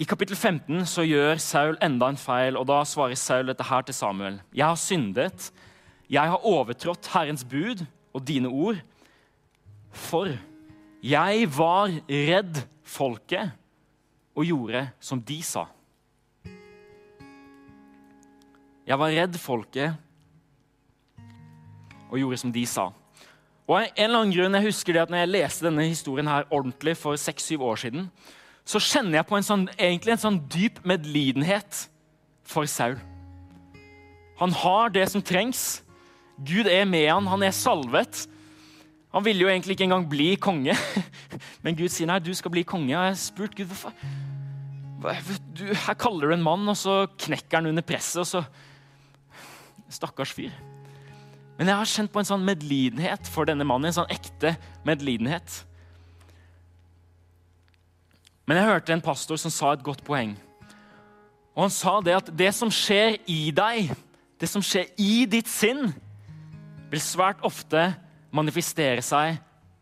I 0.00 0.04
kapittel 0.08 0.36
15 0.36 0.86
så 0.88 1.04
gjør 1.04 1.36
Saul 1.36 1.76
enda 1.84 2.08
en 2.08 2.20
feil, 2.20 2.56
og 2.56 2.64
da 2.70 2.80
svarer 2.88 3.18
Saul 3.20 3.50
dette 3.50 3.66
her 3.68 3.84
til 3.84 3.94
Samuel. 3.94 4.38
Jeg 4.56 4.64
har 4.64 4.78
syndet. 4.80 5.50
Jeg 6.10 6.32
har 6.32 6.46
overtrådt 6.46 7.10
Herrens 7.12 7.44
bud 7.44 7.84
og 8.16 8.24
dine 8.28 8.48
ord. 8.48 8.80
For 9.92 10.32
jeg 11.04 11.50
var 11.52 11.92
redd 12.08 12.62
folket 12.82 13.52
og 14.36 14.46
gjorde 14.46 14.86
som 15.02 15.20
de 15.22 15.40
sa. 15.44 15.66
Jeg 18.86 18.98
var 18.98 19.12
redd 19.14 19.36
folket 19.38 19.98
og 22.10 22.18
gjorde 22.18 22.40
som 22.42 22.52
de 22.54 22.64
sa. 22.66 22.88
Og 23.70 23.76
en 23.78 23.90
eller 23.94 24.18
annen 24.24 24.34
grunn, 24.34 24.56
jeg 24.58 24.66
husker 24.66 24.96
det 24.96 25.04
at 25.04 25.12
når 25.12 25.22
jeg 25.22 25.32
leste 25.36 25.66
denne 25.68 25.86
historien 25.86 26.30
her 26.30 26.48
ordentlig 26.50 26.96
for 26.98 27.18
seks-syv 27.20 27.62
år 27.70 27.78
siden, 27.84 28.08
så 28.66 28.80
kjenner 28.82 29.20
jeg 29.20 29.28
på 29.28 29.38
en 29.38 29.46
sånn, 29.46 29.68
egentlig 29.76 30.16
en 30.16 30.24
sånn 30.24 30.40
dyp 30.50 30.80
medlidenhet 30.86 31.84
for 32.46 32.66
Saul. 32.70 32.98
Han 34.40 34.54
har 34.56 34.90
det 34.94 35.06
som 35.12 35.22
trengs. 35.22 35.84
Gud 36.42 36.66
er 36.70 36.86
med 36.88 37.06
han, 37.10 37.28
han 37.30 37.44
er 37.46 37.54
salvet. 37.54 38.24
Han 39.10 39.24
ville 39.26 39.42
jo 39.42 39.50
egentlig 39.50 39.74
ikke 39.74 39.88
engang 39.88 40.06
bli 40.10 40.34
konge, 40.38 40.74
men 41.64 41.78
Gud 41.78 41.90
sier 41.90 42.06
nei, 42.10 42.20
du 42.22 42.30
skal 42.36 42.52
bli 42.54 42.62
konge. 42.62 42.92
Og 42.94 42.94
jeg 42.94 43.14
har 43.14 43.18
spurt 43.18 43.56
Gud 43.58 43.70
hvorfor. 43.72 43.94
Du, 45.56 45.64
her 45.72 45.96
kaller 45.98 46.30
du 46.30 46.36
en 46.36 46.44
mann, 46.44 46.68
og 46.68 46.76
så 46.78 47.02
knekker 47.18 47.58
han 47.58 47.70
under 47.72 47.86
presset, 47.86 48.22
og 48.22 48.28
så 48.28 48.44
Stakkars 49.90 50.30
fyr. 50.30 50.52
Men 51.58 51.68
jeg 51.68 51.76
har 51.76 51.88
kjent 51.90 52.12
på 52.14 52.20
en 52.22 52.28
sånn 52.28 52.44
medlidenhet 52.46 53.26
for 53.28 53.48
denne 53.48 53.66
mannen. 53.66 53.90
En 53.90 53.96
sånn 53.98 54.12
ekte 54.12 54.54
medlidenhet. 54.86 55.56
Men 58.48 58.60
jeg 58.60 58.68
hørte 58.70 58.94
en 58.94 59.02
pastor 59.04 59.40
som 59.40 59.52
sa 59.52 59.74
et 59.74 59.82
godt 59.84 60.00
poeng. 60.06 60.36
Og 61.52 61.66
Han 61.66 61.74
sa 61.74 61.98
det 62.00 62.14
at 62.16 62.30
det 62.38 62.52
som 62.56 62.70
skjer 62.72 63.18
i 63.28 63.50
deg, 63.52 63.90
det 64.40 64.48
som 64.48 64.62
skjer 64.64 64.88
i 64.96 65.26
ditt 65.28 65.50
sinn, 65.50 65.90
vil 66.90 67.02
svært 67.02 67.42
ofte 67.46 67.90
manifestere 68.34 69.02
seg 69.04 69.38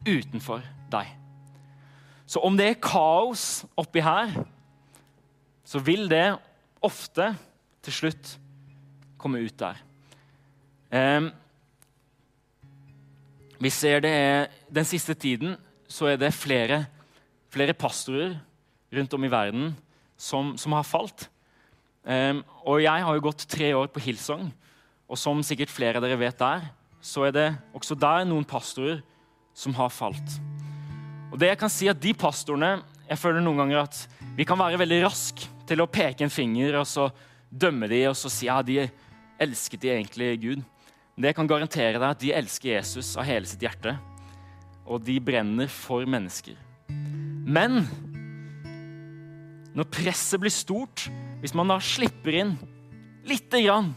utenfor 0.07 0.63
deg. 0.93 1.11
Så 2.29 2.43
om 2.45 2.57
det 2.59 2.67
er 2.69 2.83
kaos 2.83 3.65
oppi 3.79 4.03
her, 4.05 4.33
så 5.65 5.81
vil 5.85 6.09
det 6.11 6.37
ofte 6.85 7.33
til 7.85 7.95
slutt 7.95 8.35
komme 9.21 9.41
ut 9.45 9.57
der. 9.61 9.81
Eh, 10.93 11.29
vi 13.59 13.71
ser 13.75 14.01
det 14.01 14.49
Den 14.71 14.85
siste 14.85 15.15
tiden 15.15 15.57
så 15.89 16.07
er 16.07 16.17
det 16.17 16.35
flere, 16.37 16.87
flere 17.51 17.73
pastorer 17.73 18.37
rundt 18.93 19.15
om 19.15 19.25
i 19.25 19.31
verden 19.33 19.73
som, 20.17 20.57
som 20.57 20.73
har 20.77 20.85
falt. 20.85 21.29
Eh, 22.05 22.37
og 22.65 22.83
jeg 22.83 23.05
har 23.05 23.15
jo 23.15 23.25
gått 23.25 23.49
tre 23.49 23.73
år 23.75 23.89
på 23.93 24.03
Hillsong, 24.05 24.53
og 25.09 25.17
som 25.19 25.41
sikkert 25.43 25.73
flere 25.73 25.97
av 25.97 26.05
dere 26.05 26.21
vet 26.21 26.39
der, 26.39 26.69
så 27.01 27.29
er 27.29 27.35
det 27.35 27.49
også 27.77 27.97
der 27.99 28.27
noen 28.29 28.47
pastorer 28.49 29.01
som 29.57 29.75
har 29.79 29.91
falt. 29.93 30.39
Og 31.33 31.39
det 31.41 31.51
jeg 31.51 31.61
kan 31.61 31.73
si 31.73 31.89
at 31.91 32.01
De 32.01 32.15
pastorene 32.17 32.79
jeg 33.09 33.21
føler 33.21 33.41
noen 33.41 33.63
ganger 33.63 33.83
at 33.87 34.03
vi 34.37 34.45
kan 34.47 34.59
være 34.61 34.79
veldig 34.81 35.01
raske 35.07 35.49
til 35.69 35.81
å 35.81 35.89
peke 35.91 36.27
en 36.27 36.33
finger 36.33 36.77
og 36.81 36.87
så 36.89 37.09
dømme 37.49 37.89
de, 37.89 38.03
og 38.11 38.17
så 38.17 38.31
si 38.33 38.49
ja, 38.49 38.61
de 38.63 38.83
elsket 39.41 39.81
de 39.81 39.93
egentlig 39.95 40.29
Gud. 40.43 40.65
Men 41.15 41.25
det 41.25 41.33
jeg 41.33 41.39
kan 41.39 41.51
garantere 41.51 41.97
deg 41.97 42.09
at 42.09 42.21
de 42.23 42.35
elsker 42.37 42.75
Jesus 42.77 43.15
av 43.19 43.27
hele 43.29 43.49
sitt 43.49 43.65
hjerte. 43.65 43.97
Og 44.89 45.01
de 45.05 45.17
brenner 45.21 45.71
for 45.73 46.05
mennesker. 46.09 46.57
Men 47.49 47.81
når 49.77 49.89
presset 49.93 50.41
blir 50.43 50.53
stort, 50.53 51.07
hvis 51.41 51.55
man 51.57 51.73
da 51.73 51.79
slipper 51.83 52.37
inn 52.43 52.55
lite 53.29 53.61
grann, 53.65 53.93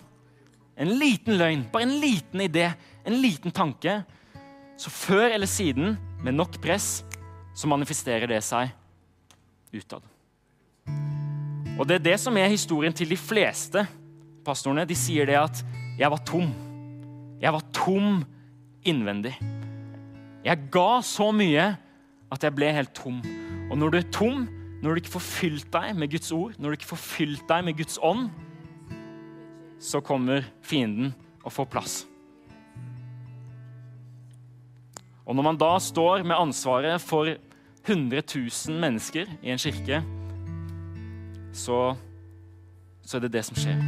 en 0.82 0.96
liten 0.98 1.38
løgn, 1.38 1.68
bare 1.72 1.88
en 1.88 2.00
liten 2.02 2.44
idé, 2.44 2.72
en 3.06 3.18
liten 3.22 3.52
tanke, 3.52 4.02
så 4.78 4.90
før 4.90 5.30
eller 5.34 5.50
siden, 5.50 5.98
med 6.22 6.38
nok 6.38 6.60
press, 6.62 7.04
så 7.56 7.70
manifesterer 7.70 8.30
det 8.30 8.42
seg 8.46 8.72
utad. 9.74 10.06
Og 11.80 11.88
det 11.88 11.98
er 11.98 12.06
det 12.12 12.18
som 12.22 12.38
er 12.38 12.52
historien 12.52 12.94
til 12.94 13.10
de 13.10 13.18
fleste 13.18 13.86
pastorene. 14.46 14.86
De 14.86 14.96
sier 14.98 15.26
det 15.26 15.38
at 15.38 15.64
'jeg 15.98 16.12
var 16.12 16.22
tom'. 16.28 16.54
Jeg 17.42 17.54
var 17.54 17.64
tom 17.74 18.26
innvendig. 18.86 19.34
Jeg 20.46 20.70
ga 20.72 21.02
så 21.02 21.32
mye 21.32 21.78
at 22.32 22.44
jeg 22.44 22.56
ble 22.56 22.72
helt 22.74 22.94
tom. 22.94 23.22
Og 23.72 23.78
når 23.78 23.90
du 23.90 23.98
er 23.98 24.12
tom, 24.12 24.48
når 24.82 24.90
du 24.90 24.96
ikke 24.96 25.16
får 25.18 25.20
fylt 25.20 25.74
deg 25.74 25.96
med 25.96 26.12
Guds 26.12 26.32
ord, 26.32 26.54
når 26.60 26.70
du 26.70 26.72
ikke 26.72 26.86
får 26.86 26.98
fylt 26.98 27.50
deg 27.50 27.64
med 27.66 27.78
Guds 27.78 28.00
ånd, 28.02 28.30
så 29.80 30.00
kommer 30.00 30.44
fienden 30.62 31.14
og 31.44 31.52
får 31.52 31.66
plass. 31.66 32.08
Og 35.26 35.38
når 35.38 35.46
man 35.46 35.60
da 35.60 35.76
står 35.80 36.26
med 36.26 36.38
ansvaret 36.38 37.02
for 37.04 37.30
100 37.86 38.22
000 38.70 38.80
mennesker 38.82 39.30
i 39.42 39.54
en 39.54 39.62
kirke, 39.62 40.02
så, 41.54 41.96
så 43.06 43.18
er 43.18 43.26
det 43.26 43.34
det 43.36 43.46
som 43.46 43.60
skjer. 43.60 43.82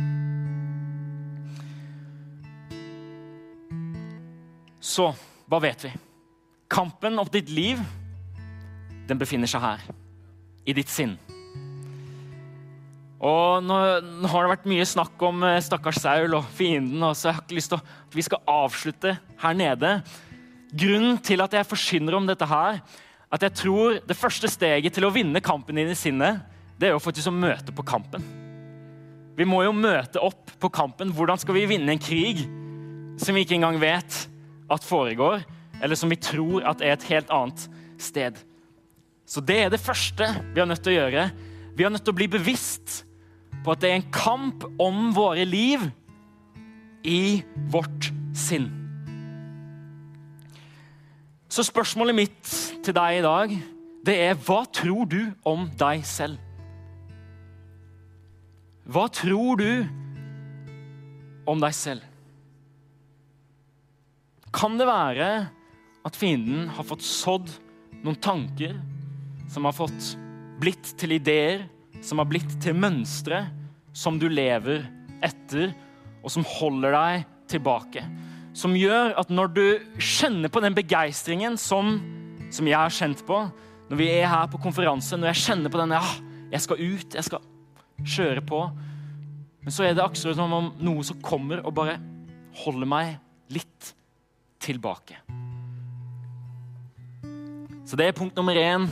Så 4.83 5.11
hva 5.49 5.59
vet 5.63 5.85
vi? 5.87 5.93
Kampen 6.73 7.19
om 7.21 7.29
ditt 7.31 7.51
liv, 7.53 7.79
den 9.07 9.19
befinner 9.19 9.49
seg 9.49 9.63
her. 9.63 9.85
I 10.63 10.75
ditt 10.75 10.91
sinn. 10.91 11.17
Og 13.23 13.63
nå, 13.63 13.77
nå, 14.03 14.27
har 14.27 14.43
det 14.43 14.51
vært 14.51 14.67
mye 14.67 14.85
snakk 14.87 15.21
om 15.23 15.45
eh, 15.47 15.61
stakkars 15.63 16.01
Saul 16.03 16.35
og 16.35 16.47
fienden, 16.57 16.99
og 17.07 17.15
så 17.15 17.29
jeg 17.29 17.37
har 17.37 17.45
ikke 17.45 17.57
lyst 17.59 17.71
til 17.71 17.79
at 17.79 18.17
vi 18.17 18.25
skal 18.25 18.43
avslutte 18.51 19.13
her 19.39 19.55
nede. 19.55 19.93
Grunnen 20.73 21.19
til 21.21 21.43
at 21.43 21.53
jeg 21.53 21.69
forsyner 21.69 22.17
om 22.17 22.27
dette 22.27 22.47
her, 22.49 22.79
at 23.33 23.45
jeg 23.45 23.57
tror 23.57 23.99
det 24.05 24.17
første 24.17 24.49
steget 24.49 24.93
til 24.93 25.05
å 25.05 25.13
vinne 25.13 25.41
kampen 25.43 25.77
inn 25.77 25.91
i 25.93 25.97
sinnet, 25.97 26.41
det 26.77 26.89
er 26.89 26.95
jo 26.95 27.01
faktisk 27.01 27.29
å 27.29 27.35
møte 27.35 27.73
på 27.75 27.85
kampen. 27.85 28.25
Vi 29.37 29.45
må 29.49 29.63
jo 29.65 29.73
møte 29.73 30.21
opp 30.21 30.51
på 30.61 30.69
kampen. 30.73 31.13
Hvordan 31.13 31.39
skal 31.41 31.57
vi 31.57 31.65
vinne 31.69 31.95
en 31.95 32.01
krig 32.01 32.43
som 33.21 33.33
vi 33.33 33.45
ikke 33.45 33.57
engang 33.57 33.79
vet 33.81 34.17
at 34.73 34.85
foregår, 34.85 35.43
eller 35.81 35.97
som 35.97 36.11
vi 36.11 36.19
tror 36.21 36.65
at 36.69 36.81
er 36.81 36.95
et 36.95 37.07
helt 37.09 37.31
annet 37.33 37.65
sted. 38.01 38.37
Så 39.25 39.41
det 39.41 39.57
er 39.63 39.73
det 39.73 39.81
første 39.81 40.27
vi 40.53 40.61
har 40.61 40.69
nødt 40.69 40.83
til 40.83 40.93
å 40.93 40.99
gjøre. 41.01 41.25
Vi 41.73 41.85
har 41.85 41.93
nødt 41.93 42.05
til 42.05 42.13
å 42.13 42.19
bli 42.19 42.29
bevisst 42.31 43.03
på 43.63 43.73
at 43.73 43.81
det 43.81 43.91
er 43.91 43.99
en 44.01 44.13
kamp 44.13 44.65
om 44.81 45.11
våre 45.15 45.45
liv 45.47 45.85
i 47.03 47.43
vårt 47.73 48.11
sinn. 48.37 48.82
Så 51.53 51.61
spørsmålet 51.67 52.15
mitt 52.17 52.51
til 52.81 52.95
deg 52.97 53.19
i 53.19 53.21
dag, 53.21 53.51
det 54.01 54.13
er 54.25 54.39
hva 54.41 54.63
tror 54.73 55.05
du 55.05 55.19
om 55.45 55.67
deg 55.77 56.01
selv? 56.07 56.39
Hva 58.89 59.03
tror 59.13 59.61
du 59.61 59.85
om 61.45 61.61
deg 61.61 61.75
selv? 61.77 62.07
Kan 64.53 64.79
det 64.81 64.89
være 64.89 65.29
at 66.03 66.17
fienden 66.17 66.71
har 66.73 66.89
fått 66.89 67.05
sådd 67.05 67.53
noen 68.01 68.17
tanker 68.17 68.73
som 69.53 69.69
har 69.69 69.77
fått 69.77 70.09
blitt 70.57 70.95
til 70.97 71.19
ideer, 71.19 71.67
som 72.01 72.17
har 72.17 72.31
blitt 72.33 72.57
til 72.65 72.73
mønstre 72.81 73.45
som 73.93 74.17
du 74.17 74.25
lever 74.25 74.87
etter, 75.21 75.69
og 76.25 76.33
som 76.33 76.49
holder 76.57 76.97
deg 76.97 77.31
tilbake? 77.53 78.09
Som 78.53 78.75
gjør 78.77 79.15
at 79.17 79.31
når 79.33 79.53
du 79.53 79.65
kjenner 79.97 80.51
på 80.53 80.61
den 80.61 80.75
begeistringen 80.77 81.57
som, 81.57 81.97
som 82.53 82.69
jeg 82.69 82.77
har 82.77 82.93
kjent 82.93 83.25
på 83.25 83.39
når 83.89 83.99
vi 83.99 84.07
er 84.13 84.29
her 84.29 84.47
på 84.49 84.61
konferanse, 84.61 85.17
når 85.17 85.33
jeg 85.33 85.43
kjenner 85.43 85.73
på 85.73 85.81
den 85.81 85.93
ja, 85.93 86.03
jeg 86.53 86.63
skal 86.63 86.79
ut, 86.81 87.17
jeg 87.17 87.27
skal 87.27 87.43
kjøre 88.03 88.41
på 88.45 88.61
Men 89.63 89.73
så 89.73 89.85
er 89.85 89.93
det 89.95 90.03
akkurat 90.03 90.37
som 90.37 90.55
om 90.55 90.71
noe 90.83 91.05
som 91.07 91.19
kommer 91.23 91.61
og 91.63 91.75
bare 91.77 91.95
holder 92.63 92.89
meg 92.89 93.13
litt 93.53 93.93
tilbake. 94.63 95.15
Så 97.87 97.97
det 97.99 98.09
er 98.09 98.17
punkt 98.17 98.35
nummer 98.35 98.57
én. 98.59 98.89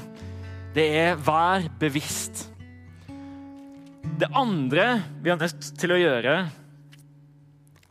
Det 0.75 0.85
er 0.95 1.19
vær 1.19 1.67
bevisst. 1.79 2.45
Det 4.21 4.31
andre 4.31 5.01
vi 5.19 5.33
er 5.33 5.39
nødt 5.41 5.71
til 5.81 5.91
å 5.91 5.99
gjøre, 5.99 6.35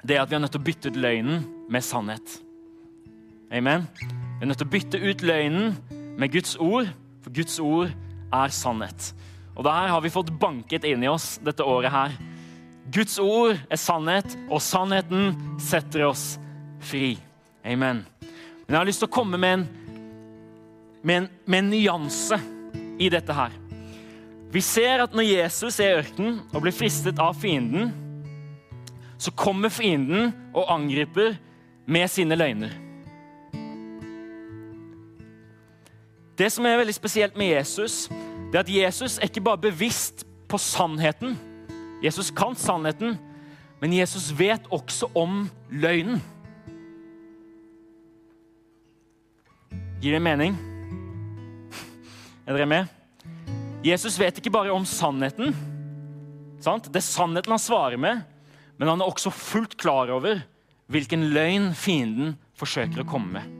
det 0.00 0.16
er 0.16 0.22
at 0.22 0.30
vi 0.30 0.38
er 0.38 0.42
nødt 0.44 0.54
til 0.56 0.62
å 0.62 0.68
bytte 0.70 0.92
ut 0.92 1.00
løgnen 1.04 1.44
med 1.70 1.84
sannhet. 1.86 2.40
Amen. 3.50 3.86
Vi 4.00 4.42
er 4.42 4.50
nødt 4.50 4.58
til 4.58 4.66
å 4.66 4.72
bytte 4.72 4.98
ut 4.98 5.22
løgnen 5.26 5.76
med 6.18 6.32
Guds 6.34 6.56
ord, 6.58 6.90
for 7.22 7.34
Guds 7.34 7.58
ord 7.62 7.92
er 8.34 8.54
sannhet. 8.54 9.12
Og 9.54 9.64
det 9.66 9.74
her 9.74 9.92
har 9.92 10.02
vi 10.02 10.12
fått 10.12 10.32
banket 10.40 10.86
inn 10.88 11.04
i 11.04 11.10
oss 11.10 11.38
dette 11.44 11.66
året 11.66 11.92
her. 11.94 12.14
Guds 12.90 13.18
ord 13.22 13.58
er 13.70 13.78
sannhet, 13.78 14.34
og 14.48 14.62
sannheten 14.64 15.34
setter 15.62 16.08
oss 16.08 16.24
fri. 16.82 17.14
Amen. 17.62 18.02
Men 18.20 18.74
jeg 18.74 18.80
har 18.80 18.88
lyst 18.88 19.02
til 19.04 19.10
å 19.10 19.14
komme 19.14 19.38
med 19.38 19.58
en, 19.58 19.66
med 21.02 21.22
en, 21.22 21.28
med 21.44 21.62
en 21.62 21.70
nyanse 21.74 22.38
i 23.00 23.10
dette 23.12 23.34
her. 23.36 23.54
Vi 24.50 24.62
ser 24.64 25.04
at 25.04 25.14
når 25.14 25.28
Jesus 25.28 25.78
er 25.78 25.92
i 25.92 26.00
ørkenen 26.00 26.40
og 26.50 26.64
blir 26.64 26.74
fristet 26.74 27.20
av 27.22 27.36
fienden, 27.38 27.92
så 29.20 29.30
kommer 29.36 29.70
fienden 29.70 30.32
og 30.56 30.70
angriper 30.72 31.36
med 31.86 32.08
sine 32.10 32.36
løgner. 32.36 32.72
Det 36.38 36.48
som 36.52 36.64
er 36.64 36.78
veldig 36.80 36.94
spesielt 36.96 37.36
med 37.36 37.52
Jesus, 37.52 38.06
det 38.50 38.56
er 38.56 38.64
at 38.64 38.72
Jesus 38.72 39.18
er 39.18 39.28
ikke 39.28 39.44
bare 39.44 39.60
bevisst 39.60 40.24
på 40.48 40.58
sannheten. 40.58 41.36
Jesus 42.02 42.30
kan 42.32 42.56
sannheten, 42.56 43.18
men 43.80 43.92
Jesus 43.92 44.30
vet 44.38 44.64
også 44.72 45.10
om 45.14 45.44
løgnen. 45.70 46.22
Gir 50.00 50.16
det 50.16 50.22
mening? 50.24 50.56
Er 52.46 52.56
dere 52.56 52.66
med? 52.66 52.88
Jesus 53.84 54.16
vet 54.20 54.40
ikke 54.40 54.52
bare 54.52 54.72
om 54.72 54.86
sannheten. 54.88 55.52
Sant? 56.60 56.88
Det 56.88 57.02
er 57.02 57.04
sannheten 57.04 57.52
han 57.52 57.60
svarer 57.60 58.00
med, 58.00 58.24
men 58.80 58.88
han 58.88 59.00
er 59.00 59.12
også 59.12 59.32
fullt 59.32 59.76
klar 59.80 60.08
over 60.12 60.40
hvilken 60.90 61.28
løgn 61.34 61.70
fienden 61.78 62.34
forsøker 62.58 63.02
å 63.02 63.08
komme 63.08 63.38
med. 63.38 63.56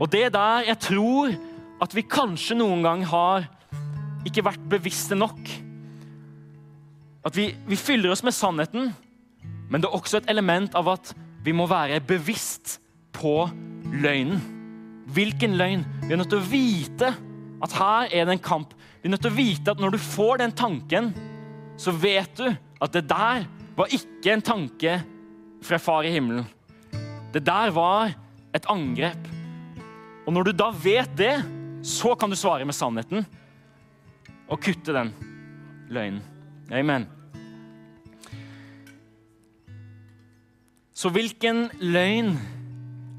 Og 0.00 0.08
det 0.12 0.26
er 0.26 0.34
der 0.34 0.68
jeg 0.70 0.80
tror 0.80 1.34
at 1.80 1.94
vi 1.96 2.04
kanskje 2.08 2.56
noen 2.58 2.84
gang 2.84 3.04
har 3.08 3.46
ikke 4.28 4.44
vært 4.44 4.64
bevisste 4.72 5.16
nok. 5.16 5.38
At 7.24 7.36
vi, 7.36 7.50
vi 7.68 7.76
fyller 7.76 8.12
oss 8.12 8.24
med 8.24 8.36
sannheten, 8.36 8.92
men 9.70 9.80
det 9.80 9.88
er 9.88 9.96
også 9.96 10.20
et 10.20 10.30
element 10.32 10.74
av 10.76 10.88
at 10.96 11.12
vi 11.44 11.52
må 11.56 11.66
være 11.70 12.00
bevisst 12.04 12.78
på 13.16 13.44
løgnen. 13.92 14.40
Hvilken 15.10 15.56
løgn? 15.58 15.84
Vi 16.06 16.14
er 16.14 16.20
nødt 16.20 16.32
til 16.32 16.40
å 16.40 16.48
vite 16.48 17.12
at 17.60 17.76
her 17.76 18.08
er 18.08 18.28
det 18.28 18.36
en 18.36 18.44
kamp. 18.44 18.74
Vi 19.00 19.08
er 19.08 19.14
nødt 19.14 19.24
til 19.24 19.32
å 19.32 19.38
vite 19.38 19.72
at 19.72 19.80
når 19.82 19.94
du 19.94 20.00
får 20.00 20.40
den 20.42 20.54
tanken, 20.56 21.10
så 21.80 21.92
vet 21.96 22.32
du 22.40 22.46
at 22.50 22.92
det 22.96 23.06
der 23.10 23.46
var 23.76 23.92
ikke 23.96 24.34
en 24.34 24.44
tanke 24.44 24.98
fra 25.62 25.78
far 25.78 26.06
i 26.08 26.12
himmelen. 26.14 26.46
Det 27.32 27.42
der 27.46 27.70
var 27.74 28.12
et 28.54 28.66
angrep. 28.70 29.28
Og 30.26 30.34
når 30.34 30.48
du 30.48 30.52
da 30.56 30.70
vet 30.74 31.12
det, 31.18 31.34
så 31.86 32.14
kan 32.18 32.30
du 32.30 32.36
svare 32.36 32.66
med 32.66 32.76
sannheten 32.76 33.24
og 34.50 34.60
kutte 34.60 34.94
den 34.94 35.12
løgnen. 35.90 36.22
Amen. 36.70 37.06
Så 40.94 41.08
hvilken 41.08 41.70
løgn 41.80 42.34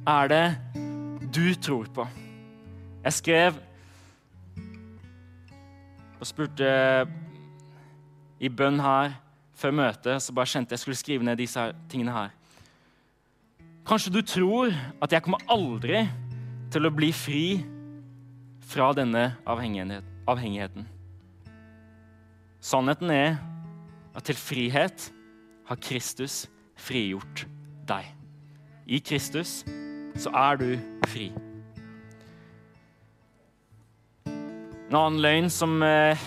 er 0.07 0.27
det 0.29 0.45
du 1.33 1.53
tror 1.55 1.87
på? 1.95 2.05
Jeg 3.03 3.13
skrev 3.13 3.57
og 6.21 6.27
spurte 6.29 6.69
i 8.37 8.49
bønn 8.49 8.77
her 8.83 9.15
før 9.61 9.75
møtet, 9.77 10.21
så 10.23 10.33
bare 10.33 10.49
kjente 10.49 10.73
jeg 10.75 10.81
skulle 10.81 10.99
skrive 10.99 11.25
ned 11.25 11.39
disse 11.39 11.67
tingene 11.91 12.15
her. 12.15 12.33
Kanskje 13.87 14.13
du 14.13 14.21
tror 14.25 14.73
at 15.01 15.13
jeg 15.13 15.23
kommer 15.25 15.41
aldri 15.49 16.03
til 16.71 16.87
å 16.87 16.93
bli 16.93 17.11
fri 17.13 17.45
fra 18.71 18.91
denne 18.95 19.31
avhengigheten. 19.49 20.85
Sannheten 22.61 23.11
er 23.13 23.39
at 24.15 24.27
til 24.27 24.37
frihet 24.37 25.07
har 25.67 25.79
Kristus 25.81 26.45
frigjort 26.77 27.45
deg. 27.89 28.05
I 28.85 28.99
Kristus 28.99 29.61
så 30.19 30.31
er 30.35 30.59
du 30.61 30.69
fri. 31.09 31.31
En 34.91 34.97
annen 34.99 35.21
løgn 35.23 35.47
som 35.49 35.77
eh, 35.87 36.19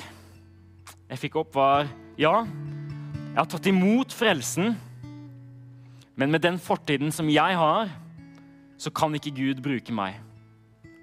jeg 1.11 1.21
fikk 1.27 1.37
opp, 1.43 1.53
var 1.55 1.91
ja, 2.17 2.47
jeg 3.35 3.41
har 3.41 3.49
tatt 3.51 3.67
imot 3.67 4.13
frelsen, 4.15 4.77
men 6.15 6.31
med 6.31 6.45
den 6.45 6.55
fortiden 6.63 7.11
som 7.11 7.27
jeg 7.27 7.57
har, 7.59 7.89
så 8.79 8.93
kan 8.95 9.15
ikke 9.19 9.33
Gud 9.35 9.63
bruke 9.65 9.91
meg. 9.91 10.21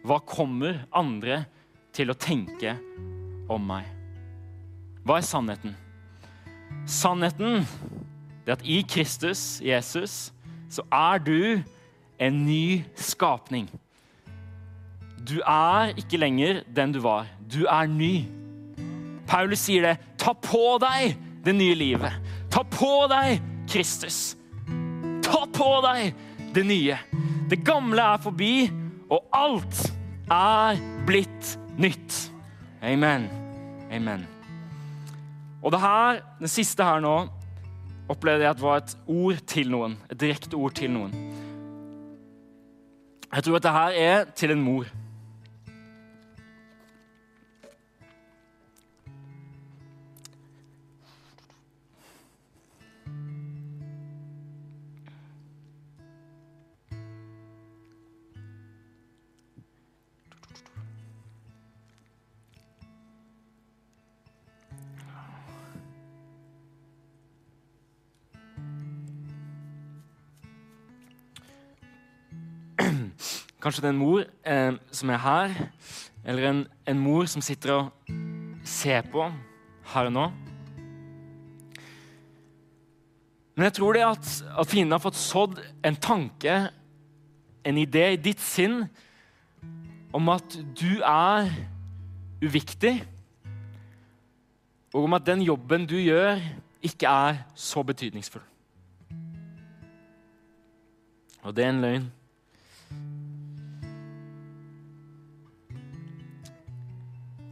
Hva 0.07 0.21
kommer 0.23 0.77
andre 0.95 1.41
til 1.91 2.07
å 2.07 2.15
tenke 2.15 2.77
om 3.51 3.65
meg? 3.67 3.83
Hva 5.03 5.17
er 5.19 5.27
sannheten? 5.27 5.73
Sannheten 6.87 7.65
er 8.45 8.53
at 8.55 8.63
i 8.63 8.79
Kristus, 8.87 9.59
Jesus, 9.59 10.31
så 10.71 10.85
er 10.87 11.19
du 11.19 11.59
en 12.15 12.37
ny 12.45 12.85
skapning. 12.95 13.67
Du 15.19 15.41
er 15.43 15.91
ikke 15.99 16.21
lenger 16.21 16.63
den 16.71 16.95
du 16.95 17.01
var. 17.03 17.27
Du 17.43 17.65
er 17.67 17.91
ny. 17.91 18.23
Paulus 19.27 19.67
sier 19.67 19.83
det. 19.89 19.97
Ta 20.15 20.31
på 20.31 20.79
deg 20.79 21.19
det 21.45 21.55
nye 21.57 21.75
livet. 21.75 22.20
På 22.81 23.05
deg 23.05 23.37
Kristus. 23.69 24.35
Ta 25.21 25.43
på 25.53 25.67
deg 25.85 26.15
det 26.55 26.63
nye. 26.65 26.95
Det 27.51 27.59
gamle 27.61 28.01
er 28.15 28.21
forbi, 28.23 28.55
og 29.11 29.27
alt 29.37 29.83
er 30.31 30.79
blitt 31.05 31.51
nytt. 31.77 32.15
Amen. 32.81 33.27
Amen. 33.93 34.25
Og 35.61 35.69
det 35.75 35.81
her, 35.83 36.23
det 36.41 36.49
siste 36.49 36.87
her 36.87 37.03
nå 37.03 37.15
opplevde 38.09 38.47
jeg 38.47 38.55
at 38.55 38.63
var 38.63 38.81
et 38.81 38.95
ord 39.05 39.43
til 39.45 39.69
noen. 39.69 39.99
Et 40.09 40.17
direkte 40.17 40.57
ord 40.57 40.73
til 40.81 40.89
noen. 40.95 41.13
Jeg 43.31 43.45
tror 43.45 43.61
at 43.61 43.67
det 43.67 43.77
her 43.77 43.99
er 44.09 44.25
til 44.35 44.55
en 44.55 44.65
mor. 44.65 44.89
Kanskje 73.61 73.83
det 73.83 73.91
er 73.91 73.93
en 73.93 74.01
mor 74.01 74.23
eh, 74.25 74.73
som 74.91 75.09
er 75.13 75.19
her, 75.21 75.51
eller 76.25 76.49
en, 76.49 76.61
en, 76.89 76.99
mor 76.99 77.27
som 77.29 77.43
sitter 77.45 77.73
og 77.75 78.07
ser 78.65 79.05
på 79.11 79.27
her 79.93 80.07
og 80.09 80.13
nå. 80.15 80.23
Men 83.55 83.67
jeg 83.67 83.75
tror 83.77 83.93
det 83.93 84.01
at, 84.07 84.29
at 84.57 84.67
fienden 84.67 84.95
har 84.95 85.03
fått 85.03 85.19
sådd 85.19 85.61
en 85.85 85.95
tanke, 85.95 86.55
en 87.61 87.77
idé 87.77 88.07
i 88.15 88.21
ditt 88.21 88.41
sinn, 88.41 88.87
om 90.11 90.31
at 90.33 90.57
du 90.73 91.03
er 91.05 91.51
uviktig. 92.41 93.03
og 94.93 95.03
om 95.03 95.13
at 95.13 95.25
den 95.25 95.41
jobben 95.41 95.85
du 95.87 95.95
gjør, 95.95 96.41
ikke 96.81 97.07
er 97.07 97.37
så 97.55 97.83
betydningsfull. 97.83 98.43
Og 101.43 101.55
det 101.55 101.65
er 101.65 101.69
en 101.69 101.81
løgn. 101.81 102.09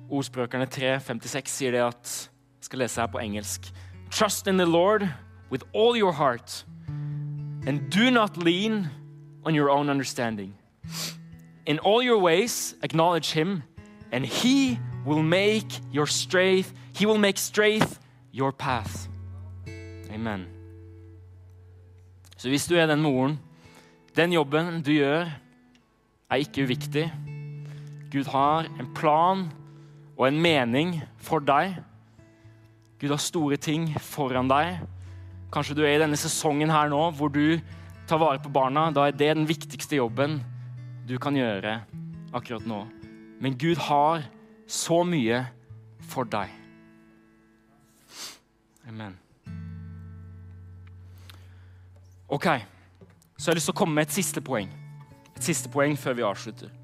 Ordspråkerne 0.10 0.66
3.56 0.66 1.48
sier 1.48 1.72
det 1.72 1.82
at 1.86 2.30
Jeg 2.60 2.66
skal 2.66 2.80
lese 2.80 3.02
her 3.02 3.08
på 3.08 3.20
engelsk. 3.20 3.74
Trust 4.12 4.48
in 4.48 4.58
the 4.58 4.66
Lord 4.66 5.08
with 5.52 5.64
all 5.74 5.96
your 5.98 6.12
heart, 6.12 6.66
and 7.68 7.92
do 7.92 8.10
not 8.12 8.38
lean 8.38 8.88
on 9.46 9.56
your 9.56 9.70
own 9.70 9.90
understanding. 9.90 10.56
In 11.66 11.80
all 11.86 12.02
your 12.02 12.22
ways, 12.22 12.76
acknowledge 12.84 13.34
him, 13.34 13.64
and 14.12 14.26
he 14.26 14.80
will 15.06 15.24
make 15.24 15.82
your 15.94 16.08
straight, 16.08 16.74
he 16.96 17.06
will 17.06 17.20
make 17.20 17.38
straight 17.38 18.00
your 18.34 18.52
path. 18.52 19.10
Amen. 20.14 20.46
Så 22.38 22.50
hvis 22.50 22.68
du 22.68 22.76
er 22.76 22.86
den 22.86 23.02
moren, 23.02 23.40
den 24.16 24.34
jobben 24.34 24.82
du 24.82 24.92
gjør, 24.92 25.26
er 26.30 26.36
ikke 26.36 26.64
uviktig. 26.64 27.14
Gud 28.12 28.26
har 28.26 28.66
en 28.80 28.94
plan 28.96 29.50
og 30.20 30.28
en 30.28 30.40
mening 30.44 30.98
for 31.24 31.40
deg. 31.40 31.78
Gud 33.00 33.14
har 33.14 33.22
store 33.24 33.56
ting 33.56 33.88
foran 34.04 34.50
deg. 34.52 34.82
Kanskje 35.54 35.78
du 35.78 35.86
er 35.86 35.96
i 35.96 36.02
denne 36.02 36.20
sesongen 36.20 36.72
her 36.74 36.92
nå 36.92 37.06
hvor 37.16 37.32
du 37.32 37.62
tar 38.10 38.20
vare 38.20 38.42
på 38.44 38.52
barna. 38.52 38.90
Da 38.92 39.08
er 39.08 39.16
det 39.16 39.32
den 39.38 39.48
viktigste 39.48 39.96
jobben 39.96 40.42
du 41.08 41.16
kan 41.24 41.38
gjøre 41.40 41.80
akkurat 42.36 42.68
nå. 42.68 42.82
Men 43.40 43.56
Gud 43.56 43.80
har 43.88 44.28
så 44.68 45.00
mye 45.08 45.46
for 46.12 46.28
deg. 46.28 46.52
Amen. 48.90 49.16
Ok, 52.30 52.46
så 53.38 53.48
jeg 53.48 53.54
har 53.54 53.58
lyst 53.58 53.72
til 53.72 53.78
å 53.78 53.80
komme 53.80 53.96
med 53.96 54.10
et 54.10 54.20
siste 54.20 54.44
poeng. 54.44 54.68
Et 55.38 55.48
siste 55.48 55.72
poeng 55.72 55.96
før 55.98 56.20
vi 56.20 56.28
avslutter. 56.28 56.76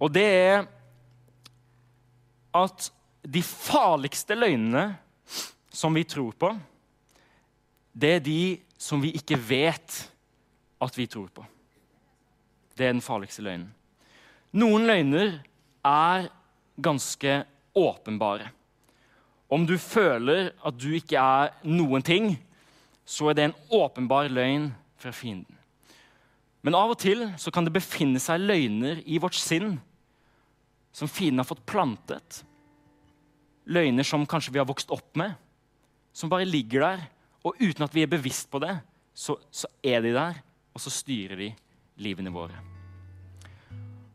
Og 0.00 0.10
det 0.14 0.24
er 0.24 0.66
at 2.56 2.88
de 3.22 3.42
farligste 3.44 4.36
løgnene 4.38 4.92
som 5.74 5.94
vi 5.94 6.04
tror 6.08 6.32
på, 6.38 6.52
det 7.92 8.12
er 8.16 8.24
de 8.24 8.40
som 8.78 9.02
vi 9.02 9.12
ikke 9.18 9.38
vet 9.40 9.98
at 10.78 10.98
vi 10.98 11.08
tror 11.10 11.28
på. 11.34 11.44
Det 12.78 12.86
er 12.86 12.94
den 12.94 13.02
farligste 13.02 13.42
løgnen. 13.42 13.72
Noen 14.54 14.86
løgner 14.88 15.40
er 15.84 16.28
ganske 16.80 17.42
åpenbare. 17.76 18.52
Om 19.50 19.64
du 19.66 19.76
føler 19.80 20.52
at 20.64 20.76
du 20.78 20.92
ikke 20.94 21.18
er 21.18 21.52
noen 21.66 22.04
ting, 22.04 22.36
så 23.08 23.30
er 23.30 23.36
det 23.36 23.48
en 23.48 23.58
åpenbar 23.72 24.28
løgn 24.30 24.70
fra 25.00 25.12
fienden. 25.12 25.56
Men 26.62 26.76
av 26.76 26.92
og 26.92 26.98
til 27.00 27.24
kan 27.54 27.66
det 27.66 27.74
befinne 27.74 28.20
seg 28.20 28.42
løgner 28.44 29.00
i 29.06 29.18
vårt 29.22 29.38
sinn 29.38 29.78
som 30.98 31.08
fienden 31.08 31.38
har 31.38 31.46
fått 31.46 31.66
plantet. 31.66 32.42
Løgner 33.70 34.06
som 34.06 34.26
kanskje 34.26 34.56
vi 34.56 34.58
har 34.58 34.66
vokst 34.66 34.90
opp 34.90 35.14
med, 35.20 35.36
som 36.12 36.30
bare 36.32 36.48
ligger 36.48 36.82
der. 36.82 37.04
Og 37.46 37.60
uten 37.60 37.84
at 37.86 37.94
vi 37.94 38.02
er 38.02 38.10
bevisst 38.10 38.48
på 38.50 38.58
det, 38.62 38.74
så, 39.14 39.36
så 39.50 39.70
er 39.84 40.02
de 40.02 40.10
der, 40.16 40.40
og 40.74 40.82
så 40.82 40.90
styrer 40.90 41.38
de 41.38 41.52
livene 42.02 42.32
våre. 42.34 42.58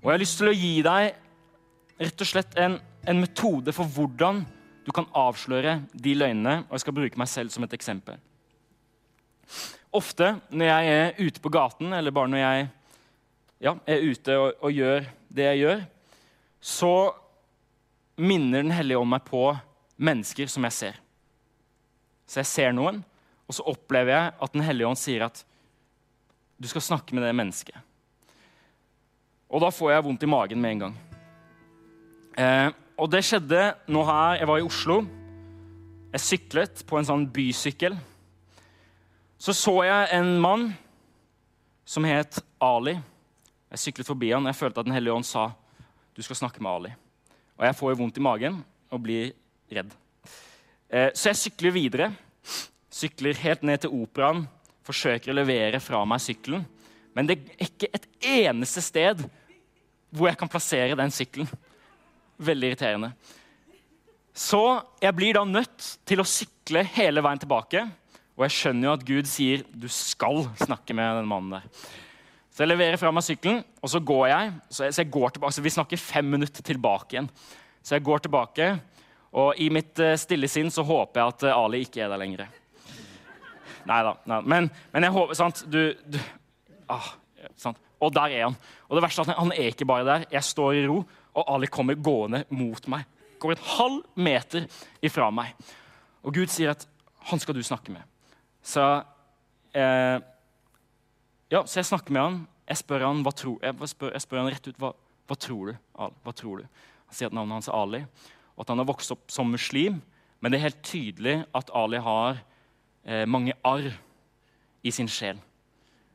Og 0.01 0.09
Jeg 0.09 0.11
har 0.11 0.19
lyst 0.25 0.41
til 0.41 0.51
å 0.51 0.57
gi 0.57 0.73
deg 0.83 2.03
rett 2.03 2.25
og 2.25 2.27
slett 2.27 2.59
en, 2.59 2.75
en 3.07 3.23
metode 3.23 3.71
for 3.71 3.87
hvordan 3.87 4.43
du 4.83 4.91
kan 4.91 5.07
avsløre 5.15 5.77
de 5.93 6.17
løgnene. 6.19 6.65
Og 6.67 6.75
jeg 6.75 6.83
skal 6.83 6.97
bruke 6.99 7.19
meg 7.21 7.31
selv 7.31 7.55
som 7.55 7.63
et 7.63 7.77
eksempel. 7.77 8.19
Ofte 9.95 10.33
når 10.51 10.67
jeg 10.67 10.99
er 10.99 11.23
ute 11.23 11.39
på 11.39 11.53
gaten, 11.53 11.95
eller 11.95 12.11
bare 12.11 12.31
når 12.33 12.43
jeg 12.43 12.69
ja, 13.63 13.77
er 13.87 14.03
ute 14.03 14.35
og, 14.35 14.49
og 14.59 14.75
gjør 14.75 15.07
det 15.31 15.51
jeg 15.53 15.63
gjør, 15.63 15.83
så 16.63 17.11
minner 18.15 18.63
Den 18.63 18.71
hellige 18.71 18.97
ånd 18.97 19.11
meg 19.11 19.25
på 19.27 19.49
mennesker 19.99 20.47
som 20.47 20.63
jeg 20.63 20.75
ser. 20.77 20.99
Så 22.29 22.39
jeg 22.39 22.47
ser 22.47 22.75
noen, 22.75 23.01
og 23.49 23.57
så 23.57 23.65
opplever 23.67 24.13
jeg 24.13 24.35
at 24.45 24.53
Den 24.53 24.63
hellige 24.63 24.87
ånd 24.87 24.99
sier 24.99 25.25
at 25.27 25.41
du 26.55 26.69
skal 26.71 26.85
snakke 26.85 27.15
med 27.15 27.25
det 27.25 27.33
mennesket. 27.35 27.75
Og 29.51 29.59
da 29.61 29.73
får 29.73 29.91
jeg 29.91 30.05
vondt 30.05 30.23
i 30.23 30.29
magen 30.31 30.61
med 30.61 30.71
en 30.71 30.83
gang. 30.85 30.95
Eh, 32.39 32.69
og 32.97 33.09
det 33.11 33.25
skjedde 33.25 33.73
nå 33.91 34.05
her 34.07 34.39
Jeg 34.39 34.47
var 34.47 34.61
i 34.61 34.65
Oslo. 34.65 35.01
Jeg 36.13 36.23
syklet 36.23 36.85
på 36.87 36.97
en 36.97 37.09
sånn 37.09 37.25
bysykkel. 37.33 37.97
Så 39.37 39.53
så 39.57 39.75
jeg 39.83 40.13
en 40.15 40.37
mann 40.39 40.69
som 41.83 42.07
het 42.07 42.39
Ali. 42.63 42.95
Jeg 43.73 43.83
syklet 43.83 44.07
forbi 44.07 44.31
han. 44.31 44.47
Jeg 44.47 44.55
følte 44.61 44.79
at 44.79 44.87
Den 44.87 44.95
hellige 44.95 45.17
ånd 45.19 45.27
sa 45.27 45.49
du 46.13 46.21
skal 46.21 46.37
snakke 46.37 46.61
med 46.63 46.71
Ali. 46.71 46.93
Og 47.57 47.65
jeg 47.67 47.77
får 47.77 47.93
jo 47.93 47.99
vondt 48.01 48.19
i 48.19 48.23
magen 48.23 48.59
og 48.93 49.01
blir 49.03 49.33
redd. 49.73 49.93
Eh, 50.89 51.09
så 51.13 51.31
jeg 51.31 51.41
sykler 51.41 51.73
videre. 51.75 52.11
Sykler 52.93 53.39
helt 53.41 53.65
ned 53.65 53.83
til 53.83 53.93
operaen. 54.03 54.45
Forsøker 54.85 55.31
å 55.31 55.37
levere 55.37 55.81
fra 55.81 56.03
meg 56.05 56.21
sykkelen. 56.21 56.65
Men 57.13 57.29
det 57.29 57.37
er 57.39 57.67
ikke 57.67 57.89
et 57.93 58.07
eneste 58.43 58.81
sted 58.83 59.21
hvor 60.13 60.29
jeg 60.29 60.37
kan 60.37 60.51
plassere 60.51 60.97
den 60.97 61.13
sykkelen. 61.13 61.49
Veldig 62.37 62.69
irriterende. 62.69 63.13
Så 64.33 64.61
jeg 65.01 65.13
blir 65.17 65.37
da 65.37 65.43
nødt 65.45 65.89
til 66.09 66.21
å 66.21 66.27
sykle 66.27 66.81
hele 66.95 67.21
veien 67.25 67.41
tilbake. 67.41 67.85
Og 68.33 68.47
jeg 68.47 68.55
skjønner 68.57 68.87
jo 68.87 68.95
at 68.97 69.05
Gud 69.05 69.29
sier 69.29 69.65
du 69.69 69.85
skal 69.93 70.47
snakke 70.61 70.95
med 70.97 71.19
den 71.19 71.29
mannen 71.29 71.59
der. 71.59 71.67
Så 72.53 72.61
jeg 72.61 72.69
leverer 72.69 72.99
fra 73.01 73.09
meg 73.09 73.25
sykkelen, 73.25 73.63
og 73.81 73.89
så 73.89 73.99
går 74.05 74.27
jeg. 74.29 74.49
Så 74.69 74.85
jeg, 74.85 74.93
så 74.93 75.01
jeg 75.01 75.11
går 75.15 75.31
tilbake, 75.33 75.55
så 75.55 75.61
Vi 75.65 75.73
snakker 75.73 75.97
fem 75.97 76.27
minutter 76.35 76.65
tilbake 76.65 77.15
igjen. 77.15 77.29
Så 77.81 77.95
jeg 77.95 78.03
går 78.05 78.21
tilbake, 78.23 78.67
og 79.33 79.57
i 79.57 79.69
mitt 79.73 79.97
uh, 79.99 80.13
stille 80.21 80.47
sinn 80.47 80.69
så 80.71 80.85
håper 80.85 81.19
jeg 81.19 81.33
at 81.33 81.45
uh, 81.49 81.63
Ali 81.63 81.81
ikke 81.87 82.03
er 82.05 82.11
der 82.13 82.21
lenger. 82.21 82.45
Nei 83.89 83.97
da. 84.05 84.13
Men, 84.45 84.69
men, 84.93 85.07
jeg 85.07 85.15
håper 85.15 85.39
sant, 85.39 85.63
du, 85.67 85.81
du 86.05 86.19
ah, 86.93 87.09
sant. 87.59 87.81
Og 88.03 88.13
der 88.13 88.35
er 88.37 88.45
han. 88.45 88.57
Og 88.87 88.97
det 88.97 89.03
verste 89.07 89.25
er 89.25 89.33
at 89.33 89.41
han 89.41 89.55
er 89.55 89.71
ikke 89.71 89.87
bare 89.89 90.05
der. 90.07 90.27
Jeg 90.31 90.45
står 90.45 90.77
i 90.77 90.85
ro, 90.87 91.01
og 91.33 91.49
Ali 91.55 91.71
kommer 91.73 91.97
gående 91.97 92.43
mot 92.53 92.87
meg. 92.93 93.07
Går 93.41 93.55
en 93.55 93.65
halv 93.73 93.97
meter 94.13 94.67
ifra 95.03 95.31
meg. 95.33 95.55
Og 96.23 96.35
Gud 96.35 96.53
sier 96.53 96.75
at 96.75 96.85
han 97.31 97.41
skal 97.41 97.57
du 97.57 97.63
snakke 97.65 97.91
med. 97.95 98.03
Så 98.63 98.83
eh, 99.75 100.19
ja, 101.53 101.61
så 101.67 101.79
jeg 101.79 101.89
snakker 101.91 102.15
med 102.15 102.23
han. 102.23 102.37
Jeg 102.65 102.79
spør 102.79 103.05
han, 103.05 103.21
tro, 103.37 103.57
jeg 103.61 103.89
spør, 103.91 104.13
jeg 104.15 104.23
spør 104.23 104.41
han 104.41 104.49
rett 104.49 104.67
ut 104.71 104.79
hva, 104.81 104.93
hva, 105.29 105.35
tror 105.37 105.69
du, 105.69 105.75
hva 105.93 106.33
tror 106.33 106.63
du. 106.63 106.81
Han 107.09 107.17
sier 107.17 107.29
at 107.29 107.35
navnet 107.37 107.59
hans 107.59 107.69
er 107.69 107.77
Ali, 107.77 108.01
og 108.55 108.63
at 108.63 108.71
han 108.73 108.81
har 108.81 108.89
vokst 108.89 109.13
opp 109.13 109.29
som 109.33 109.51
muslim. 109.51 109.99
Men 110.41 110.51
det 110.51 110.59
er 110.59 110.67
helt 110.67 110.81
tydelig 110.83 111.35
at 111.55 111.69
Ali 111.77 111.99
har 112.01 112.41
eh, 113.05 113.25
mange 113.29 113.55
arr 113.67 113.91
i 114.83 114.91
sin 114.91 115.11
sjel. 115.11 115.37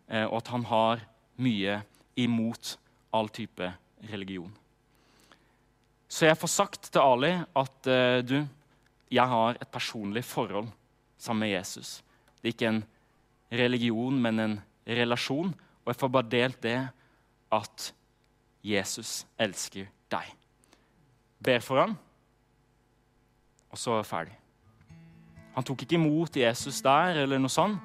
Eh, 0.08 0.26
og 0.26 0.40
at 0.40 0.50
han 0.52 0.66
har 0.68 1.04
mye 1.38 1.78
imot 2.18 2.74
all 3.14 3.30
type 3.30 3.70
religion. 4.10 4.50
Så 6.08 6.26
jeg 6.26 6.40
får 6.40 6.50
sagt 6.50 6.90
til 6.90 7.04
Ali 7.04 7.34
at 7.36 7.88
eh, 7.88 8.20
du, 8.24 8.40
jeg 9.12 9.28
har 9.28 9.60
et 9.60 9.70
personlig 9.70 10.24
forhold 10.24 10.72
sammen 11.20 11.46
med 11.46 11.54
Jesus. 11.54 12.00
Det 12.40 12.50
er 12.50 12.56
ikke 12.56 12.72
en 12.72 12.86
religion, 13.52 14.18
men 14.18 14.40
en 14.40 14.58
relasjon. 14.88 15.52
Og 15.84 15.92
jeg 15.92 16.00
får 16.00 16.12
bare 16.12 16.32
delt 16.32 16.60
det 16.64 16.78
at 17.54 17.92
Jesus 18.64 19.22
elsker 19.40 19.88
deg. 20.12 20.34
Ber 21.44 21.62
for 21.62 21.80
ham, 21.80 21.94
og 23.70 23.78
så 23.78 23.92
er 23.94 24.00
jeg 24.00 24.08
ferdig. 24.08 24.36
Han 25.54 25.66
tok 25.66 25.84
ikke 25.84 25.98
imot 25.98 26.36
Jesus 26.38 26.80
der, 26.82 27.22
eller 27.22 27.40
noe 27.40 27.52
sånt. 27.52 27.78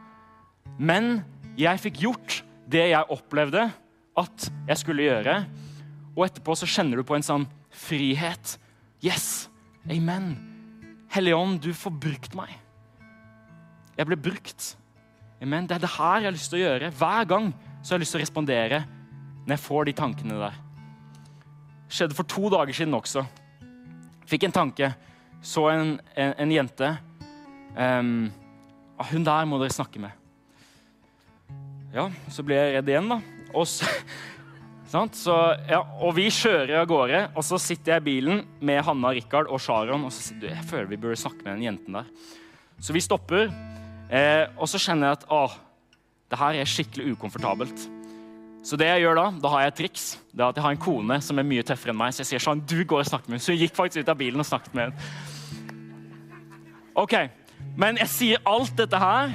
Men 0.77 1.21
jeg 1.59 1.81
fikk 1.81 2.01
gjort 2.05 2.39
det 2.69 2.87
jeg 2.91 3.13
opplevde 3.13 3.67
at 4.17 4.47
jeg 4.69 4.79
skulle 4.79 5.07
gjøre. 5.07 5.39
Og 6.13 6.25
etterpå 6.27 6.55
så 6.57 6.69
kjenner 6.69 7.01
du 7.01 7.05
på 7.07 7.17
en 7.17 7.25
sånn 7.25 7.47
frihet. 7.73 8.57
Yes! 9.03 9.49
Amen. 9.89 10.35
Hellige 11.13 11.37
Ånd, 11.37 11.59
du 11.65 11.73
får 11.75 11.97
brukt 12.05 12.37
meg. 12.37 12.53
Jeg 13.97 14.09
ble 14.09 14.17
brukt. 14.17 14.69
Amen. 15.43 15.65
Det 15.67 15.75
er 15.75 15.83
det 15.83 15.91
her 15.97 16.21
jeg 16.21 16.29
har 16.29 16.35
lyst 16.37 16.53
til 16.53 16.61
å 16.61 16.63
gjøre. 16.63 16.89
Hver 16.95 17.25
gang 17.27 17.49
så 17.81 17.91
har 17.91 17.97
jeg 17.97 18.05
lyst 18.05 18.15
til 18.15 18.21
å 18.21 18.23
respondere 18.23 18.83
når 19.43 19.57
jeg 19.57 19.63
får 19.65 19.87
de 19.89 19.93
tankene 19.97 20.37
der. 20.39 20.59
Skjedde 21.91 22.15
for 22.15 22.29
to 22.31 22.51
dager 22.53 22.77
siden 22.77 22.95
også. 22.95 23.25
Fikk 24.29 24.47
en 24.47 24.55
tanke. 24.55 24.93
Så 25.43 25.65
en, 25.67 25.97
en, 26.15 26.31
en 26.39 26.53
jente. 26.55 26.93
Um, 27.75 28.29
hun 29.09 29.25
der 29.27 29.49
må 29.49 29.59
dere 29.59 29.75
snakke 29.75 29.99
med. 29.99 30.15
Ja, 31.93 32.07
så 32.31 32.45
ble 32.47 32.55
jeg 32.55 32.77
redd 32.77 32.93
igjen, 32.93 33.11
da. 33.11 33.19
Og 33.53 33.67
så? 33.69 33.89
Så, 34.93 35.33
ja, 35.65 35.79
og 36.05 36.11
vi 36.13 36.27
kjører 36.29 36.83
av 36.83 36.83
gårde, 36.85 37.19
og 37.33 37.41
så 37.41 37.57
sitter 37.57 37.95
jeg 37.95 38.03
i 38.03 38.05
bilen 38.05 38.43
med 38.61 38.77
Hanna, 38.85 39.09
Rikard 39.15 39.47
og 39.49 39.57
Sharon. 39.57 40.03
Og 40.05 40.13
så 40.13 40.27
sier 40.27 40.51
jeg 40.51 40.67
føler 40.69 40.85
vi 40.91 40.99
burde 41.01 41.17
snakke 41.17 41.41
med 41.41 41.55
den 41.55 41.63
jenten 41.65 41.97
der. 41.97 42.11
Så 42.77 42.93
vi 42.93 43.01
stopper, 43.01 43.49
eh, 44.09 44.45
og 44.57 44.67
så 44.69 44.81
kjenner 44.81 45.11
jeg 45.11 45.21
at 45.21 45.27
å, 45.31 45.43
det 46.31 46.39
her 46.39 46.59
er 46.59 46.69
skikkelig 46.69 47.13
ukomfortabelt. 47.15 47.85
Så 48.63 48.77
det 48.79 48.87
jeg 48.87 49.03
gjør 49.03 49.17
da, 49.19 49.25
da 49.43 49.49
har 49.51 49.63
jeg 49.65 49.71
et 49.73 49.79
triks. 49.81 50.03
Det 50.31 50.39
er 50.39 50.47
at 50.47 50.55
Jeg 50.55 50.63
har 50.63 50.71
en 50.71 50.85
kone 50.85 51.17
som 51.21 51.39
er 51.39 51.47
mye 51.47 51.65
tøffere 51.67 51.91
enn 51.91 51.99
meg. 51.99 52.13
Så 52.15 52.23
jeg 52.23 52.29
sier 52.31 52.43
sånn, 52.45 52.61
du 52.63 52.77
går 52.87 53.01
og 53.03 53.09
snakker 53.09 53.27
med 53.27 53.35
henne. 53.35 53.43
Så 53.43 53.51
hun 53.51 53.59
gikk 53.59 53.75
faktisk 53.75 54.05
ut 54.05 54.11
av 54.13 54.19
bilen 54.21 54.39
og 54.39 54.47
snakket 54.47 54.77
med 54.77 54.85
henne. 54.87 55.09
Ok, 56.95 57.15
Men 57.75 57.97
jeg 57.97 58.09
sier 58.11 58.41
alt 58.45 58.75
dette 58.77 58.99
her 59.01 59.33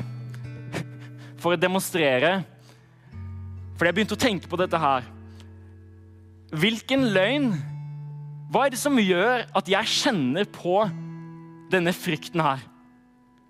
for 1.42 1.52
å 1.52 1.60
demonstrere. 1.60 2.38
For 3.76 3.88
jeg 3.88 3.96
begynte 3.96 4.16
å 4.16 4.20
tenke 4.20 4.48
på 4.50 4.58
dette 4.60 4.78
her. 4.80 5.06
Hvilken 6.48 7.10
løgn 7.12 7.50
Hva 8.48 8.64
er 8.64 8.72
det 8.72 8.80
som 8.80 8.96
gjør 8.96 9.42
at 9.58 9.66
jeg 9.68 9.92
kjenner 9.92 10.46
på 10.48 10.80
denne 11.68 11.92
frykten 11.92 12.40
her? 12.40 12.62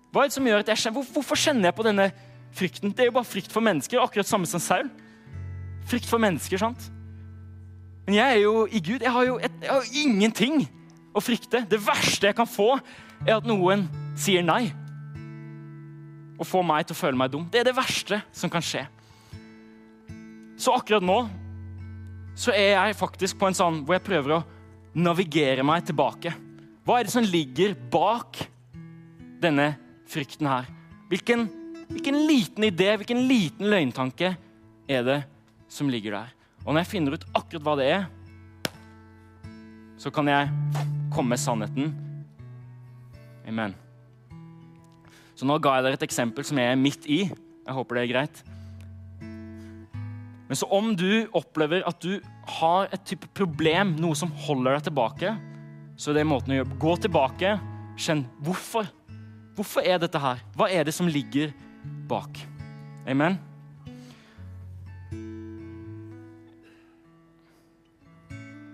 Hva 0.09 0.23
er 0.23 0.29
det 0.29 0.35
som 0.37 0.47
gjør 0.47 0.63
at 0.63 0.71
jeg 0.71 0.83
kjenner, 0.83 1.11
Hvorfor 1.13 1.37
kjenner 1.37 1.69
jeg 1.69 1.77
på 1.77 1.85
denne 1.85 2.09
frykten? 2.55 2.93
Det 2.93 3.05
er 3.05 3.11
jo 3.11 3.17
bare 3.19 3.29
frykt 3.29 3.53
for 3.53 3.65
mennesker, 3.65 4.01
akkurat 4.01 4.29
samme 4.29 4.49
som 4.49 4.61
Saul. 4.63 4.89
Frykt 5.89 6.09
for 6.09 6.21
mennesker, 6.21 6.61
sant? 6.61 6.89
Men 8.07 8.17
jeg 8.17 8.39
er 8.39 8.41
jo 8.41 8.65
i 8.65 8.81
Gud. 8.81 9.03
Jeg 9.05 9.13
har 9.13 9.25
jo, 9.27 9.37
et, 9.37 9.57
jeg 9.61 9.69
har 9.69 9.85
jo 9.85 10.03
ingenting 10.03 10.63
å 11.13 11.21
frykte. 11.21 11.61
Det 11.69 11.77
verste 11.85 12.29
jeg 12.29 12.37
kan 12.37 12.49
få, 12.49 12.71
er 13.25 13.35
at 13.37 13.45
noen 13.45 13.85
sier 14.17 14.45
nei. 14.45 14.71
Og 16.39 16.47
får 16.47 16.65
meg 16.65 16.87
til 16.87 16.97
å 16.97 17.01
føle 17.03 17.19
meg 17.19 17.33
dum. 17.33 17.45
Det 17.51 17.61
er 17.61 17.69
det 17.69 17.77
verste 17.77 18.21
som 18.33 18.49
kan 18.49 18.65
skje. 18.65 18.85
Så 20.59 20.73
akkurat 20.73 21.05
nå 21.05 21.19
så 22.39 22.53
er 22.55 22.73
jeg 22.73 22.97
faktisk 22.97 23.37
på 23.39 23.49
en 23.49 23.57
sånn 23.57 23.81
hvor 23.83 23.97
jeg 23.97 24.05
prøver 24.05 24.37
å 24.37 24.43
navigere 24.97 25.63
meg 25.67 25.85
tilbake. 25.87 26.31
Hva 26.87 26.97
er 26.97 27.05
det 27.05 27.13
som 27.13 27.25
ligger 27.27 27.75
bak 27.91 28.39
denne 29.43 29.73
frykten 30.09 30.49
her? 30.49 30.69
Hvilken, 31.09 31.47
hvilken 31.89 32.19
liten 32.29 32.65
idé, 32.67 32.93
hvilken 32.99 33.23
liten 33.29 33.69
løgntanke 33.71 34.35
er 34.89 35.05
det 35.05 35.19
som 35.71 35.89
ligger 35.89 36.17
der? 36.17 36.35
Og 36.65 36.73
når 36.73 36.83
jeg 36.83 36.91
finner 36.91 37.15
ut 37.15 37.27
akkurat 37.37 37.65
hva 37.65 37.75
det 37.79 37.89
er, 37.93 38.07
så 39.99 40.11
kan 40.15 40.29
jeg 40.31 40.51
komme 41.13 41.33
med 41.33 41.41
sannheten. 41.41 41.91
Amen. 43.49 43.73
Så 45.35 45.47
nå 45.47 45.57
ga 45.63 45.77
jeg 45.77 45.87
dere 45.87 45.99
et 45.99 46.05
eksempel 46.07 46.45
som 46.47 46.59
jeg 46.59 46.71
er 46.71 46.79
midt 46.79 47.07
i. 47.07 47.23
Jeg 47.29 47.75
håper 47.75 47.97
det 47.97 48.03
er 48.03 48.13
greit. 48.13 48.41
Men 50.49 50.57
så 50.57 50.65
om 50.73 50.95
du 50.97 51.29
opplever 51.37 51.83
at 51.87 51.99
du 52.01 52.17
har 52.59 52.89
et 52.89 53.03
type 53.05 53.27
problem, 53.37 53.93
noe 54.01 54.17
som 54.17 54.31
holder 54.47 54.75
deg 54.77 54.87
tilbake, 54.87 55.33
så 55.99 56.09
er 56.09 56.19
det 56.19 56.29
måten 56.29 56.55
å 56.55 56.57
gjøre 56.61 56.79
Gå 56.81 56.95
tilbake, 57.05 57.51
kjenn 57.99 58.23
hvorfor. 58.45 58.87
Hvorfor 59.59 59.83
er 59.83 59.97
dette 59.99 60.15
her? 60.23 60.39
Hva 60.55 60.69
er 60.71 60.85
det 60.87 60.93
som 60.95 61.07
ligger 61.11 61.49
bak? 62.07 62.37
Amen? 63.03 63.33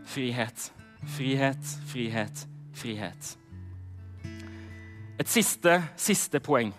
Frihet, 0.05 0.67
frihet, 1.09 1.71
frihet, 1.89 2.43
frihet. 2.77 3.29
Et 5.17 5.31
siste, 5.31 5.79
siste 5.97 6.37
poeng. 6.45 6.69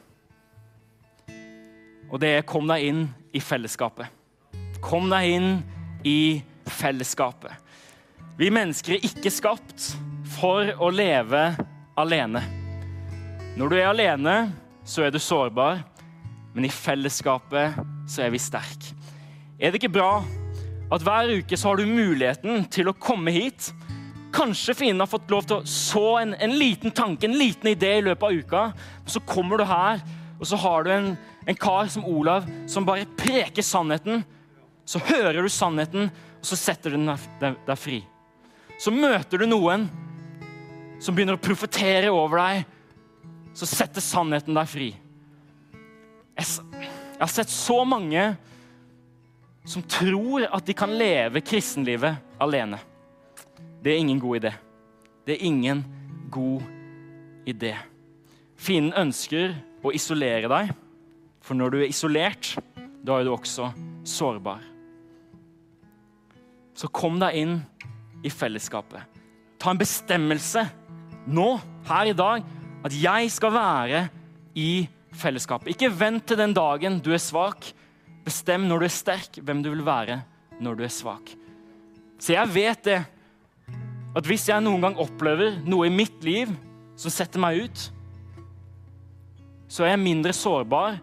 Og 2.07 2.23
det 2.23 2.31
er 2.37 2.47
kom 2.47 2.71
deg 2.71 2.87
inn 2.87 3.01
i 3.35 3.43
fellesskapet. 3.43 4.07
Kom 4.87 5.11
deg 5.11 5.33
inn 5.33 5.49
i 6.07 6.45
fellesskapet. 6.79 7.59
Vi 8.39 8.53
mennesker 8.55 9.01
er 9.01 9.11
ikke 9.11 9.35
skapt 9.35 9.89
for 10.37 10.71
å 10.79 10.93
leve 10.95 11.43
alene. 11.99 12.45
Når 13.57 13.73
du 13.73 13.77
er 13.79 13.89
alene, 13.89 14.35
så 14.85 15.07
er 15.07 15.13
du 15.13 15.19
sårbar, 15.23 15.81
men 16.55 16.67
i 16.69 16.73
fellesskapet 16.73 17.79
så 18.09 18.27
er 18.27 18.33
vi 18.35 18.41
sterke. 18.41 18.93
Er 19.57 19.73
det 19.73 19.81
ikke 19.81 19.97
bra 19.97 20.21
at 20.93 21.03
hver 21.03 21.33
uke 21.39 21.57
så 21.57 21.73
har 21.73 21.81
du 21.81 21.89
muligheten 21.89 22.67
til 22.73 22.91
å 22.91 22.97
komme 23.01 23.33
hit? 23.33 23.71
Kanskje 24.37 24.77
fienden 24.77 25.01
har 25.01 25.11
fått 25.11 25.33
lov 25.33 25.49
til 25.49 25.59
å 25.63 25.67
så 25.71 26.19
en, 26.21 26.37
en, 26.37 26.55
liten 26.61 26.93
tanke, 26.93 27.25
en 27.25 27.39
liten 27.41 27.73
idé 27.73 27.97
i 27.97 28.05
løpet 28.05 28.29
av 28.29 28.37
uka. 28.45 28.63
Så 29.09 29.25
kommer 29.25 29.59
du 29.59 29.65
her, 29.67 30.05
og 30.37 30.47
så 30.47 30.61
har 30.61 30.85
du 30.85 30.93
en, 30.93 31.13
en 31.49 31.59
kar 31.59 31.89
som 31.93 32.05
Olav 32.05 32.45
som 32.69 32.85
bare 32.85 33.09
preker 33.17 33.65
sannheten 33.65 34.27
så 34.87 35.03
hører 35.03 35.43
du 35.43 35.51
sannheten, 35.51 36.11
og 36.39 36.47
så 36.47 36.57
setter 36.59 36.95
du 36.95 37.01
den 37.01 37.57
deg 37.67 37.79
fri. 37.79 38.01
Så 38.79 38.93
møter 38.95 39.43
du 39.43 39.49
noen 39.49 39.89
som 41.03 41.17
begynner 41.17 41.37
å 41.37 41.43
profetere 41.43 42.13
over 42.15 42.39
deg, 42.39 42.76
så 43.57 43.69
setter 43.69 44.05
sannheten 44.05 44.57
deg 44.57 44.69
fri. 44.69 44.91
Jeg, 46.37 46.47
har 47.17 47.33
sett 47.33 47.53
så 47.53 47.81
mange 47.89 48.29
som 49.67 49.85
tror 49.89 50.45
at 50.53 50.67
de 50.69 50.75
kan 50.77 50.93
leve 50.93 51.41
kristenlivet 51.41 52.21
alene. 52.43 52.79
Det 53.83 53.95
er 53.95 54.03
ingen 54.03 54.21
god 54.21 54.43
idé. 54.43 54.53
Det 55.27 55.37
er 55.37 55.47
ingen 55.49 55.83
god 56.31 56.67
idé. 57.49 57.73
Fienden 58.57 58.95
ønsker 59.07 59.57
å 59.85 59.93
isolere 59.95 60.51
deg, 60.51 60.73
for 61.41 61.57
når 61.57 61.73
du 61.73 61.79
er 61.81 61.91
isolert, 61.91 62.53
da 63.07 63.19
er 63.19 63.27
du 63.27 63.33
også 63.33 63.71
sårbar. 64.07 64.65
Så 66.77 66.91
kom 66.93 67.17
deg 67.23 67.41
inn 67.41 67.57
i 68.27 68.33
fellesskapet. 68.33 69.01
Ta 69.57 69.73
en 69.73 69.81
bestemmelse 69.81 70.67
nå, 71.27 71.49
her 71.89 72.13
i 72.13 72.17
dag, 72.17 72.45
at 72.87 72.95
jeg 72.95 73.33
skal 73.35 73.53
være 73.55 74.07
i 74.57 74.87
fellesskapet. 75.17 75.75
Ikke 75.75 75.93
vent 75.93 76.27
til 76.29 76.39
den 76.39 76.55
dagen 76.57 77.01
du 77.03 77.13
er 77.15 77.23
svak. 77.23 77.69
Bestem 78.27 78.67
når 78.67 78.83
du 78.83 78.87
er 78.89 78.95
sterk, 78.95 79.41
hvem 79.43 79.63
du 79.65 79.71
vil 79.73 79.85
være 79.87 80.21
når 80.63 80.79
du 80.79 80.87
er 80.87 80.93
svak. 80.93 81.33
Så 82.19 82.33
jeg 82.35 82.55
vet 82.55 82.87
det, 82.87 83.01
at 84.17 84.29
hvis 84.29 84.47
jeg 84.49 84.65
noen 84.65 84.87
gang 84.87 84.97
opplever 85.01 85.59
noe 85.69 85.89
i 85.89 85.93
mitt 85.93 86.25
liv 86.25 86.53
som 86.97 87.13
setter 87.13 87.43
meg 87.43 87.67
ut, 87.67 87.83
så 89.69 89.85
er 89.85 89.95
jeg 89.95 90.05
mindre 90.07 90.33
sårbar 90.37 91.01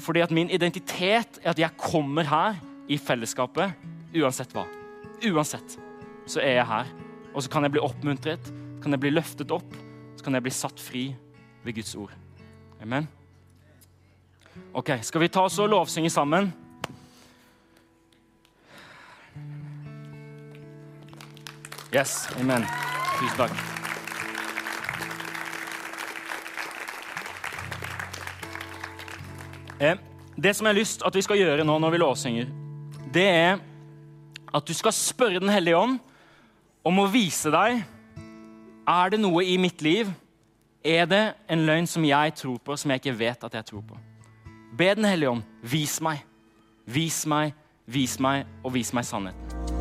fordi 0.00 0.22
at 0.24 0.32
min 0.32 0.50
identitet 0.52 1.38
er 1.42 1.52
at 1.52 1.60
jeg 1.60 1.76
kommer 1.80 2.24
her 2.28 2.56
i 2.90 2.96
fellesskapet 3.00 3.76
uansett 4.16 4.52
hva. 4.56 4.64
Uansett 5.28 5.76
så 6.30 6.40
er 6.42 6.58
jeg 6.58 6.68
her. 6.68 6.90
Og 7.34 7.44
så 7.44 7.52
kan 7.52 7.64
jeg 7.66 7.74
bli 7.76 7.82
oppmuntret, 7.84 8.50
kan 8.82 8.96
jeg 8.96 9.02
bli 9.02 9.12
løftet 9.12 9.52
opp, 9.54 9.76
så 10.20 10.24
kan 10.26 10.36
jeg 10.36 10.44
bli 10.44 10.52
satt 10.52 10.80
fri 10.84 11.06
ved 11.64 11.78
Guds 11.78 11.94
ord. 11.96 12.10
Amen. 12.84 13.06
Ok, 14.76 14.90
Skal 15.00 15.22
vi 15.22 15.28
ta 15.32 15.46
oss 15.48 15.54
og 15.58 15.70
lovsynge 15.72 16.10
sammen? 16.12 16.50
Yes. 21.94 22.28
Amen. 22.36 22.66
Tusen 23.16 23.38
takk. 23.38 23.54
Eh, 29.80 29.96
det 30.36 30.52
som 30.52 30.68
jeg 30.68 30.74
har 30.74 30.78
lyst 30.82 31.06
at 31.08 31.16
vi 31.16 31.22
skal 31.24 31.40
gjøre 31.40 31.64
nå 31.64 31.78
når 31.80 31.96
vi 31.96 32.02
lovsynger, 32.02 32.52
det 33.08 33.24
er 33.24 33.64
at 34.52 34.68
du 34.68 34.74
skal 34.76 34.92
spørre 34.92 35.40
Den 35.40 35.48
hellige 35.48 35.80
ånd 35.80 35.96
om 36.84 37.00
å 37.00 37.08
vise 37.08 37.48
deg 37.54 37.80
er 38.90 39.14
det 39.14 39.20
noe 39.20 39.44
i 39.46 39.56
mitt 39.60 39.82
liv. 39.82 40.10
Er 40.84 41.06
det 41.06 41.24
en 41.50 41.66
løgn 41.66 41.86
som 41.86 42.04
jeg 42.04 42.34
tror 42.40 42.58
på, 42.64 42.76
som 42.76 42.90
jeg 42.90 43.02
ikke 43.02 43.18
vet 43.18 43.44
at 43.44 43.58
jeg 43.60 43.68
tror 43.72 43.84
på? 43.86 43.98
Be 44.78 44.94
Den 44.94 45.04
hellige 45.04 45.30
ånd, 45.30 45.42
vis 45.62 46.00
meg. 46.00 46.24
Vis 46.86 47.26
meg, 47.26 47.52
vis 47.86 48.18
meg 48.18 48.46
og 48.64 48.74
vis 48.74 48.94
meg 48.96 49.04
sannheten. 49.04 49.79